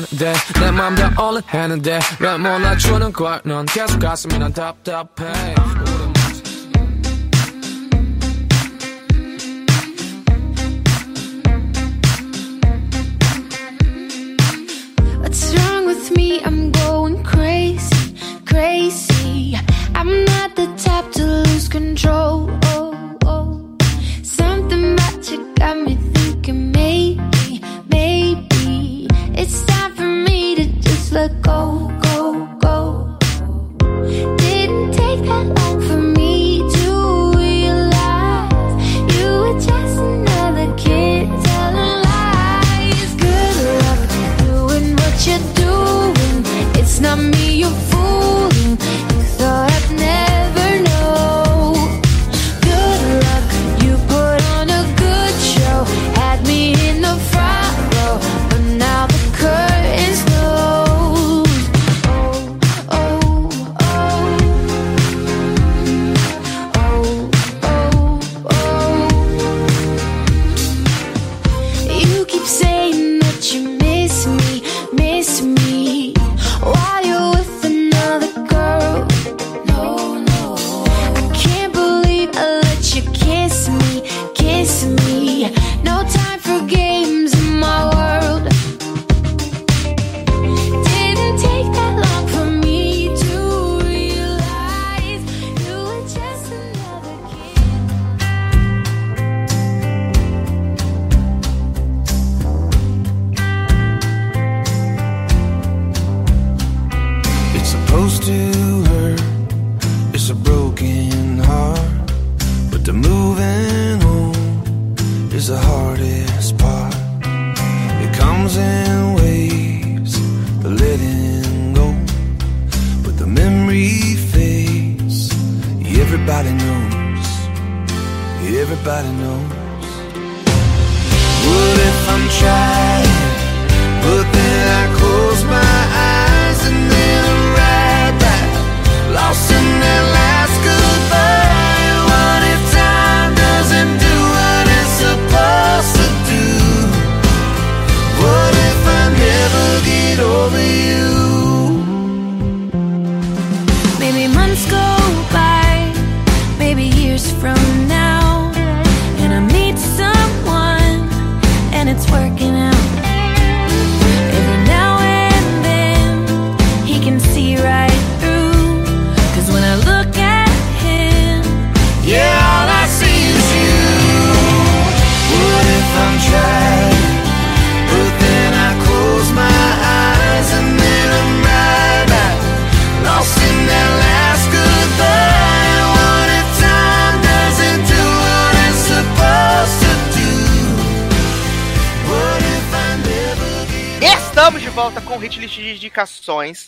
[0.00, 5.54] 노력했는데 내 맘 다 올라했는데 왜 몰라주는 걸넌 계속 가슴이 난 답답해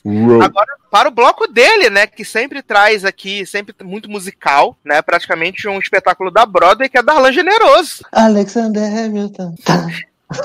[0.05, 0.43] Uou.
[0.43, 2.07] Agora, para o bloco dele, né?
[2.07, 5.03] Que sempre traz aqui, sempre muito musical, né?
[5.03, 8.05] Praticamente um espetáculo da Broadway, que é Darlan Generoso.
[8.12, 9.55] Alexander Hamilton.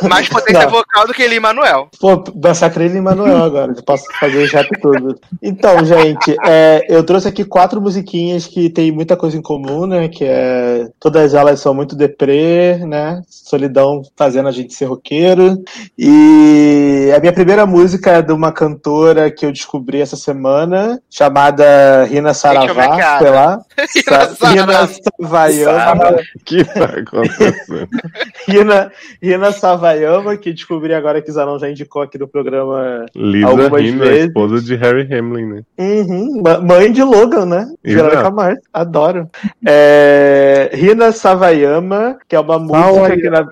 [0.04, 0.70] Mais potência Não.
[0.72, 1.90] vocal do que ele Manuel.
[2.00, 3.74] Pô, massacrei ele em Manuel agora.
[3.76, 5.20] Eu posso fazer o rap todo.
[5.42, 10.08] Então, gente, é, eu trouxe aqui quatro musiquinhas que tem muita coisa em comum, né?
[10.08, 10.88] Que é.
[11.00, 13.22] Todas elas são muito deprê, né?
[13.28, 15.64] Solidão fazendo a gente ser roqueiro.
[15.98, 22.06] E a minha primeira música é de uma cantora que eu descobri essa semana, chamada
[22.06, 23.60] Rina Saravá, sei lá.
[23.96, 24.88] Rina Sa- Rina Saravá.
[25.22, 26.12] Savayama.
[26.36, 27.88] O que tá acontecendo?
[28.48, 28.92] Rina,
[29.22, 34.06] Rina Savayama, que descobri agora que Zanon já indicou aqui no programa Lisa algumas Rina,
[34.06, 34.28] vezes.
[34.28, 35.62] esposa de Harry Hamlin, né?
[35.78, 37.74] Uhum, mãe de Logan, né?
[37.84, 39.30] Verônica Mars, adoro.
[39.66, 43.48] É, Rina Savayama, que é uma música que na...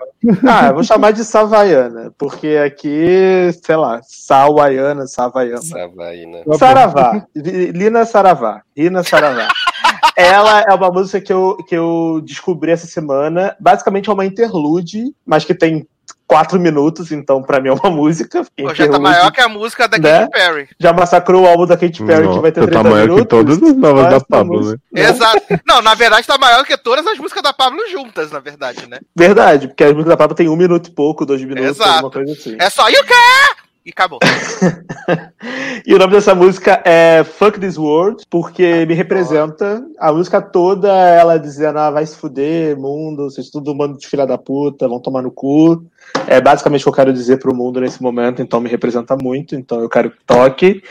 [0.46, 5.62] Ah, eu vou chamar de Savaiana, porque aqui, sei lá, Sawaiana, Savayama.
[5.62, 6.40] Savaína.
[6.58, 9.48] Saravá, Lina Saravá, Rina Saravá.
[10.18, 13.56] Ela é uma música que eu, que eu descobri essa semana.
[13.58, 15.88] Basicamente é uma interlude, mas que tem
[16.30, 18.46] quatro minutos, então pra mim é uma música.
[18.56, 20.20] Pô, já tá maior que a música da Né?
[20.20, 20.70] Katy Perry.
[20.80, 23.24] Já massacrou o álbum da Katy Perry, que vai ter Nossa, 30 tá maior minutos.
[23.24, 24.78] que todas as novas da essa Pablo, né?
[24.96, 25.42] Exato.
[25.66, 29.00] Não, na verdade tá maior que todas as músicas da Pablo juntas, na verdade, né?
[29.16, 31.90] Verdade, porque a música da Pablo tem um minuto e pouco, dois minutos, Exato.
[31.90, 32.56] alguma coisa assim.
[32.60, 33.70] É só, you care!
[33.86, 34.20] E acabou.
[35.86, 39.82] E o nome dessa música é Fuck This World, porque me representa.
[39.98, 44.28] A música toda, ela dizendo, ah, vai se fuder, mundo, vocês tudo bando de filha
[44.28, 45.84] da puta, vão tomar no cu.
[46.28, 49.56] É basicamente o que eu quero dizer pro mundo nesse momento, então me representa muito,
[49.56, 50.84] então eu quero que toque.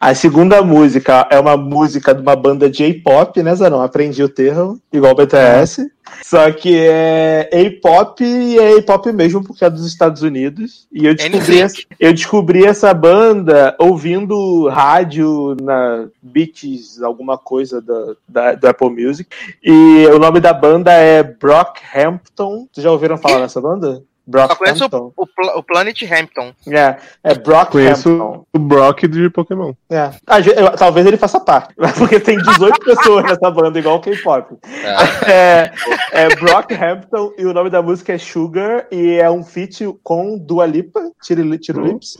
[0.00, 3.82] A segunda música é uma música de uma banda de J-pop, né, Zanon?
[3.82, 5.86] Aprendi o termo, igual o BTS.
[6.22, 10.86] Só que é A-pop e é A-pop mesmo, porque é dos Estados Unidos.
[10.92, 18.14] E eu descobri, essa, eu descobri essa banda ouvindo rádio na Beats, alguma coisa da,
[18.28, 19.28] da, do Apple Music.
[19.62, 22.66] E o nome da banda é Brockhampton.
[22.72, 24.02] Vocês já ouviram falar dessa banda?
[24.28, 25.12] Só conheço Brockhampton.
[25.16, 26.52] o, o, o Planet Hampton.
[26.68, 27.34] É, é
[27.66, 28.44] Conheço Brockhampton.
[28.52, 29.72] o Brock de Pokémon.
[29.88, 30.10] É.
[30.26, 34.56] Ah, eu- talvez ele faça parte, porque tem 18 pessoas nessa banda, igual o K-pop.
[34.64, 35.72] Ah, É,
[36.12, 40.66] é Brockhampton e o nome da música é Sugar e é um feat com Dua
[40.66, 42.16] Lipa, Tiro, Tiro Lips.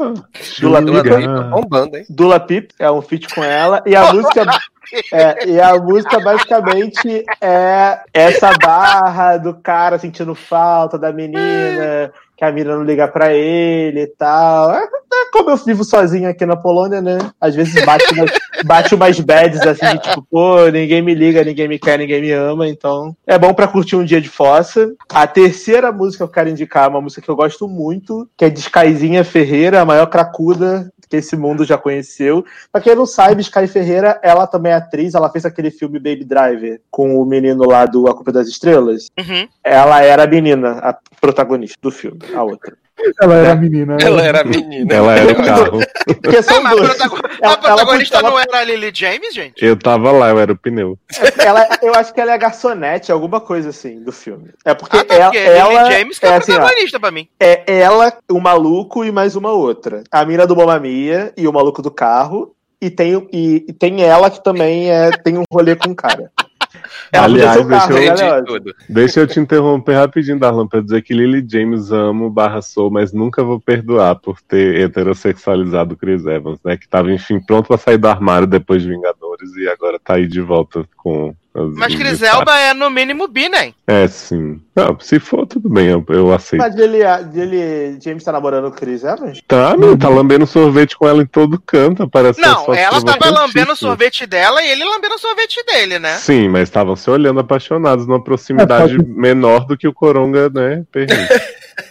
[0.61, 1.17] Dula Dula Lipa.
[1.17, 2.05] Lipa, bombando, hein?
[2.09, 4.45] Dula Pip é um feat com ela e a música
[5.13, 12.45] é, e a música basicamente é essa barra do cara sentindo falta da menina, que
[12.45, 14.73] a menina não liga pra ele e tal.
[14.73, 17.19] É, é como eu vivo sozinho aqui na Polônia, né?
[17.41, 18.31] Às vezes bate umas,
[18.65, 22.33] bate umas bads assim, de tipo, pô, ninguém me liga, ninguém me quer, ninguém me
[22.33, 24.93] ama, então é bom pra curtir um dia de fossa.
[25.09, 28.45] A terceira música que eu quero indicar é uma música que eu gosto muito, que
[28.45, 32.45] é de Skyzinha Ferreira, a maior cracuda que esse mundo já conheceu.
[32.71, 36.25] Pra quem não sabe, Sky Ferreira, ela também é atriz, ela fez aquele filme Baby
[36.25, 39.09] Driver com o menino lá do A Culpa das Estrelas.
[39.19, 39.49] Uhum.
[39.63, 42.77] Ela era a menina, a protagonista do filme, a outra.
[43.21, 43.97] Ela era a menina.
[44.01, 44.95] Ela era menina.
[44.95, 45.81] Ela era o carro.
[46.23, 49.35] Porque são Ah, mas a, Ela- a ela- protagonista ela- não era a Lily James,
[49.35, 49.65] gente?
[49.65, 50.99] Eu tava lá, eu era o pneu.
[51.39, 54.51] Ela, eu acho que ela é garçonete, alguma coisa assim, do filme.
[54.65, 56.57] É porque, Ah, tá, ela, porque ela Lily James que é, é a assim, ó,
[56.57, 57.29] protagonista pra mim.
[57.39, 60.03] é ela, o maluco e mais uma outra.
[60.11, 62.53] A mina do Mamma Mia e o maluco do carro.
[62.81, 66.31] E tem, e, e tem ela que também é, tem um rolê com o cara.
[67.13, 68.75] Ela Aliás, o carro, deixa eu- né, tudo.
[68.89, 73.13] Deixa eu te interromper rapidinho, Darlan, pra dizer que Lily James amo barra sou, mas
[73.13, 76.77] nunca vou perdoar por ter heterossexualizado o Chris Evans, né?
[76.77, 78.89] Que tava, enfim, pronto pra sair do armário depois de
[79.57, 81.35] E agora tá aí de volta com.
[81.55, 82.39] as- Mas os Chris destaques.
[82.39, 83.73] Elba é no mínimo bi, né?
[83.87, 84.61] É, sim.
[84.75, 86.61] Não, se for, tudo bem, eu, eu aceito.
[86.63, 86.99] Mas ele,
[87.35, 89.41] ele, James tá namorando o Chris Evans?
[89.49, 93.73] Tá, meu, tá lambendo sorvete com ela em todo canto, parece Não, ela tava lambendo
[93.73, 96.17] o sorvete dela e ele lambendo o sorvete dele, né?
[96.17, 100.51] Sim, mas estavam se olhando apaixonados numa proximidade É, pode- menor do que o Coronga,
[100.51, 101.17] né, permite.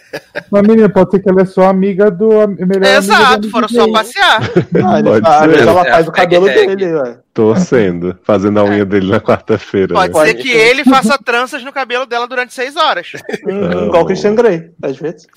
[0.51, 3.67] Mas, menina, pode ser que ela é só amiga do melhor amiga Exato, do foram
[3.67, 4.41] só passear.
[4.85, 5.47] Ah, ele, Pode ser.
[5.47, 6.75] mas ela É, faz o cabelo hashtag.
[6.75, 7.17] dele, ué.
[7.33, 9.93] Torcendo, fazendo a unha dele na quarta-feira.
[9.93, 10.13] Pode né?
[10.13, 10.57] Pode ser que ser.
[10.57, 13.11] ele faça tranças no cabelo dela durante seis horas.
[13.45, 15.27] Igual o Christian Grey, às vezes.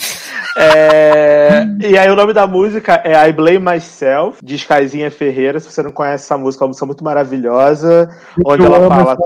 [0.56, 5.58] É, E aí o nome da música é I Blame Myself, de Skyzinha Ferreira.
[5.58, 8.08] Se você não conhece essa música, é uma música muito maravilhosa,
[8.46, 9.16] onde Eu ela amo fala.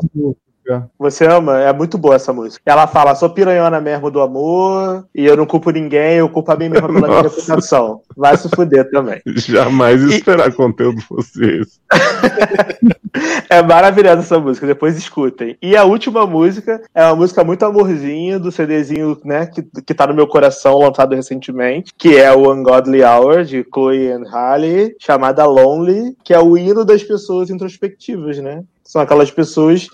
[0.62, 0.72] Música.
[0.72, 0.90] música.
[0.98, 1.60] Você ama?
[1.60, 2.62] É muito boa essa música.
[2.64, 6.56] Ela fala, sou piranhona mesmo do amor, e eu não culpo ninguém, eu culpo a
[6.56, 8.00] mim mesma pela minha reputação.
[8.16, 9.20] Vai se fuder também.
[9.36, 11.80] Jamais ia esperar conteúdo fosse esse.
[13.50, 15.56] É maravilhosa essa música, depois escutem.
[15.60, 20.06] E a última música é uma música muito amorzinha do CDzinho, né, que, que tá
[20.06, 25.44] no meu coração, lançado recentemente, que é o Ungodly Hour, de Chloe and Halle, chamada
[25.44, 28.64] Lonely, que é o hino das pessoas introspectivas, né?
[28.92, 29.86] São aquelas pessoas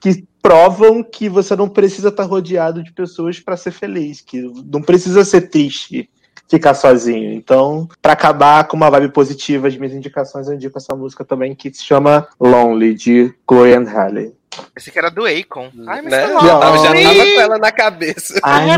[0.00, 4.80] que provam que você não precisa estar rodeado de pessoas para ser feliz, que não
[4.80, 6.08] precisa ser triste
[6.48, 7.32] ficar sozinho.
[7.32, 11.52] Então, pra acabar com uma vibe positiva de minhas indicações, eu indico essa música também
[11.52, 14.32] que se chama Lonely, de Chloe and Halle.
[14.76, 15.70] Esse que era do Akon.
[15.86, 16.26] Ai, mas Né?
[16.26, 18.40] tá Já tava, já tava com ela na cabeça.
[18.42, 18.68] Ai.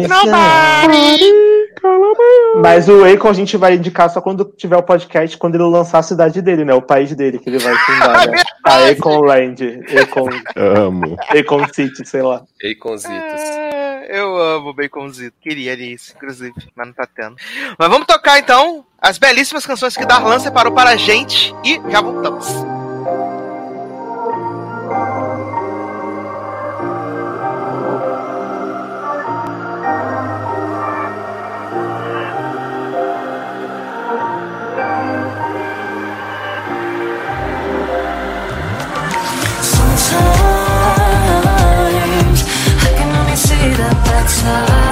[2.60, 5.98] Mas o Akon a gente vai indicar só quando tiver o podcast, quando ele lançar
[5.98, 6.74] a cidade dele, né?
[6.74, 8.42] O país dele que ele vai fundar, né?
[8.64, 11.16] A Akon Land, Akon, Amo.
[11.28, 12.42] Akon City, sei lá.
[12.62, 13.40] Baconzitos.
[13.40, 15.36] É, Eu amo Baconzito.
[15.40, 17.36] Queria isso, inclusive, mas não tá tendo.
[17.78, 22.00] Mas vamos tocar então as belíssimas canções que Darlan separou para a gente e já
[22.00, 22.75] voltamos.
[44.47, 44.85] Bad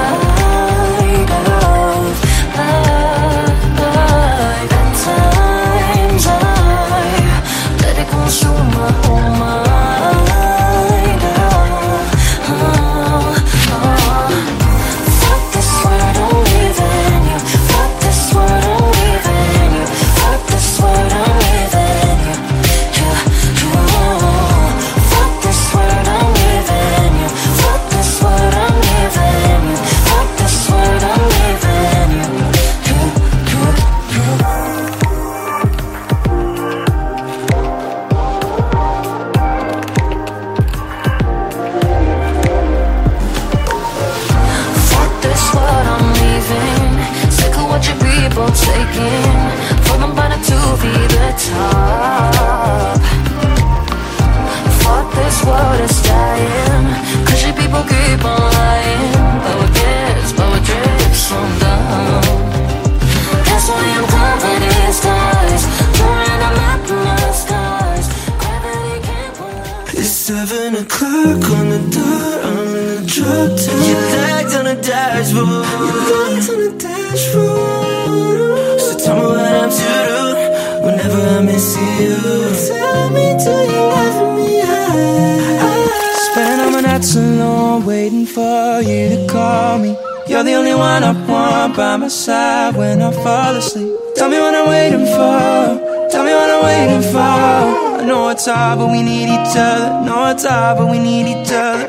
[90.34, 93.94] You're the only one I want by my side when I fall asleep.
[94.16, 96.10] Tell me what I'm waiting for.
[96.10, 98.00] Tell me what I'm waiting for.
[98.00, 100.04] I know it's hard, but we need each other.
[100.04, 101.86] Know it's hard, but we need each other.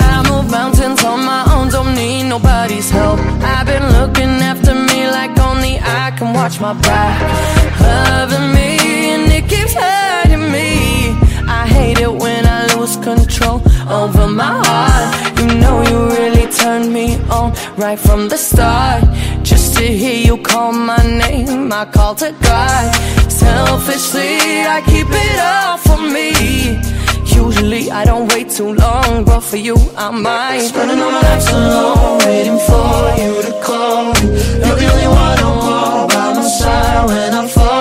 [0.00, 3.20] I move mountains on my own, don't need nobody's help.
[3.40, 7.16] I've been looking after me like only I can watch my back.
[7.80, 8.68] Loving me,
[9.14, 11.16] and it keeps hurting me.
[11.48, 15.27] I hate it when I lose control over my heart.
[16.58, 19.02] Turned me on right from the start.
[19.42, 22.86] Just to hear you call my name, I call to God.
[23.30, 24.34] Selfishly,
[24.76, 26.28] I keep it all for me.
[27.44, 30.60] Usually I don't wait too long, but for you I might.
[30.72, 34.24] Spending all my life nights alone, waiting for you to call me.
[34.62, 37.77] You're the only one I want by my side when I fall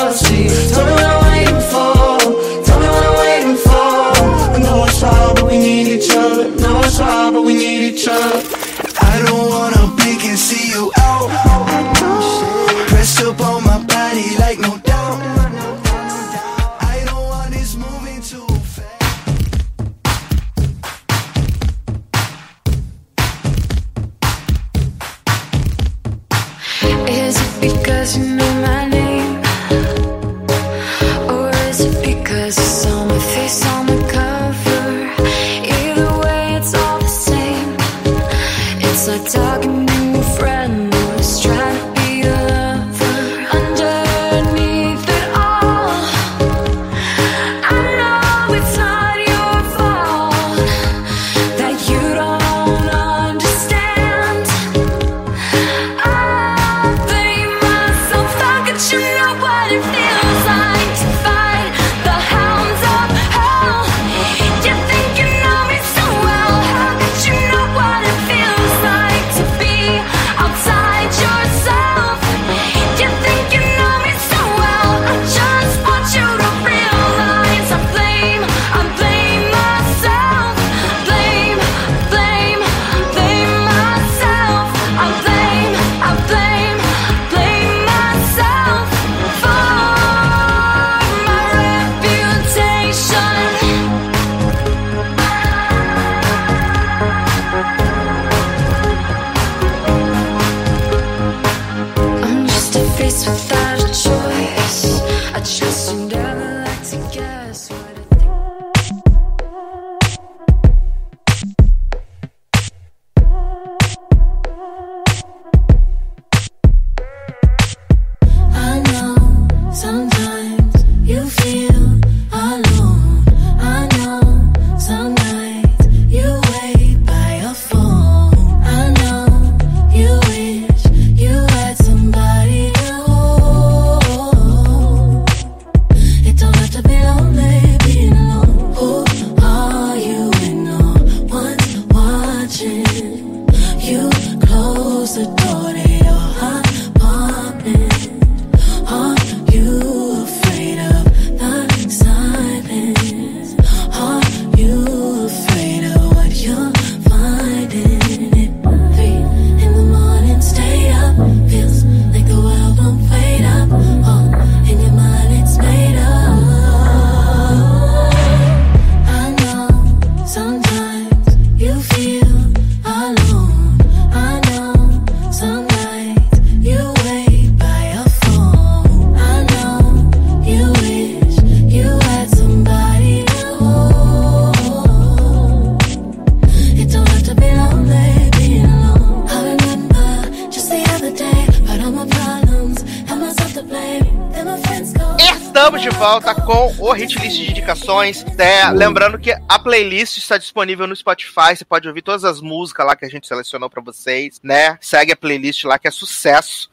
[197.88, 198.72] Né?
[198.74, 201.56] lembrando que a playlist está disponível no Spotify.
[201.56, 204.78] Você pode ouvir todas as músicas lá que a gente selecionou pra vocês, né?
[204.82, 206.70] Segue a playlist lá que é sucesso.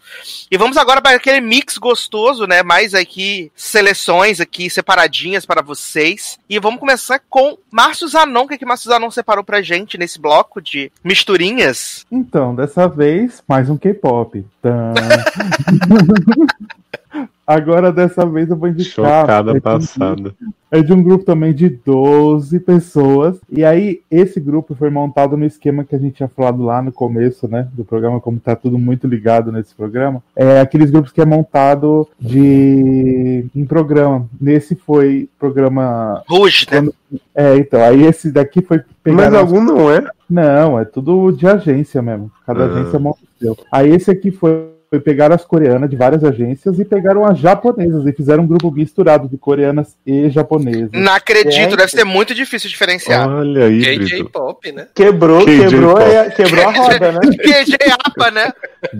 [0.50, 2.64] E vamos agora para aquele mix gostoso, né?
[2.64, 6.36] Mais aqui seleções aqui separadinhas para vocês.
[6.50, 8.42] E vamos começar com Márcio Zanon.
[8.42, 12.04] O que, que Márcio Zanon separou pra gente nesse bloco de misturinhas?
[12.10, 14.44] Então, dessa vez, mais um K-pop.
[14.60, 14.92] Tã.
[17.46, 19.20] Agora, dessa vez, eu vou indicar.
[19.22, 20.14] Chocada é de um passada.
[20.22, 20.36] grupo-
[20.70, 23.38] É de um grupo também de 12 pessoas.
[23.50, 26.90] E aí, esse grupo foi montado no esquema que a gente tinha falado lá no
[26.90, 27.68] começo, né?
[27.74, 30.20] Do programa, como tá tudo muito ligado nesse programa.
[30.34, 33.46] É aqueles grupos que é montado de.
[33.54, 34.26] em programa.
[34.40, 36.22] Nesse foi programa.
[36.28, 36.88] Ruge, né?
[37.34, 37.80] É, então.
[37.82, 38.78] Aí esse daqui foi.
[38.78, 40.02] Mas pegaram as- algum não é?
[40.28, 42.30] não, é tudo de agência mesmo.
[42.46, 42.66] Cada Ah.
[42.66, 43.56] agência monta o seu.
[43.70, 48.06] Aí esse aqui foi, foi pegar as coreanas de várias agências e pegaram as japonesas
[48.06, 50.90] e fizeram um grupo misturado de coreanas e japonesas.
[50.92, 53.28] Não acredito, É, deve ser muito difícil diferenciar.
[53.28, 54.30] Olha aí, KJ Brito.
[54.30, 54.86] Pop, né?
[54.94, 56.16] Quebrou, KJ quebrou, Pop.
[56.16, 57.20] a- quebrou a roda, né?
[57.42, 58.52] QG APA, né?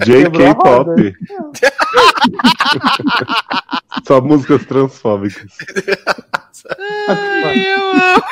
[0.04, 0.94] Quebrou a JK roda.
[0.94, 1.14] Pop.
[4.06, 5.46] Só músicas transfóbicas.
[7.08, 8.22] Ai, eu amo.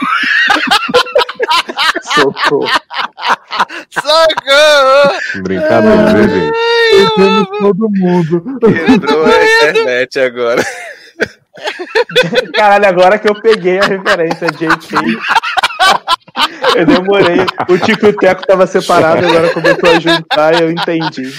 [2.02, 2.68] Socorro.
[3.90, 5.42] Socorro!
[5.42, 6.52] Brincadeira, né, gente?
[7.16, 8.58] Perdemos todo mundo.
[8.86, 10.62] Quebrou a internet agora.
[12.54, 14.96] Caralho, agora que eu peguei a referência, JK.
[16.76, 17.40] Eu demorei.
[17.68, 21.32] O Tico e o Teco tava separado, agora começou a juntar e eu entendi.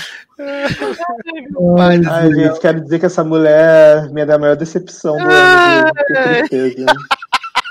[1.79, 5.85] Ai, Ai, gente, quero dizer que essa mulher é minha da maior decepção do ano.
[5.85, 6.05] viu?
[6.05, 6.13] Que
[6.49, 6.85] tristeza.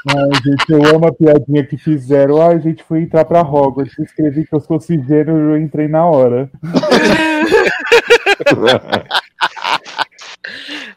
[0.08, 2.42] Ai, gente, eu amo a piadinha que fizeram.
[2.42, 3.98] Ai, gente, fui entrar pra Hogwarts.
[3.98, 6.50] Escrevi que eu sou cisgênero e eu entrei na hora.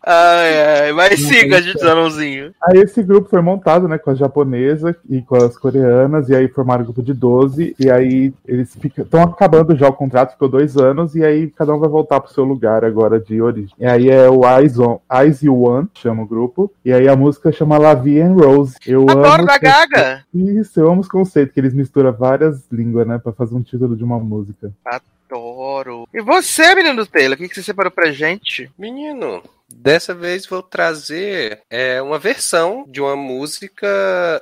[0.04, 2.54] Ai, ai, mas siga, gente, Zanãozinho.
[2.64, 6.48] Aí esse grupo foi montado, né, com as japonesas e com as coreanas, e aí
[6.48, 10.78] formaram um grupo de 12, e aí eles estão acabando já o contrato, ficou dois
[10.78, 13.76] anos, e aí cada um vai voltar pro seu lugar agora de origem.
[13.80, 17.16] E aí é o Eyes, on, Eyes You Want, chama o grupo, e aí a
[17.16, 18.76] música chama La Vie en Rose.
[18.86, 20.24] Eu Adoro amo da Gaga.
[20.34, 23.96] Isso, eu amo os conceitos, que eles misturam várias línguas, né, pra fazer um título
[23.96, 24.72] de uma música.
[24.86, 25.15] Adoro.
[26.14, 28.70] E você, menino do Taylor, o que, que você separou pra gente?
[28.78, 33.88] Menino, dessa vez vou trazer é, uma versão de uma música,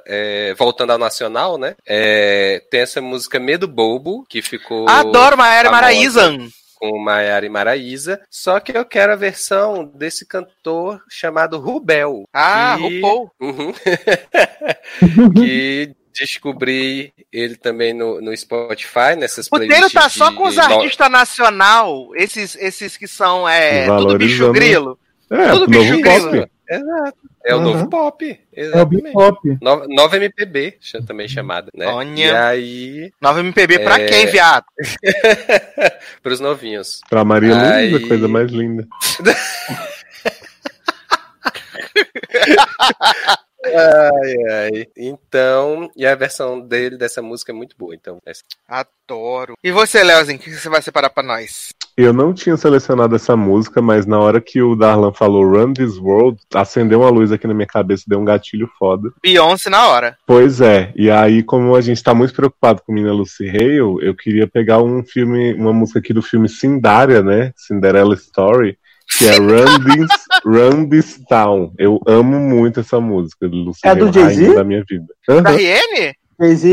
[0.05, 1.75] é, voltando ao nacional, né?
[1.87, 4.87] É, tem essa música Medo Bobo, que ficou.
[4.89, 6.47] Adoro Maiara famosa Maraízan.
[6.75, 8.21] Com Maiara e Maraísa.
[8.29, 12.25] Só que eu quero a versão desse cantor chamado Rubel.
[12.33, 13.31] Ah, que- RuPaul.
[13.39, 13.73] Uhum.
[15.33, 20.55] que descobri ele também no, no Spotify, nessas O Taylor playlists tá só com os
[20.55, 24.97] no- artistas nacional, esses, esses que são é, tudo bicho grilo.
[25.31, 26.01] É, Tudo bicho pop.
[26.03, 26.49] grilo.
[26.69, 27.17] Exato.
[27.45, 27.63] É o Uhum.
[27.63, 28.39] novo pop.
[28.55, 29.03] É o Exatamente.
[29.03, 29.57] Big-Pop.
[29.61, 30.77] Nova, nova MPB,
[31.07, 31.87] também chamada, né?
[31.87, 32.19] Olha.
[32.19, 34.05] E aí, Nova MPB pra É.
[34.05, 34.63] quem, viado?
[36.23, 37.01] pros novinhos.
[37.09, 38.87] Pra Maria Aí- Luísa, coisa mais linda.
[43.65, 44.87] Ai, ai.
[44.97, 47.95] Então, e a versão dele dessa música é muito boa.
[47.95, 48.19] Então,
[48.67, 49.53] Adoro.
[49.63, 51.69] E você, Leozinho, o que você vai separar pra nós?
[51.95, 55.97] Eu não tinha selecionado essa música, mas na hora que o Darlan falou Run This
[55.97, 59.11] World, acendeu uma luz aqui na minha cabeça, deu um gatilho foda.
[59.21, 60.17] Beyoncé na hora.
[60.25, 64.15] Pois é, e aí, como a gente tá muito preocupado com Mina Lucy Hale, eu
[64.15, 67.53] queria pegar um filme, uma música aqui do filme Cindária, né?
[67.55, 68.77] Cinderella Story,
[69.17, 70.09] que é Run This,
[70.45, 71.73] Run This Town.
[71.77, 74.41] Eu amo muito essa música do Lucy É Hale, do Jay-Z?
[74.41, 75.05] rainha da minha vida.
[75.27, 75.57] Da Aham.
[75.57, 76.15] Riene?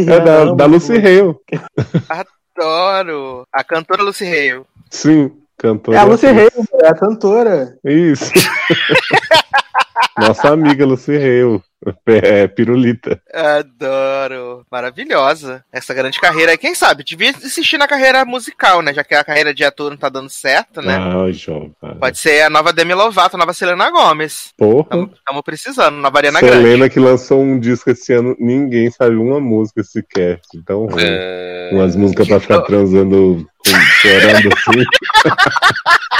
[0.09, 1.37] É da, da Lucy Hale.
[2.09, 3.45] Adoro.
[3.53, 4.63] A cantora Lucy Hale.
[4.91, 5.99] Sim, cantora.
[5.99, 6.51] É a Lucy Hale,
[6.83, 7.79] é a cantora.
[7.85, 8.33] Isso.
[10.19, 11.63] Nossa amiga Lucy Hale.
[12.07, 13.21] É, pirulita.
[13.33, 14.67] Adoro.
[14.71, 15.65] Maravilhosa.
[15.73, 16.59] Essa grande carreira aí.
[16.59, 17.05] Quem sabe?
[17.05, 18.93] Devia insistir na carreira musical, né?
[18.93, 20.97] Já que a carreira de ator não tá dando certo, né?
[20.97, 21.75] Ai, jovem.
[21.99, 24.53] Pode ser a nova Demi Lovato, a nova Selena Gomes.
[24.57, 25.09] Porra.
[25.15, 26.57] Estamos precisando, nova Ariana Grande.
[26.57, 30.41] Selena que lançou um disco esse ano, ninguém sabe uma música sequer.
[30.55, 30.89] Então.
[30.99, 34.85] É, Umas músicas pra ficar transando, com, chorando assim.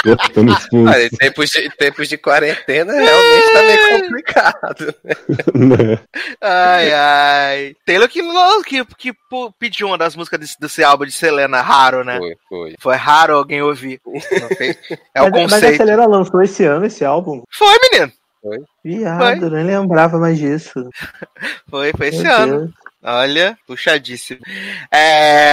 [0.03, 1.17] Cortando os Olha, pulsos.
[1.17, 4.95] tempos de, tempos de quarentena realmente tá meio complicado.
[5.53, 5.99] né?
[6.41, 7.75] Ai, ai.
[7.85, 8.21] Taylor que,
[8.65, 9.13] que, que
[9.59, 12.17] pediu uma das músicas desse, desse álbum de Selena, raro, né?
[12.17, 12.75] Foi, foi.
[12.79, 13.99] Foi raro alguém ouvir.
[15.15, 15.77] É o mas, mas a conceito.
[15.77, 17.43] Selena lançou esse ano esse álbum.
[17.51, 18.11] Foi, menino.
[18.83, 20.89] Viado, nem lembrava mais disso.
[21.69, 22.57] Foi, foi esse Meu ano.
[22.59, 22.71] Deus.
[23.03, 24.39] Olha, puxadíssimo.
[24.91, 25.49] É...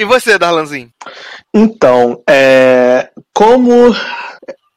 [0.00, 0.90] E você, Darlanzinho?
[1.52, 3.94] Então, é, como.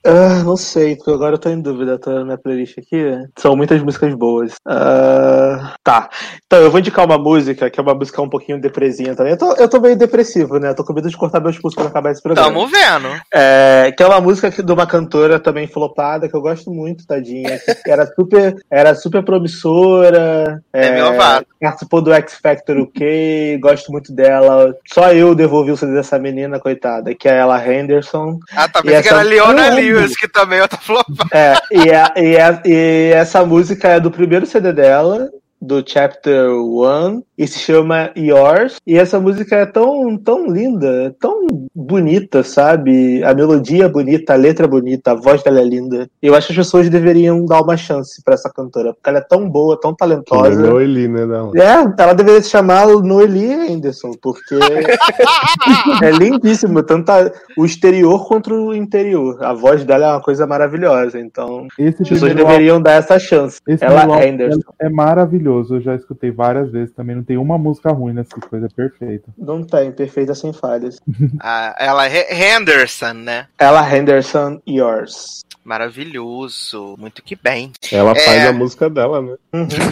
[0.05, 3.05] Ah, não sei, porque agora eu tô em dúvida, tô na minha playlist aqui.
[3.39, 4.53] São muitas músicas boas.
[4.67, 6.09] Ah, tá.
[6.45, 9.31] Então, eu vou indicar uma música, que é uma música um pouquinho depresinha também.
[9.33, 10.69] Eu tô, eu tô meio depressivo, né?
[10.69, 12.47] Eu tô com medo de cortar meus pulsos quando acabar esse programa.
[12.49, 13.07] Tamo vendo.
[13.33, 17.07] É, que é uma música que- de uma cantora também flopada, que eu gosto muito,
[17.07, 17.57] tadinha.
[17.59, 20.61] que era super, era super promissora.
[20.73, 21.47] Demi Lovato.
[21.61, 24.75] Participou do X Factor UK, gosto muito dela.
[24.93, 28.37] Só eu devolvi o CD dessa menina, coitada, que é ela Henderson.
[28.53, 28.81] Ah, tá.
[28.81, 29.75] Pensei que era Leona Eu
[30.17, 31.25] que também é outra flopada.
[31.33, 35.29] É, e, a- e a- e essa música é do primeiro CD dela,
[35.63, 38.75] do Chapter 1, e se chama Yours.
[38.85, 43.23] E essa música é tão, tão linda, tão bonita, sabe?
[43.23, 46.09] A melodia é bonita, a letra é bonita, a voz dela é linda.
[46.21, 49.21] Eu acho que as pessoas deveriam dar uma chance pra essa cantora, porque ela é
[49.27, 50.61] tão boa, tão talentosa.
[50.61, 51.25] Noeli, né?
[51.25, 51.51] Dela.
[51.55, 54.55] É, ela deveria se chamar Noeli Anderson, porque
[56.03, 59.37] é lindíssimo, tanto a- o exterior quanto o interior.
[59.43, 63.59] A voz dela é uma coisa maravilhosa, então Esse as pessoas deveriam dar essa chance.
[63.67, 64.59] Esse Ela é Anderson.
[64.81, 67.15] é maravilhoso, eu já escutei várias vezes também.
[67.15, 69.29] Não tem uma música ruim nessa coisa, é perfeita.
[69.37, 70.99] Não tem, perfeita sem falhas.
[71.39, 73.47] Ah, ela é Henderson, né?
[73.57, 75.43] Ela Henderson Yours.
[75.63, 76.95] Maravilhoso.
[76.97, 77.71] Muito que bem.
[77.91, 78.19] Ela É.
[78.19, 79.35] faz a música dela, né?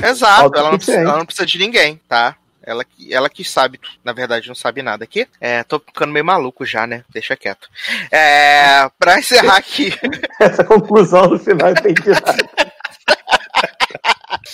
[0.10, 2.36] Exato, ela não, precisa, ela não precisa de ninguém, tá?
[2.64, 5.28] Ela que, ela que sabe, na verdade não sabe nada aqui.
[5.40, 7.04] É, tô ficando meio maluco já, né?
[7.12, 7.68] Deixa quieto.
[8.12, 9.92] É, pra encerrar aqui,
[10.40, 12.50] Essa conclusão no final é entendi nada.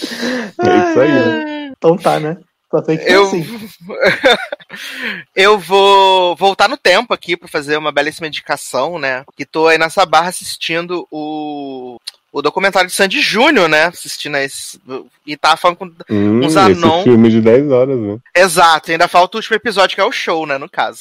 [0.59, 1.71] É isso aí, né?
[1.77, 2.37] Então tá, né?
[2.69, 3.69] Só tem que ser eu, assim.
[5.35, 9.23] eu vou voltar no tempo aqui pra fazer uma belíssima indicação, né?
[9.35, 11.97] Que tô aí nessa barra assistindo o,
[12.31, 13.85] o documentário de Sandy Júnior, né?
[13.85, 14.79] Assistindo a esse.
[15.25, 17.03] E tava falando com Hum, uns esse anão.
[17.03, 18.17] filme de 10 horas, né?
[18.35, 20.57] Exato, ainda falta o último episódio, que é o show, né?
[20.57, 20.99] No caso.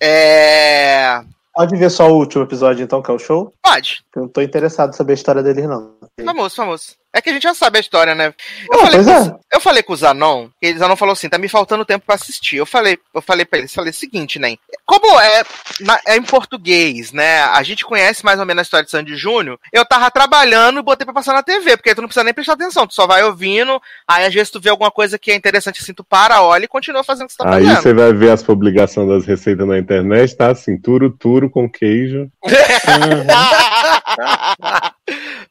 [0.00, 1.20] É.
[1.54, 3.52] Pode ver só o último episódio, então, que é o show?
[3.62, 4.02] Pode.
[4.16, 5.94] Eu não tô interessado em saber a história deles, não.
[6.24, 6.84] Famoso, famoso.
[7.14, 8.34] É que a gente já sabe a história, né?
[8.70, 9.36] Eu, Ah, falei, com, é.
[9.54, 12.16] eu falei com o Zanon, que o Zanon falou assim, tá me faltando tempo pra
[12.16, 12.56] assistir.
[12.56, 14.56] Eu falei, eu falei pra ele, falei o seguinte, né?
[14.84, 15.44] Como é,
[15.80, 17.42] na- é em português, né?
[17.44, 19.58] A gente conhece mais ou menos a história de Sandy Júnior.
[19.72, 22.34] Eu tava trabalhando e botei pra passar na TV, porque aí tu não precisa nem
[22.34, 25.36] prestar atenção, tu só vai ouvindo, aí às vezes tu vê alguma coisa que é
[25.36, 27.82] interessante assim, tu para, olha e continua fazendo o que você tá Aí fazendo.
[27.82, 32.28] você vai ver as publicações das receitas na internet, tá assim, turo, turo com queijo.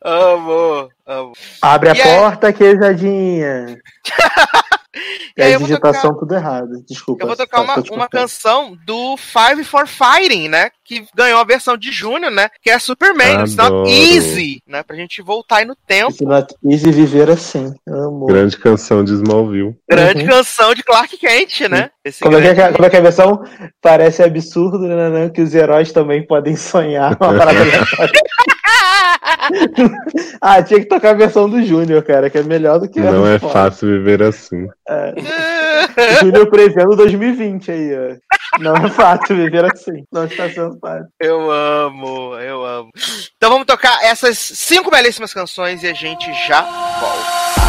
[0.03, 1.33] amo, amo.
[1.61, 3.77] Abre a E aí- porta, queijadinha.
[5.35, 6.83] E É aí a digitação tudo errado.
[6.87, 7.23] Desculpa.
[7.23, 8.09] Eu vou tocar uma, te uma cortando.
[8.21, 10.69] canção do Five for Fighting, né?
[10.85, 12.47] Que ganhou a versão de Júnior, né?
[12.61, 13.89] Que é Superman, It's Not Adoro.
[13.89, 14.83] Easy, né?
[14.83, 16.11] Pra gente voltar aí no tempo.
[16.11, 17.73] It's not easy viver assim.
[17.87, 18.27] Amo.
[18.27, 19.75] Grande canção de Smallville.
[19.89, 20.29] Grande Uhum.
[20.29, 21.89] canção de Clark Kent, né?
[22.05, 23.43] Esse Como é, que grande- é, como é que é a versão?
[23.81, 27.17] Parece absurdo, né, né, que os heróis também podem sonhar.
[27.19, 27.59] Uma parada.
[30.41, 33.11] ah, tinha que tocar a versão do Júnior, cara, que é melhor do que a
[33.11, 33.53] Não do é Ford.
[33.53, 34.67] fácil viver assim.
[36.21, 38.59] Júnior prevendo 2020 aí, ó.
[38.59, 40.03] Não é fácil viver assim.
[40.11, 41.07] Não está sendo fácil.
[41.19, 42.89] Eu amo, eu amo.
[43.37, 47.62] Então vamos tocar essas cinco belíssimas canções e a gente já volta.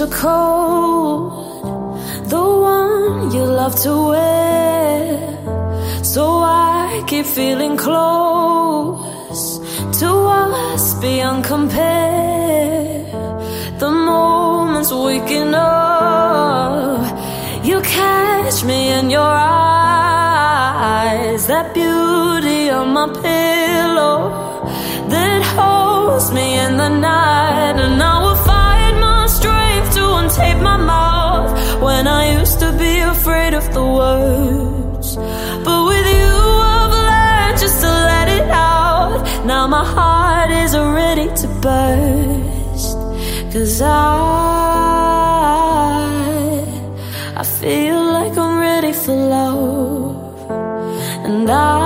[0.00, 1.30] so cold.
[2.30, 5.04] The one you love to wear.
[6.02, 9.58] So I keep feeling close
[10.00, 10.08] To
[10.70, 13.04] us beyond compare.
[13.82, 17.04] The moment's waking up
[17.62, 19.34] You catch me in your
[20.80, 21.46] eyes.
[21.46, 24.18] That beauty on my pillow
[25.14, 27.76] That holds me in the night.
[27.84, 28.29] And I
[30.40, 31.50] tape my mouth
[31.86, 35.08] when I used to be afraid of the words.
[35.64, 36.34] But with you,
[36.78, 39.20] I've learned just to let it out.
[39.52, 42.96] Now my heart is ready to burst.
[43.52, 43.90] Cause I,
[47.42, 50.20] I feel like I'm ready for love.
[51.26, 51.79] And I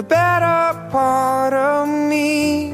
[0.00, 2.72] the better part of me.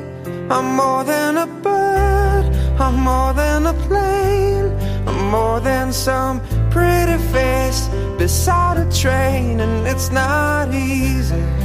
[0.49, 2.45] I'm more than a bird,
[2.79, 4.67] I'm more than a plane,
[5.09, 6.41] I'm more than some
[6.71, 11.56] pretty face beside a train, and it's not easy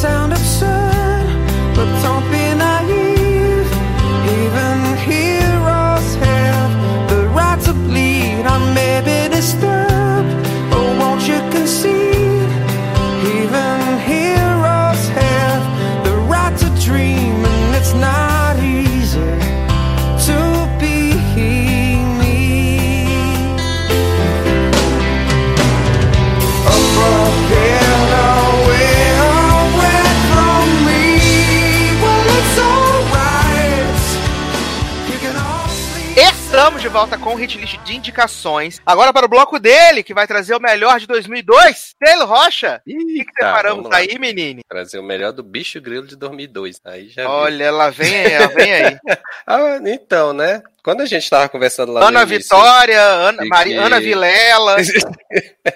[0.00, 0.37] sound
[36.98, 38.80] volta com o hit list de indicações.
[38.84, 41.94] Agora para o bloco dele, que vai trazer o melhor de 2002.
[42.04, 42.82] Taylor Rocha.
[42.84, 43.98] O que, que Tá, separamos lá.
[43.98, 44.62] aí, menine?
[44.68, 46.80] Trazer o melhor do bicho grilo de 2002.
[46.84, 47.30] Aí já.
[47.30, 48.98] Olha, ela vem, ela vem aí.
[49.46, 50.60] Ah, então, né?
[50.82, 54.76] Quando a gente tava conversando lá Ana no início, Vitória, Ana, que- Ana Vilela.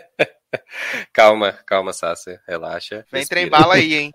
[1.15, 3.05] calma, calma, Sácia, relaxa.
[3.13, 3.41] Vem respira.
[3.43, 4.13] trem bala aí, hein?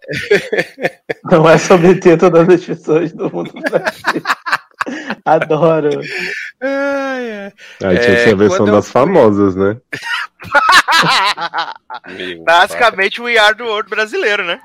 [1.32, 3.52] Não é sobre ter todas as pessoas do mundo.
[5.26, 6.02] Adoro.
[6.62, 7.54] Ai, ai.
[7.84, 9.78] Aí tinha que ser É, a versão das famosas, né?
[12.08, 14.62] Meu Basicamente o We Are do World brasileiro, né?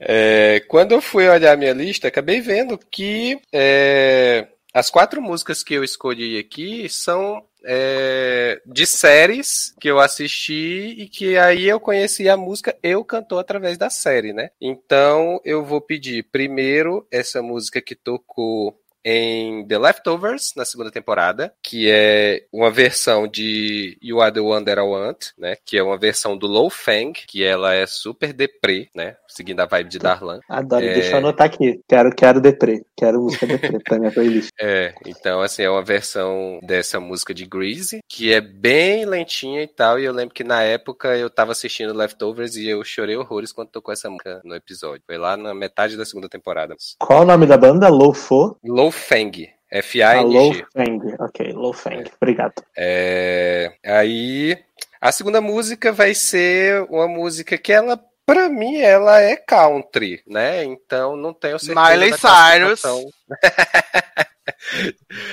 [0.00, 5.62] É, quando eu fui olhar a minha lista, acabei vendo que é, as quatro músicas
[5.62, 11.78] que eu escolhi aqui são é, de séries que eu assisti e que aí eu
[11.78, 14.50] conheci a música Eu Cantou através da série, né?
[14.60, 21.52] Então eu vou pedir primeiro essa música que tocou em The Leftovers, na segunda temporada,
[21.62, 25.56] que é uma versão de You Are the One That I Want, né?
[25.64, 29.16] Que é uma versão do Low Fang, que ela é super deprê, né?
[29.28, 30.40] Seguindo a vibe de Darlan.
[30.48, 30.84] Adoro.
[30.84, 31.80] É, Deixa eu anotar aqui.
[31.88, 32.84] Quero, quero deprê.
[32.96, 34.50] Quero música deprê pra minha playlist.
[34.64, 39.66] É, então assim, é uma versão dessa música de Greasy, que é bem lentinha e
[39.66, 43.50] tal, e eu lembro que na época eu tava assistindo Leftovers e eu chorei horrores
[43.50, 45.02] quando tocou essa música no episódio.
[45.04, 46.76] Foi lá na metade da segunda temporada.
[46.98, 47.88] Qual o nome da banda?
[47.88, 48.56] Lofo?
[48.62, 50.38] Low Fang, Ah, F-A-N-G.
[50.38, 51.14] Low Fang.
[51.18, 52.04] Ok, Low Fang.
[52.20, 52.62] Obrigado.
[52.76, 54.56] É, aí
[55.00, 60.62] a segunda música vai ser uma música que ela Pra mim, ela é country, né?
[60.62, 61.90] Então não tenho certeza.
[61.90, 62.80] Miley Cyrus.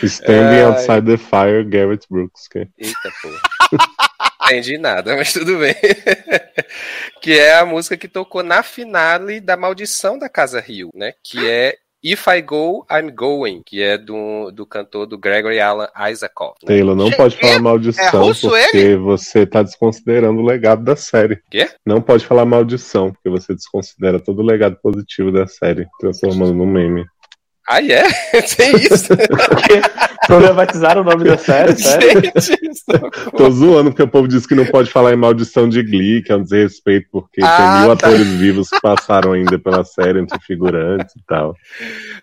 [0.03, 0.63] Standing Ai.
[0.63, 2.47] Outside the Fire, Garrett Brooks.
[2.47, 2.67] Que...
[2.77, 3.29] Eita, pô.
[4.45, 5.75] Entendi nada, mas tudo bem.
[7.21, 11.13] que é a música que tocou na finale da Maldição da Casa Rio, né?
[11.23, 15.89] Que é If I Go, I'm Going, que é do, do cantor do Gregory Alan
[16.09, 16.55] Isaacoff.
[16.63, 16.67] né?
[16.67, 20.95] Taylor, não Gente, pode falar é maldição, russo porque você tá desconsiderando o legado da
[20.95, 21.41] série.
[21.51, 21.69] Quê?
[21.85, 26.65] Não pode falar maldição, porque você desconsidera todo o legado positivo da série, transformando num
[26.65, 27.05] meme.
[27.67, 28.03] Ah, é?
[28.55, 29.13] Tem isso?
[30.29, 32.21] Problematizaram o nome da série, sério?
[32.35, 32.83] Gente.
[33.35, 36.31] Tô zoando porque o povo diz que não pode falar em maldição de Glee, que
[36.31, 38.07] é um desrespeito, porque Ah, tem mil tá.
[38.07, 41.55] atores vivos que passaram ainda pela série entre figurantes e tal.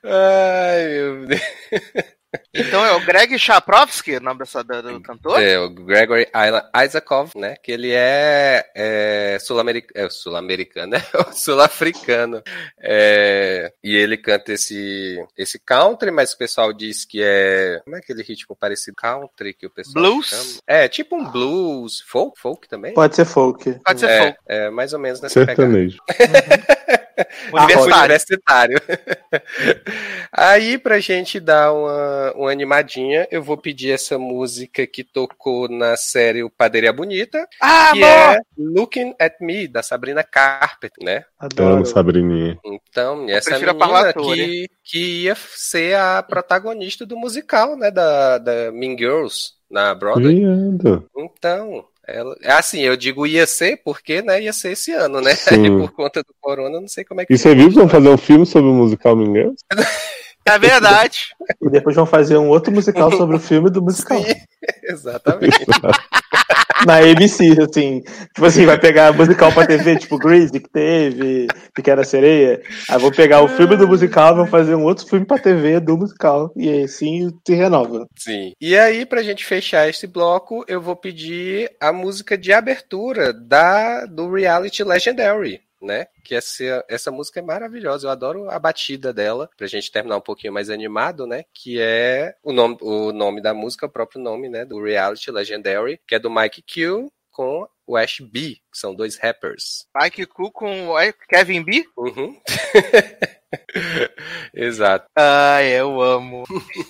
[0.05, 1.41] Ai, meu Deus.
[2.55, 5.41] Então é o Greg Chaprowski, o nome dessa, do, do cantor?
[5.41, 6.27] É, o Gregory
[6.85, 7.57] Isaacoff, né?
[7.63, 11.03] Que ele é, é sul-americano, é, sul-americano, né?
[11.33, 12.43] Sul-africano.
[12.81, 17.81] É, e ele canta esse, esse country, mas o pessoal diz que é.
[17.85, 20.29] Como é aquele ritmo parecido country que o pessoal Blues?
[20.29, 20.61] chama?
[20.67, 22.95] É, tipo um blues, folk, folk também?
[22.95, 23.79] Pode ser folk.
[23.85, 24.39] Pode ser é, folk.
[24.47, 25.57] é, mais ou menos nessa pegada.
[25.63, 25.99] Sertanejo.
[27.53, 27.99] Universitário.
[27.99, 28.79] Universitário.
[30.33, 35.97] Aí, pra gente dar uma, uma animadinha, eu vou pedir essa música que tocou na
[35.97, 38.37] série O Padeira Bonita, Ah, que amor!
[38.37, 41.25] é Looking at Me, da Sabrina Carpenter, né?
[41.39, 41.87] Amo Adoro.
[41.87, 42.59] Sabrininha.
[42.65, 44.37] Então, essa menina Parlatore.
[44.37, 50.41] que, que ia ser a protagonista do musical, né, da, da Mean Girls, na Broadway.
[50.41, 51.09] Viado.
[51.17, 55.35] Então, ela, é assim, eu digo ia ser porque, né, ia ser esse ano, né?
[55.37, 55.65] Sim.
[55.65, 57.89] Aí, por conta do corona, não sei como é que E você viu que vão
[57.89, 59.57] fazer um filme sobre o musical Girls?
[60.49, 61.35] É verdade.
[61.61, 64.23] E depois vão fazer um outro musical sobre o filme do musical.
[64.23, 64.35] Sim,
[64.85, 65.59] exatamente.
[66.85, 68.03] Na ABC, assim.
[68.35, 72.61] Tipo assim, vai pegar musical pra TV, tipo Grease, que teve, Pequena Sereia.
[72.91, 75.81] Aí vou pegar o filme do musical e vou fazer um outro filme pra TV
[75.81, 76.53] do musical.
[76.57, 78.07] E aí assim se renova.
[78.17, 78.53] Sim.
[78.61, 84.07] E aí, pra gente fechar esse bloco, eu vou pedir a música de abertura da
[84.07, 85.61] do reality Legendary.
[85.81, 86.07] Né?
[86.25, 90.23] Que essa, essa música é maravilhosa, eu adoro a batida dela, pra gente terminar um
[90.23, 91.45] pouquinho mais animado, né?
[91.53, 94.65] Que é o nome, o nome da música, o próprio nome, né?
[94.65, 99.19] Do Reality Legendary, que é do Mike Q com o Ash B, que são dois
[99.19, 99.87] rappers.
[99.95, 101.85] Mike Ku com o Kevin B?
[101.97, 102.41] Uhum.
[104.55, 105.07] Exato.
[105.17, 106.45] Ai, eu amo.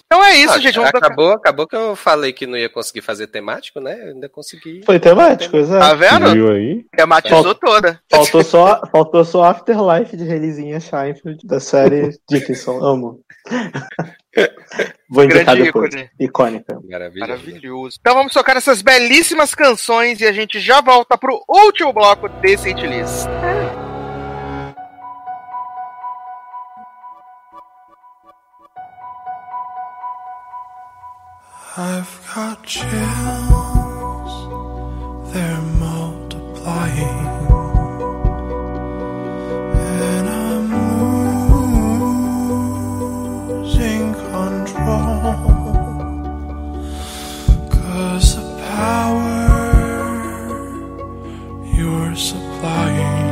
[0.06, 0.74] Então é isso, Ah, gente.
[0.74, 3.98] Tocar- acabou, acabou que eu falei que não ia conseguir fazer temático, né?
[4.02, 4.82] Eu ainda consegui.
[4.84, 5.80] Foi temático, exato.
[5.86, 6.32] Tá vendo?
[6.32, 6.84] Viu aí?
[6.97, 8.01] Tematizou toda.
[8.10, 12.78] Faltou só, faltou só Afterlife de Relizinha Scheinfeld da série Dickinson.
[12.84, 13.20] Amo.
[15.09, 15.94] Vou indicar Grande depois.
[15.94, 16.10] ícone.
[16.20, 16.80] Icônica.
[16.90, 17.30] Maravilhoso.
[17.30, 17.97] Maravilhoso.
[18.01, 22.68] Então vamos tocar essas belíssimas canções e a gente já volta pro último bloco desse
[22.68, 23.26] hit list.
[31.78, 32.89] I've got chills,
[35.31, 37.27] they're multiplying.
[39.77, 40.73] And I'm
[43.61, 45.35] losing control.
[47.69, 49.36] Cause the power
[51.77, 53.26] you're supplying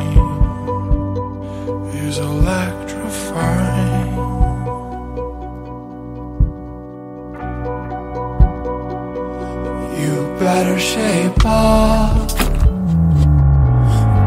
[10.55, 12.29] better shape up.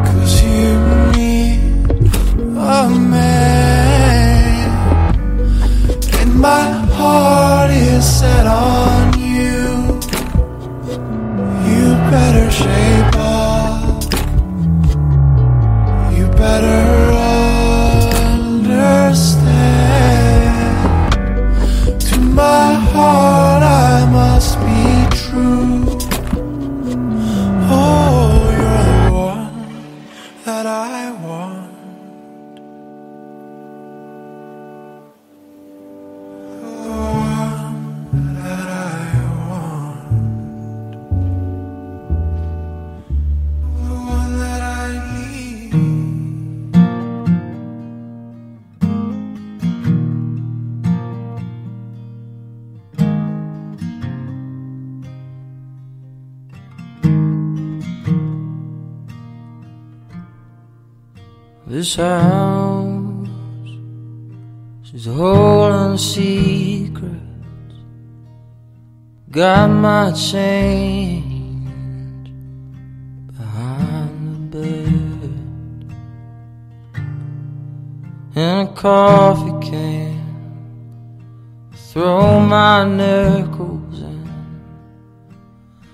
[0.06, 0.72] Cause you
[1.16, 1.58] need
[2.74, 3.48] a man.
[6.20, 6.64] And my
[6.98, 9.60] heart is set on you.
[11.68, 14.02] You better shape up.
[16.16, 16.87] You better
[61.78, 63.28] This house
[64.92, 67.14] is holding secrets.
[69.30, 71.70] Got my change
[73.28, 74.90] behind the
[75.20, 75.94] bed.
[78.34, 80.18] And a coffee can.
[81.92, 84.26] Throw my nickels in.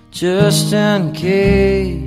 [0.09, 2.04] Just in case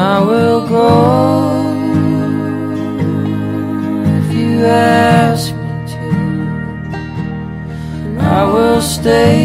[0.00, 0.88] I will go
[4.16, 6.08] if you ask me to.
[8.06, 9.44] And I will stay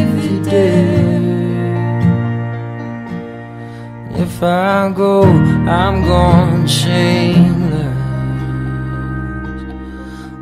[0.00, 1.18] if you dare.
[4.24, 7.98] If I go, I'm gonna chain last.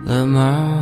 [0.04, 0.77] Let my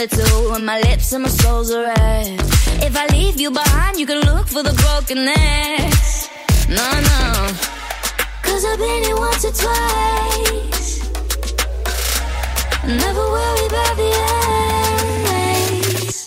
[0.00, 0.56] with an attitude.
[0.56, 2.82] And my lips and my soul's a rest.
[2.82, 6.28] If I leave you behind, you can look for the brokenness.
[6.68, 7.48] No, no.
[8.42, 11.00] Cause I've been here once or twice.
[12.84, 14.80] Never worry about the end.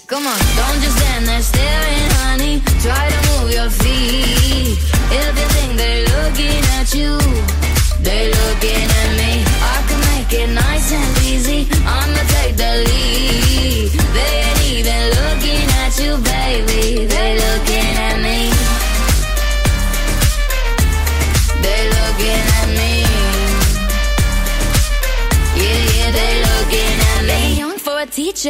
[0.07, 2.61] Come on, don't just stand there staring, honey.
[2.81, 4.77] Try to move your feet.
[5.19, 7.17] If you think they're looking at you,
[8.01, 9.43] they're looking at me.
[9.73, 11.67] I can make it nice and easy.
[11.85, 13.12] I'ma take the lead.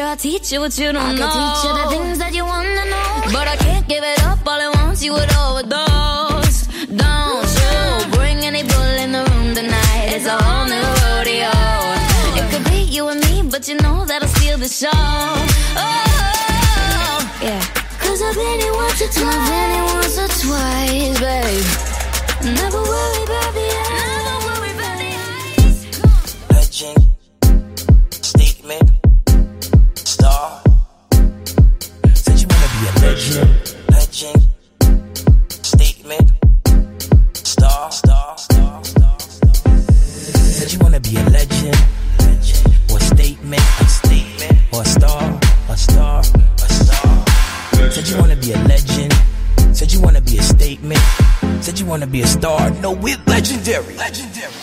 [0.01, 1.29] I teach you what you don't I know.
[1.29, 3.21] can teach you the things that you wanna know.
[3.31, 5.03] But I can't give it up all at once.
[5.03, 6.65] You would overdose.
[6.89, 10.09] Don't you bring any bull in the room tonight?
[10.15, 11.51] It's a whole new rodeo.
[12.39, 14.89] It could be you and me, but you know that'll steal the show.
[15.77, 17.61] Oh, yeah.
[17.99, 19.29] Cause I've been here once or twice.
[19.29, 22.55] I've been here once or twice, babe.
[22.57, 23.67] Never worry about the
[41.03, 41.75] be a legend,
[42.89, 45.39] or a statement, a statement, or a star,
[45.69, 47.25] a star, a star.
[47.91, 49.13] Said you wanna be a legend.
[49.73, 51.01] Said you wanna be a statement.
[51.61, 52.69] Said you wanna be a star.
[52.81, 53.95] No, we're legendary.
[53.95, 54.53] Legendary.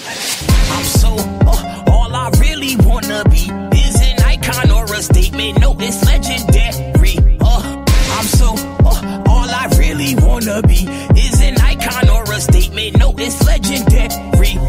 [0.70, 5.60] I'm so, uh, all I really wanna be is an icon or a statement.
[5.60, 7.16] No, it's legendary.
[7.40, 7.84] Uh,
[8.16, 8.54] I'm so,
[8.84, 12.98] uh, all I really wanna be is an icon or a statement.
[12.98, 14.59] No, it's legendary.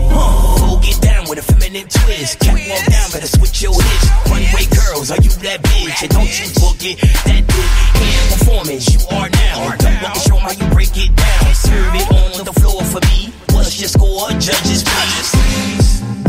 [1.71, 2.39] Feminine twist.
[2.39, 4.09] Catwalk down, better switch your hips.
[4.29, 6.01] Runway girls, are you that bitch?
[6.01, 7.69] And don't you forget that big
[7.99, 9.75] hand performance you are now.
[9.77, 11.55] Don't want to show how you break it down.
[11.55, 13.33] Serve it on the floor for me.
[13.51, 14.29] What's your score?
[14.39, 15.80] Judges, please.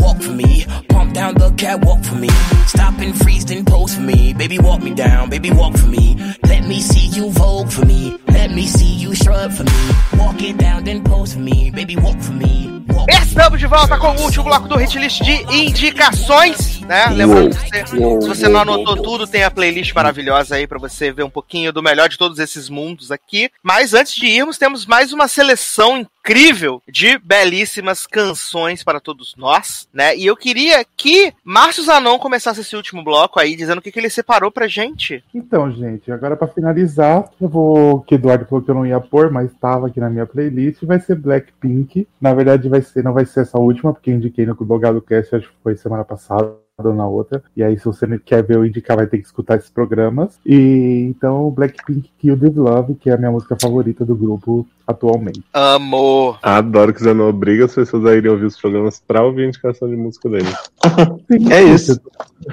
[0.03, 2.29] Walk for me, pump down the catwalk for me.
[2.67, 4.33] Stop and freeze, then pose for me.
[4.33, 6.15] Baby, walk me down, baby, walk for me.
[6.43, 8.19] Let me see you vogue for me.
[8.27, 10.19] Let me see you shrug for me.
[10.19, 11.71] Walk it down, then pose for me.
[11.71, 12.83] Baby, walk for me.
[12.89, 17.07] Walk Estamos de volta com o último bloco do Hitlist de indicações, né?
[17.07, 21.11] Lembrando que você, se você não anotou tudo, tem a playlist maravilhosa aí pra você
[21.11, 23.49] ver um pouquinho do melhor de todos esses mundos aqui.
[23.63, 29.87] Mas antes de irmos, temos mais uma seleção incrível de belíssimas canções para todos nós,
[29.93, 30.17] né?
[30.17, 33.99] E eu queria que Márcio Zanon começasse esse último bloco aí, dizendo o que, que
[33.99, 35.23] ele separou pra gente.
[35.33, 38.01] Então, gente, agora pra finalizar, eu vou.
[38.01, 40.83] Que Eduardo falou que eu não ia pôr, mas estava aqui na minha playlist.
[40.83, 42.07] Vai ser Blackpink.
[42.19, 45.49] Na verdade, vai ser, não vai ser essa última, porque indiquei no Bogado Cast, acho
[45.49, 47.43] que foi semana passada na outra.
[47.55, 50.39] E aí, se você quer ver eu indicar, vai ter que escutar esses programas.
[50.43, 55.43] E então, Blackpink Kill the Love, que é a minha música favorita do grupo atualmente.
[55.53, 56.39] Amor.
[56.41, 59.47] Adoro que você não obriga as pessoas a irem ouvir os programas pra ouvir a
[59.47, 60.49] indicação de música dele.
[61.51, 61.99] É isso.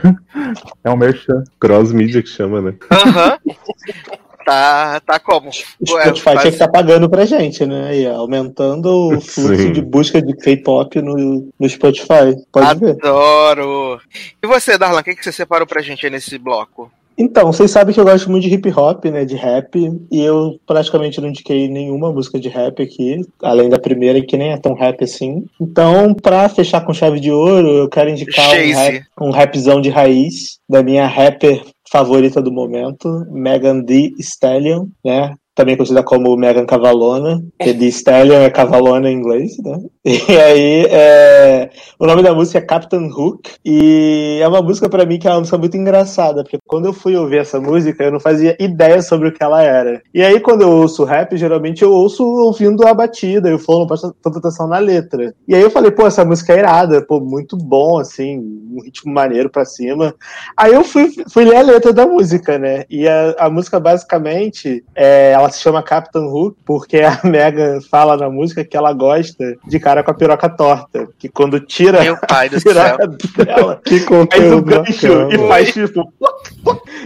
[0.82, 1.44] É um merchan.
[1.58, 2.74] Cross mídia que chama, né?
[2.90, 3.38] Aham.
[4.44, 5.48] tá, tá como?
[5.48, 7.96] O Spotify tinha que estar pagando pra gente, né?
[7.98, 9.72] E aumentando o fluxo Sim.
[9.72, 12.36] de busca de K-pop no, no Spotify.
[12.52, 12.96] Pode ver.
[13.00, 14.00] Adoro.
[14.42, 16.90] E você, Darlan, o que, que você separou pra gente aí nesse bloco?
[17.20, 19.26] Então, vocês sabem que eu gosto muito de hip hop, né?
[19.26, 19.76] De rap.
[20.10, 24.52] E eu praticamente não indiquei nenhuma música de rap aqui, além da primeira, que nem
[24.52, 25.44] é tão rap assim.
[25.60, 29.90] Então, pra fechar com chave de ouro, eu quero indicar um, rap, um rapzão de
[29.90, 35.34] raiz da minha rapper favorita do momento, Megan Thee Stallion, né?
[35.54, 39.80] Também conhecida como Megan Cavalona, que The Stallion é Cavalona em inglês, né?
[40.30, 41.70] E aí, é...
[41.98, 45.30] o nome da música é Captain Hook, e é uma música pra mim que é
[45.30, 49.02] uma música muito engraçada, porque quando eu fui ouvir essa música, eu não fazia ideia
[49.02, 50.00] sobre o que ela era.
[50.14, 53.80] E aí, quando eu ouço rap, geralmente eu ouço ouvindo a batida, e o flow
[53.80, 55.34] não presta tanta atenção na letra.
[55.46, 59.12] E aí eu falei, pô, essa música é irada, pô, muito bom, assim, um ritmo
[59.12, 60.14] maneiro pra cima.
[60.56, 62.84] Aí eu fui, fui ler a letra da música, né?
[62.88, 68.16] E a, a música, basicamente, é, ela se chama Captain Hook, porque a Megan fala
[68.16, 71.08] na música que ela gosta de cara com a piroca torta.
[71.18, 73.06] Que quando tira Meu pai do a piroca
[73.44, 76.12] dela, Que faz um gancho e faz tipo.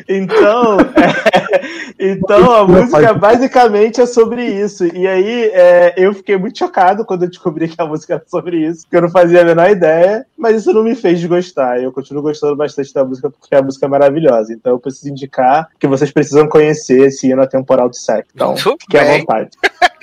[0.08, 4.84] Então, é, então a música basicamente é sobre isso.
[4.86, 8.66] E aí é, eu fiquei muito chocado quando eu descobri que a música era sobre
[8.66, 11.78] isso, porque eu não fazia a menor ideia, mas isso não me fez desgostar.
[11.78, 14.52] Eu continuo gostando bastante da música porque a música é maravilhosa.
[14.52, 18.23] Então eu preciso indicar que vocês precisam conhecer esse hino atemporal de Sec.
[18.34, 19.50] Então, fique à vontade.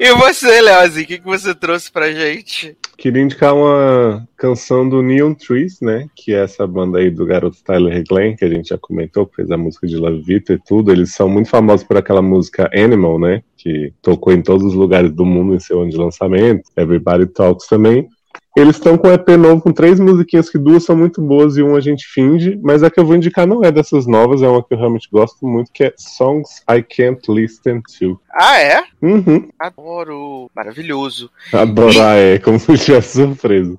[0.00, 2.76] E você, Leozinho, o que, que você trouxe pra gente?
[2.96, 6.06] Queria indicar uma canção do Neon Trees, né?
[6.14, 9.36] Que é essa banda aí do garoto Tyler Glenn, que a gente já comentou, que
[9.36, 10.90] fez a música de Love Vita e tudo.
[10.90, 13.42] Eles são muito famosos por aquela música Animal, né?
[13.56, 16.62] Que tocou em todos os lugares do mundo em seu ano de lançamento.
[16.76, 18.08] Everybody Talks também.
[18.54, 21.62] Eles estão com um EP novo com três musiquinhas que duas são muito boas e
[21.62, 24.48] uma a gente finge, mas a que eu vou indicar não é dessas novas, é
[24.48, 28.20] uma que eu realmente gosto muito, que é Songs I Can't Listen To.
[28.30, 28.84] Ah, é?
[29.00, 29.48] Uhum.
[29.58, 30.50] Adoro.
[30.54, 31.30] Maravilhoso.
[31.52, 33.78] Adorar é, como se tivesse surpresa.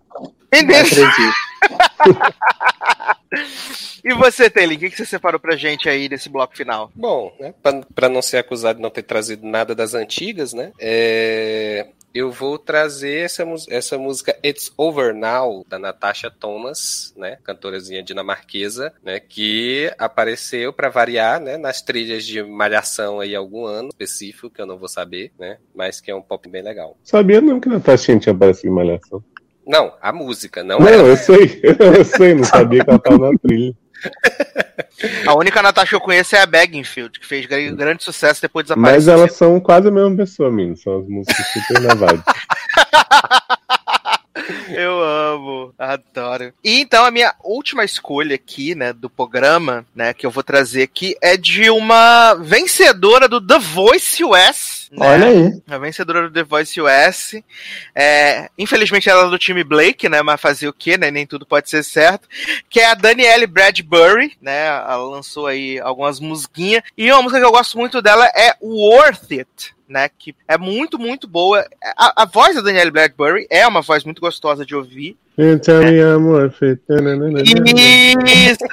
[0.51, 0.77] Entendeu?
[0.77, 1.33] Acredito.
[4.03, 6.91] E você, Taylor, o que, que você separou pra gente aí nesse bloco final?
[6.93, 10.73] Bom, né, pra, pra não ser acusado de não ter trazido nada das antigas, né?
[10.77, 17.37] é, eu vou trazer essa, essa música It's Over Now, da Natasha Thomas, né?
[17.43, 19.19] Cantorazinha dinamarquesa, né?
[19.19, 21.57] Que apareceu, pra variar, né?
[21.57, 25.57] Nas trilhas de Malhação aí algum ano específico, que eu não vou saber, né?
[25.73, 26.97] Mas que é um pop bem legal.
[27.03, 29.23] Sabia não que Natasha tinha aparecido em Malhação.
[29.65, 33.37] Não, a música, não, Não, eu sei, eu sei, não sabia que ela tava na
[33.39, 33.73] trilha.
[35.27, 38.65] A única Natasha que eu conheço é a Bagginfield, que fez gra- grande sucesso depois
[38.69, 39.13] Mas desapareceu.
[39.13, 40.77] elas são quase a mesma pessoa, menino.
[40.77, 42.23] São as músicas super na vibe.
[44.75, 46.51] Eu amo, adoro.
[46.63, 50.83] E então a minha última escolha aqui, né, do programa, né, que eu vou trazer
[50.83, 54.82] aqui é de uma vencedora do The Voice US.
[54.93, 55.07] Né?
[55.07, 55.61] Olha aí.
[55.67, 57.35] A vencedora do The Voice US.
[57.95, 60.21] É, infelizmente ela é do time Blake, né?
[60.21, 61.09] Mas fazer o quê, né?
[61.09, 62.27] Nem tudo pode ser certo.
[62.69, 64.67] Que é a Danielle Bradbury, né?
[64.67, 66.83] Ela lançou aí algumas musiquinhas.
[66.97, 69.73] E uma música que eu gosto muito dela é Worth It.
[69.85, 71.67] Né, que é muito, muito boa.
[71.95, 75.17] A, a voz da Danielle Bradbury é uma voz muito gostosa de ouvir.
[75.35, 76.81] Tell me I'm worth it.
[78.25, 78.65] Isso,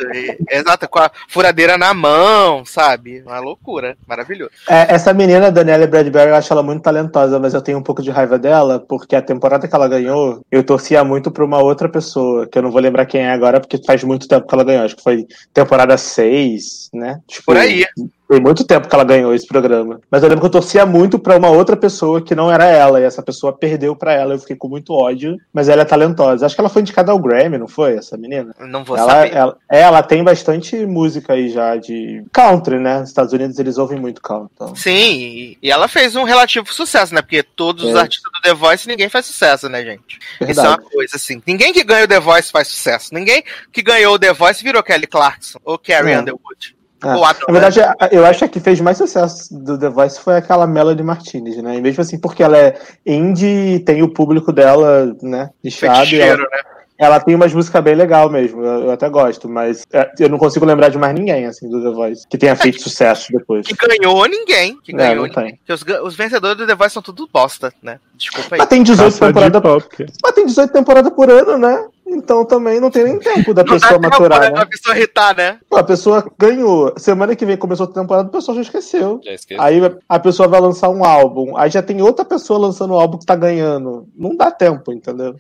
[0.51, 3.23] exato, com a furadeira na mão, sabe?
[3.23, 4.51] Uma loucura, maravilhoso.
[4.69, 8.03] É, essa menina, Daniela Bradbury, eu acho ela muito talentosa, mas eu tenho um pouco
[8.03, 11.89] de raiva dela, porque a temporada que ela ganhou, eu torcia muito pra uma outra
[11.89, 14.65] pessoa, que eu não vou lembrar quem é agora, porque faz muito tempo que ela
[14.65, 14.85] ganhou.
[14.85, 17.21] Acho que foi temporada 6, né?
[17.27, 17.87] Tipo, Por aí.
[18.31, 20.01] Foi muito tempo que ela ganhou esse programa.
[20.09, 23.01] Mas eu lembro que eu torcia muito pra uma outra pessoa que não era ela,
[23.01, 26.47] e essa pessoa perdeu pra ela, eu fiquei com muito ódio, mas ela é talentosa.
[26.47, 28.55] Acho que ela foi indicada ao Grammy, não foi, essa menina?
[28.61, 29.35] Não vou ela, saber.
[29.35, 33.01] Ela, é, ela tem bastante música aí já de country, né?
[33.01, 34.53] Nos Estados Unidos eles ouvem muito country.
[34.55, 34.77] Então.
[34.77, 37.23] Sim, e, ela fez um relativo sucesso, né?
[37.23, 37.99] Porque todos os É.
[37.99, 40.21] artistas do The Voice, ninguém faz sucesso, né, gente?
[40.21, 40.69] Isso é Verdade.
[40.69, 41.43] uma coisa assim.
[41.45, 43.13] Ninguém que ganha o The Voice faz sucesso.
[43.13, 43.43] Ninguém
[43.73, 46.21] que ganhou o The Voice virou Kelly Clarkson ou Carrie É.
[46.21, 46.79] Underwood.
[47.03, 47.15] É.
[47.15, 49.89] Ou Adam Na verdade, a- eu acho que a que fez mais sucesso do The
[49.89, 51.77] Voice foi aquela Melody Martinez, né?
[51.77, 55.51] E mesmo assim, porque ela é indie, tem o público dela, né?
[55.65, 56.59] E Feticheiro, ela, né?
[56.99, 60.37] ela tem umas músicas bem legal mesmo, eu, eu até gosto, mas é, eu não
[60.37, 63.67] consigo lembrar de mais ninguém, assim, do The Voice, que tenha feito sucesso depois.
[63.67, 64.77] Que ganhou ninguém.
[64.83, 65.45] Que É, ganhou não tem.
[65.45, 65.61] ninguém.
[65.71, 67.99] Os, os vencedores do The Voice são tudo bosta, né?
[68.15, 68.59] Desculpa aí.
[68.59, 69.89] Mas tem 18 Caça de temporadas.
[70.23, 71.87] Mas tem 18 temporadas por ano, né?
[72.11, 74.53] Então também não tem nem tempo da Não dá pessoa tempo, maturar, né, né?
[74.53, 75.59] pra pessoa irritar, né?
[75.73, 76.93] A pessoa ganhou.
[76.97, 79.21] Semana que vem começou a temporada, a pessoa já esqueceu.
[79.25, 79.61] Já esqueci.
[79.61, 81.57] Aí a pessoa vai lançar um álbum.
[81.57, 84.09] Aí já tem outra pessoa lançando o álbum que tá ganhando.
[84.17, 85.37] Não dá tempo, entendeu?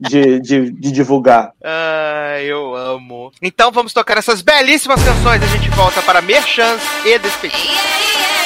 [0.00, 1.52] De, de, de divulgar.
[1.62, 3.30] Ah, eu amo.
[3.40, 5.42] Então vamos tocar essas belíssimas canções.
[5.42, 7.62] A gente volta para Merchants e Despedida.
[7.62, 8.45] 천사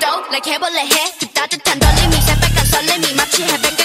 [0.00, 3.79] 더 like 해볼래 해그 따뜻한 떨림이 새빨간 설렘이 마치 해변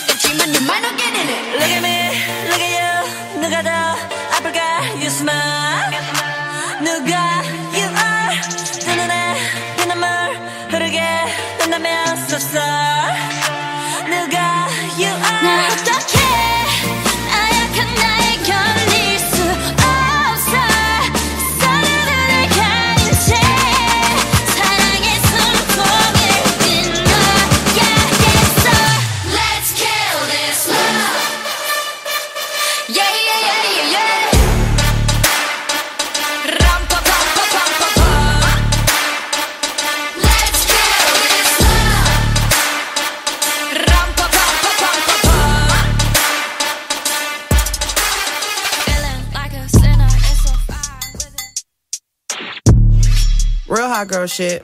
[53.97, 54.63] hot girl shit.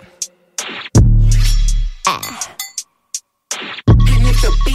[2.06, 2.31] Ah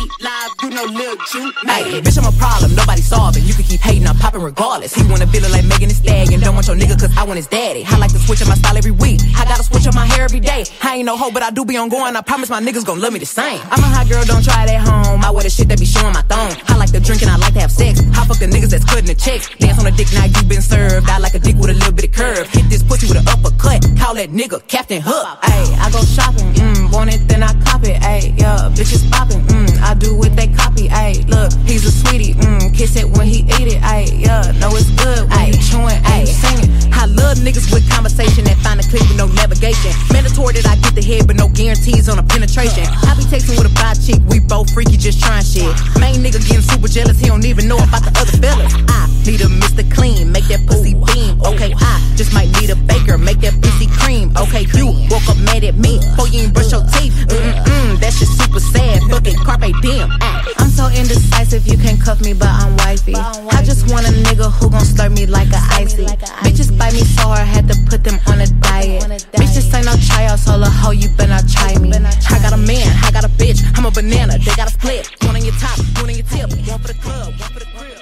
[0.10, 1.54] it Real hot girl shit.
[1.66, 3.44] Hey, bitch, I'm a problem, nobody solving.
[3.44, 4.94] You can keep hating, I'm popping regardless.
[4.94, 6.40] He wanna feel it like Megan Thee Stallion.
[6.42, 7.84] Don't want your nigga cause I want his daddy.
[7.86, 9.22] I like to switch up my style every week.
[9.36, 10.66] I gotta switch up my hair every day.
[10.84, 12.16] I ain't no hoe, but I do be on going.
[12.16, 13.60] I promise my niggas gon' love me the same.
[13.72, 15.24] I'm a hot girl, don't try it at home.
[15.24, 16.54] I wear the shit that be showing my thong.
[16.68, 18.00] I like to drink and I like to have sex.
[18.00, 19.50] I fuck the niggas that's cutting the checks.
[19.60, 21.10] Dance on the dick, now you been served.
[21.10, 22.48] I like a dick with a little bit of curve.
[22.50, 23.86] Hit this pussy with an uppercut.
[23.98, 25.26] Call that nigga Captain Hook.
[25.44, 28.02] Ayy, I go shopping, mm, want it, then I cop it.
[28.02, 30.88] Ayy, yeah, bitches popping, mm, I do what they copy.
[30.90, 33.82] Ayy, look, he's a sweetie, mm, kiss it when he eat it.
[33.82, 36.70] Ayy, yeah, know it's good when you chewing, ayy, singing.
[36.94, 39.92] I love niggas with conversation that find a clip with no navigation.
[40.14, 42.86] Mandatory that I get the head, but no guarantees on a penetration.
[43.06, 45.70] I be texting with a bi chick, we both freaky, just trying shit.
[46.00, 48.74] Main nigga getting super jealous, he don't even know about the other fellas.
[48.90, 49.84] I need a Mr.
[49.94, 51.42] Clean, make that pussy beam.
[51.42, 54.34] Okay, I just might need a baker, make that pussy cream.
[54.38, 57.14] Okay, you woke up mad at me, before you ain't brush your teeth.
[57.30, 59.87] Mm-mm, that shit super sad, fucking carpe diem.
[60.22, 60.44] Ah.
[60.58, 63.16] I'm so indecisive, you can't cuff me, but I'm wifey.
[63.16, 66.06] I just want a nigga who gon' slurp me like a icy.
[66.44, 69.04] Bitches bite me so hard, had to put them on a diet.
[69.32, 71.92] Bitches ain't no tryouts, so a hoe, you better not try me.
[71.94, 75.10] I got a man, I got a bitch, I'm a banana, they got a split.
[75.24, 77.66] One on your top, one on your tip, one for the club, one for the
[77.66, 77.98] crib.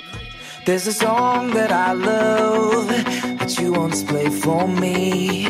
[0.65, 5.45] There's a song that I love that you once played for me.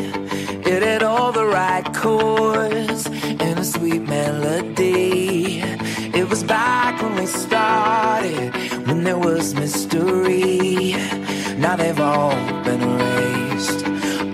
[0.66, 5.62] It had all the right chords and a sweet melody.
[6.16, 8.50] It was back when we started,
[8.86, 10.92] when there was mystery.
[11.58, 13.86] Now they've all been erased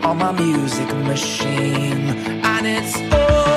[0.04, 2.04] on my music machine,
[2.44, 3.51] and it's all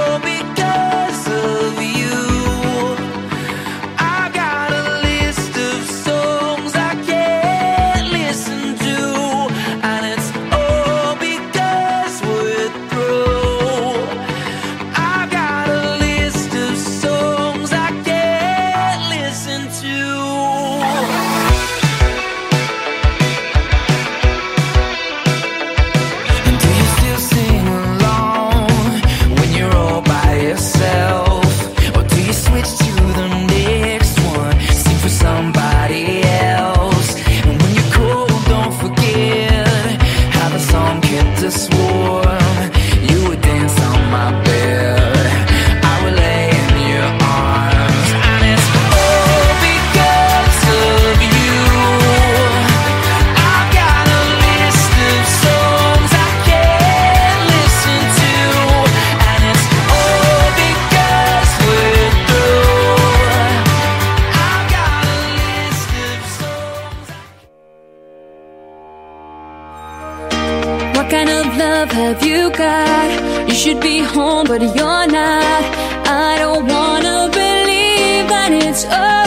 [71.06, 73.48] What kind of love have you got?
[73.48, 75.64] You should be home, but you're not.
[76.08, 79.25] I don't wanna believe that it's over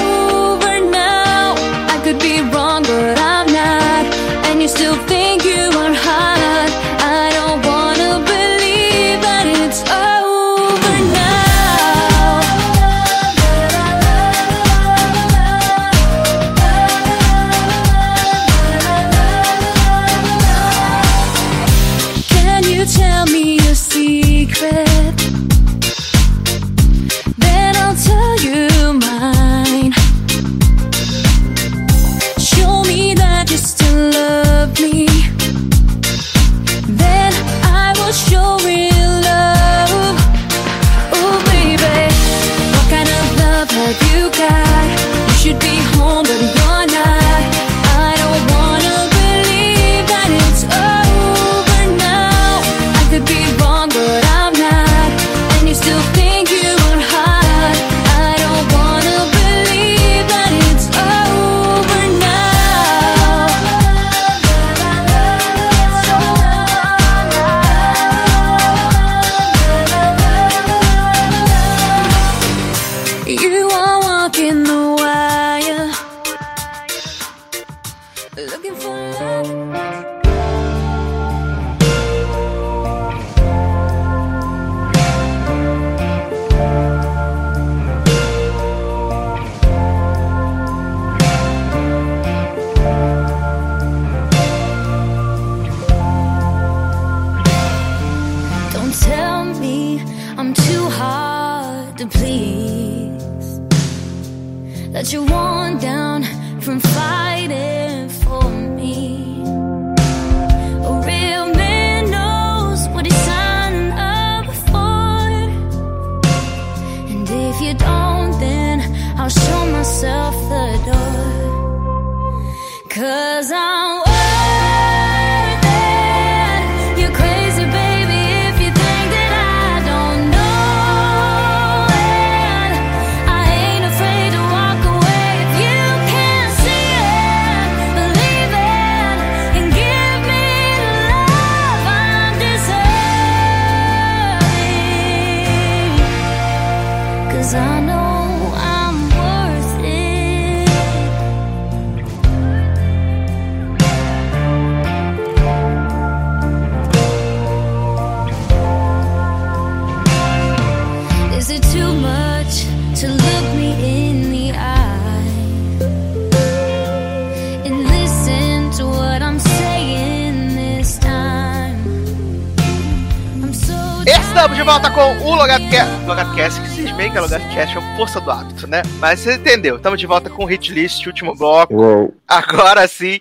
[178.29, 178.83] do hábito, né?
[179.01, 179.77] Mas você entendeu.
[179.77, 181.75] Estamos de volta com o Hit List, último bloco.
[181.75, 182.15] Uou.
[182.29, 183.19] Agora sim,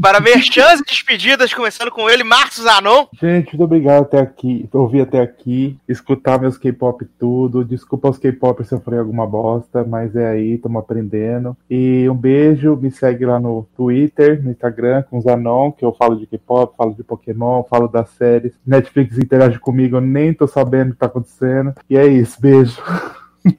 [0.00, 3.08] para merchans e despedidas, começando com ele, Marcos Zanon.
[3.20, 7.62] Gente, muito obrigado até aqui, ouvir até aqui, escutar meus K-pop tudo.
[7.62, 11.54] Desculpa os K-pop se eu falei alguma bosta, mas é aí, estamos aprendendo.
[11.68, 15.92] E um beijo, me segue lá no Twitter, no Instagram, com o Zanon, que eu
[15.92, 18.54] falo de K-pop, falo de Pokémon, falo das séries.
[18.66, 21.74] Netflix interage comigo, eu nem tô sabendo o que tá acontecendo.
[21.90, 22.80] E é isso, beijo.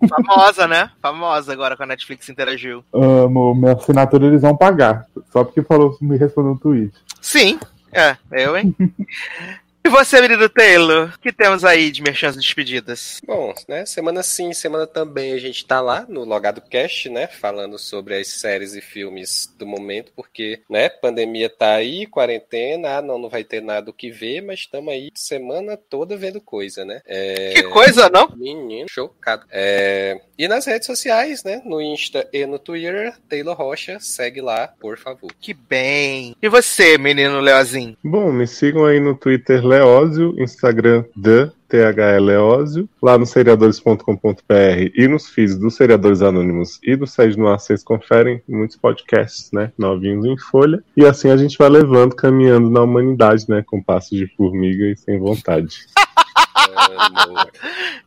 [0.10, 0.90] Famosa, né?
[1.02, 2.84] Famosa agora com a Netflix interagiu.
[2.94, 5.06] Amo, minha assinatura eles vão pagar.
[5.32, 6.94] Só porque falou, me respondeu no tweet.
[7.22, 7.60] Sim,
[7.92, 8.76] é, eu, hein?
[9.84, 13.22] E você, menino Taylor, o que temos aí de merchans e despedidas?
[13.26, 17.80] Bom, né, semana sim, semana também a gente tá lá no Logado Cast, né, falando
[17.80, 23.18] sobre as séries e filmes do momento, porque, né, pandemia tá aí, quarentena, ah, não,
[23.18, 27.02] não vai ter nada o que ver, mas estamos aí semana toda vendo coisa, né?
[27.06, 27.54] É...
[27.54, 28.30] Que coisa, não?
[28.36, 29.46] Menino, chocado.
[29.50, 30.20] É...
[30.40, 34.98] E nas redes sociais, né, no Insta e no Twitter, Taylor Rocha, segue lá, por
[34.98, 35.30] favor.
[35.38, 36.34] Que bem.
[36.42, 37.98] E você, menino Leozinho?
[38.02, 45.08] Bom, me sigam aí no Twitter Leózio, Instagram The THE Leózio, lá no seriadores.com.br e
[45.10, 49.74] nos feeds dos Seriadores Anônimos e do Sede no Ar, vocês conferem muitos podcasts, né,
[49.78, 54.18] novinhos em folha, e assim a gente vai levando, caminhando na humanidade, né, com passos
[54.18, 55.86] de formiga e sem vontade.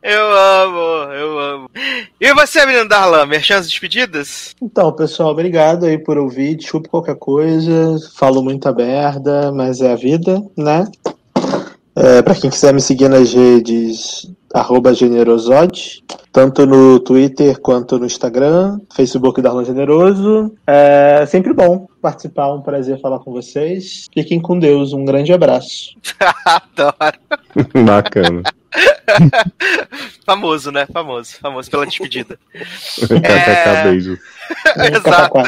[0.01, 1.69] Eu amo, eu amo.
[2.19, 4.53] E você, menino Darlan, merchans e despedidas?
[4.61, 6.55] Então, pessoal, obrigado aí por ouvir.
[6.55, 7.97] Desculpe qualquer coisa.
[8.15, 10.85] Falo muita merda, mas é a vida, né?
[11.95, 18.05] É, para quem quiser me seguir nas redes, arroba generosode, tanto no Twitter quanto no
[18.05, 20.53] Instagram, Facebook Darlan Generoso.
[20.65, 24.07] É sempre bom participar, um prazer falar com vocês.
[24.13, 25.95] Fiquem com Deus, um grande abraço.
[26.45, 27.19] Adoro.
[27.85, 28.43] Bacana.
[30.25, 30.87] Famoso, né?
[30.91, 31.37] Famoso.
[31.39, 32.39] Famoso pela despedida.
[32.99, 34.19] KKK, beijos.
[34.75, 35.39] Exato.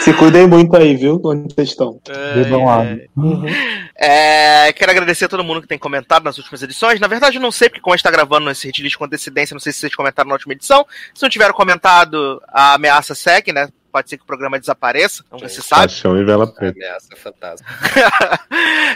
[0.00, 1.20] Se cuidem muito aí, viu?
[1.24, 2.00] Onde vocês estão.
[2.34, 2.98] Bebam água.
[3.96, 7.00] É, quero agradecer a todo mundo que tem comentado nas últimas edições.
[7.00, 9.04] Na verdade, eu não sei, porque como a gente tá gravando esse hit list com
[9.04, 10.86] antecedência, não sei se vocês comentaram na última edição.
[11.14, 13.68] Se não tiveram comentado, a ameaça segue, né?
[13.96, 15.84] Pode ser que o programa desapareça, não se sabe.
[15.84, 16.76] Paixão e vela preta.
[16.76, 17.66] Ameaça fantasma.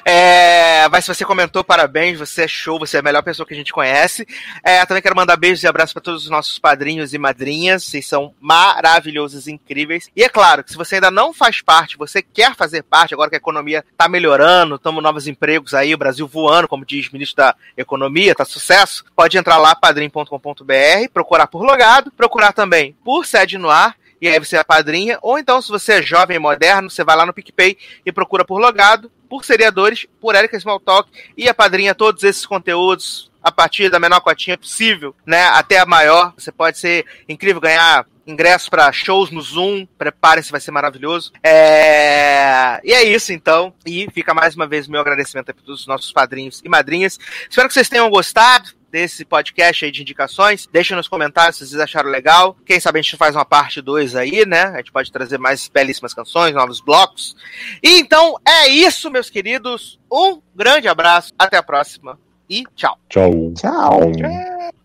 [0.04, 3.54] É, mas se você comentou, parabéns, você é show, você é a melhor pessoa que
[3.54, 4.26] a gente conhece.
[4.64, 8.06] É, também quero mandar beijos e abraços para todos os nossos padrinhos e madrinhas, vocês
[8.06, 10.08] são maravilhosos, incríveis.
[10.16, 13.30] E é claro que se você ainda não faz parte, você quer fazer parte, agora
[13.30, 17.12] que a economia tá melhorando, estamos novos empregos aí, o Brasil voando, como diz o
[17.12, 23.26] ministro da Economia, tá sucesso, pode entrar lá, padrim.com.br, procurar por logado, procurar também por
[23.26, 26.40] sede no ar, e aí você é padrinha, ou então se você é jovem e
[26.40, 31.10] moderno, você vai lá no PicPay e procura por logado, por seriadores, por Erika Smalltalk
[31.36, 35.86] e a padrinha todos esses conteúdos a partir da menor cotinha possível, né, até a
[35.86, 36.34] maior.
[36.36, 41.32] Você pode ser incrível ganhar ingressos para shows no Zoom, preparem-se, vai ser maravilhoso.
[41.42, 42.80] É...
[42.84, 46.12] E é isso então, e fica mais uma vez meu agradecimento a todos os nossos
[46.12, 47.18] padrinhos e madrinhas.
[47.48, 50.68] Espero que vocês tenham gostado desse podcast aí de indicações.
[50.72, 52.56] Deixa nos comentários se vocês acharam legal.
[52.64, 54.64] Quem sabe a gente faz uma parte 2 aí, né?
[54.64, 57.36] A gente pode trazer mais belíssimas canções, novos blocos.
[57.82, 59.98] E então é isso, meus queridos.
[60.10, 62.18] Um grande abraço, até a próxima
[62.50, 62.98] e tchau.
[63.08, 63.52] Tchau.
[63.54, 64.00] Tchau.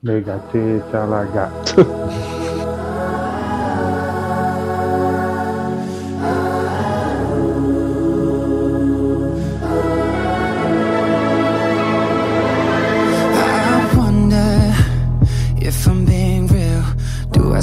[0.04, 1.76] Legateta, lagarto.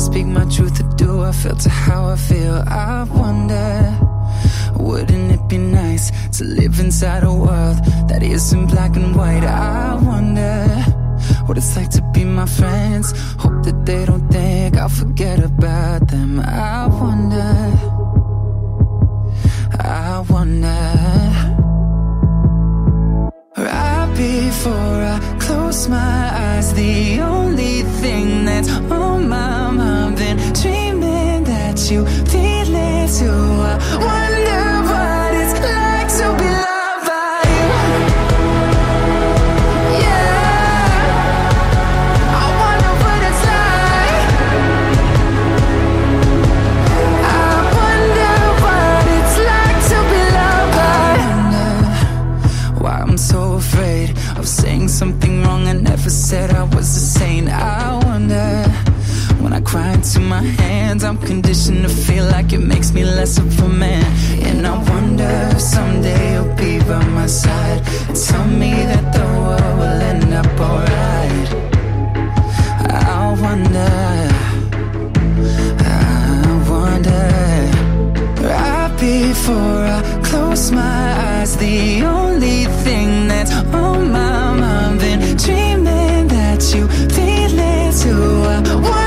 [0.02, 2.56] speak my truth or do I filter how I feel?
[2.66, 3.70] I wonder,
[4.74, 9.44] wouldn't it be nice to live inside a world that isn't black and white?
[9.44, 10.66] I wonder
[11.46, 13.12] what it's like to be my friends.
[13.38, 16.40] Hope that they don't think I'll forget about them.
[16.40, 17.52] I wonder,
[19.78, 20.82] I wonder.
[23.56, 29.21] Right before I close my eyes, the only thing that's on
[31.92, 33.28] you feel it too.
[33.28, 34.21] I
[60.02, 61.04] to my hands.
[61.04, 64.04] I'm conditioned to feel like it makes me less of a man.
[64.42, 67.84] And I wonder if someday you'll be by my side.
[68.26, 71.48] Tell me that the world will end up alright.
[72.90, 73.94] I wonder.
[75.84, 77.26] I wonder.
[78.48, 86.26] Right before I close my eyes, the only thing that's on my mind been dreaming
[86.28, 88.42] that you feel it too.
[88.48, 89.01] I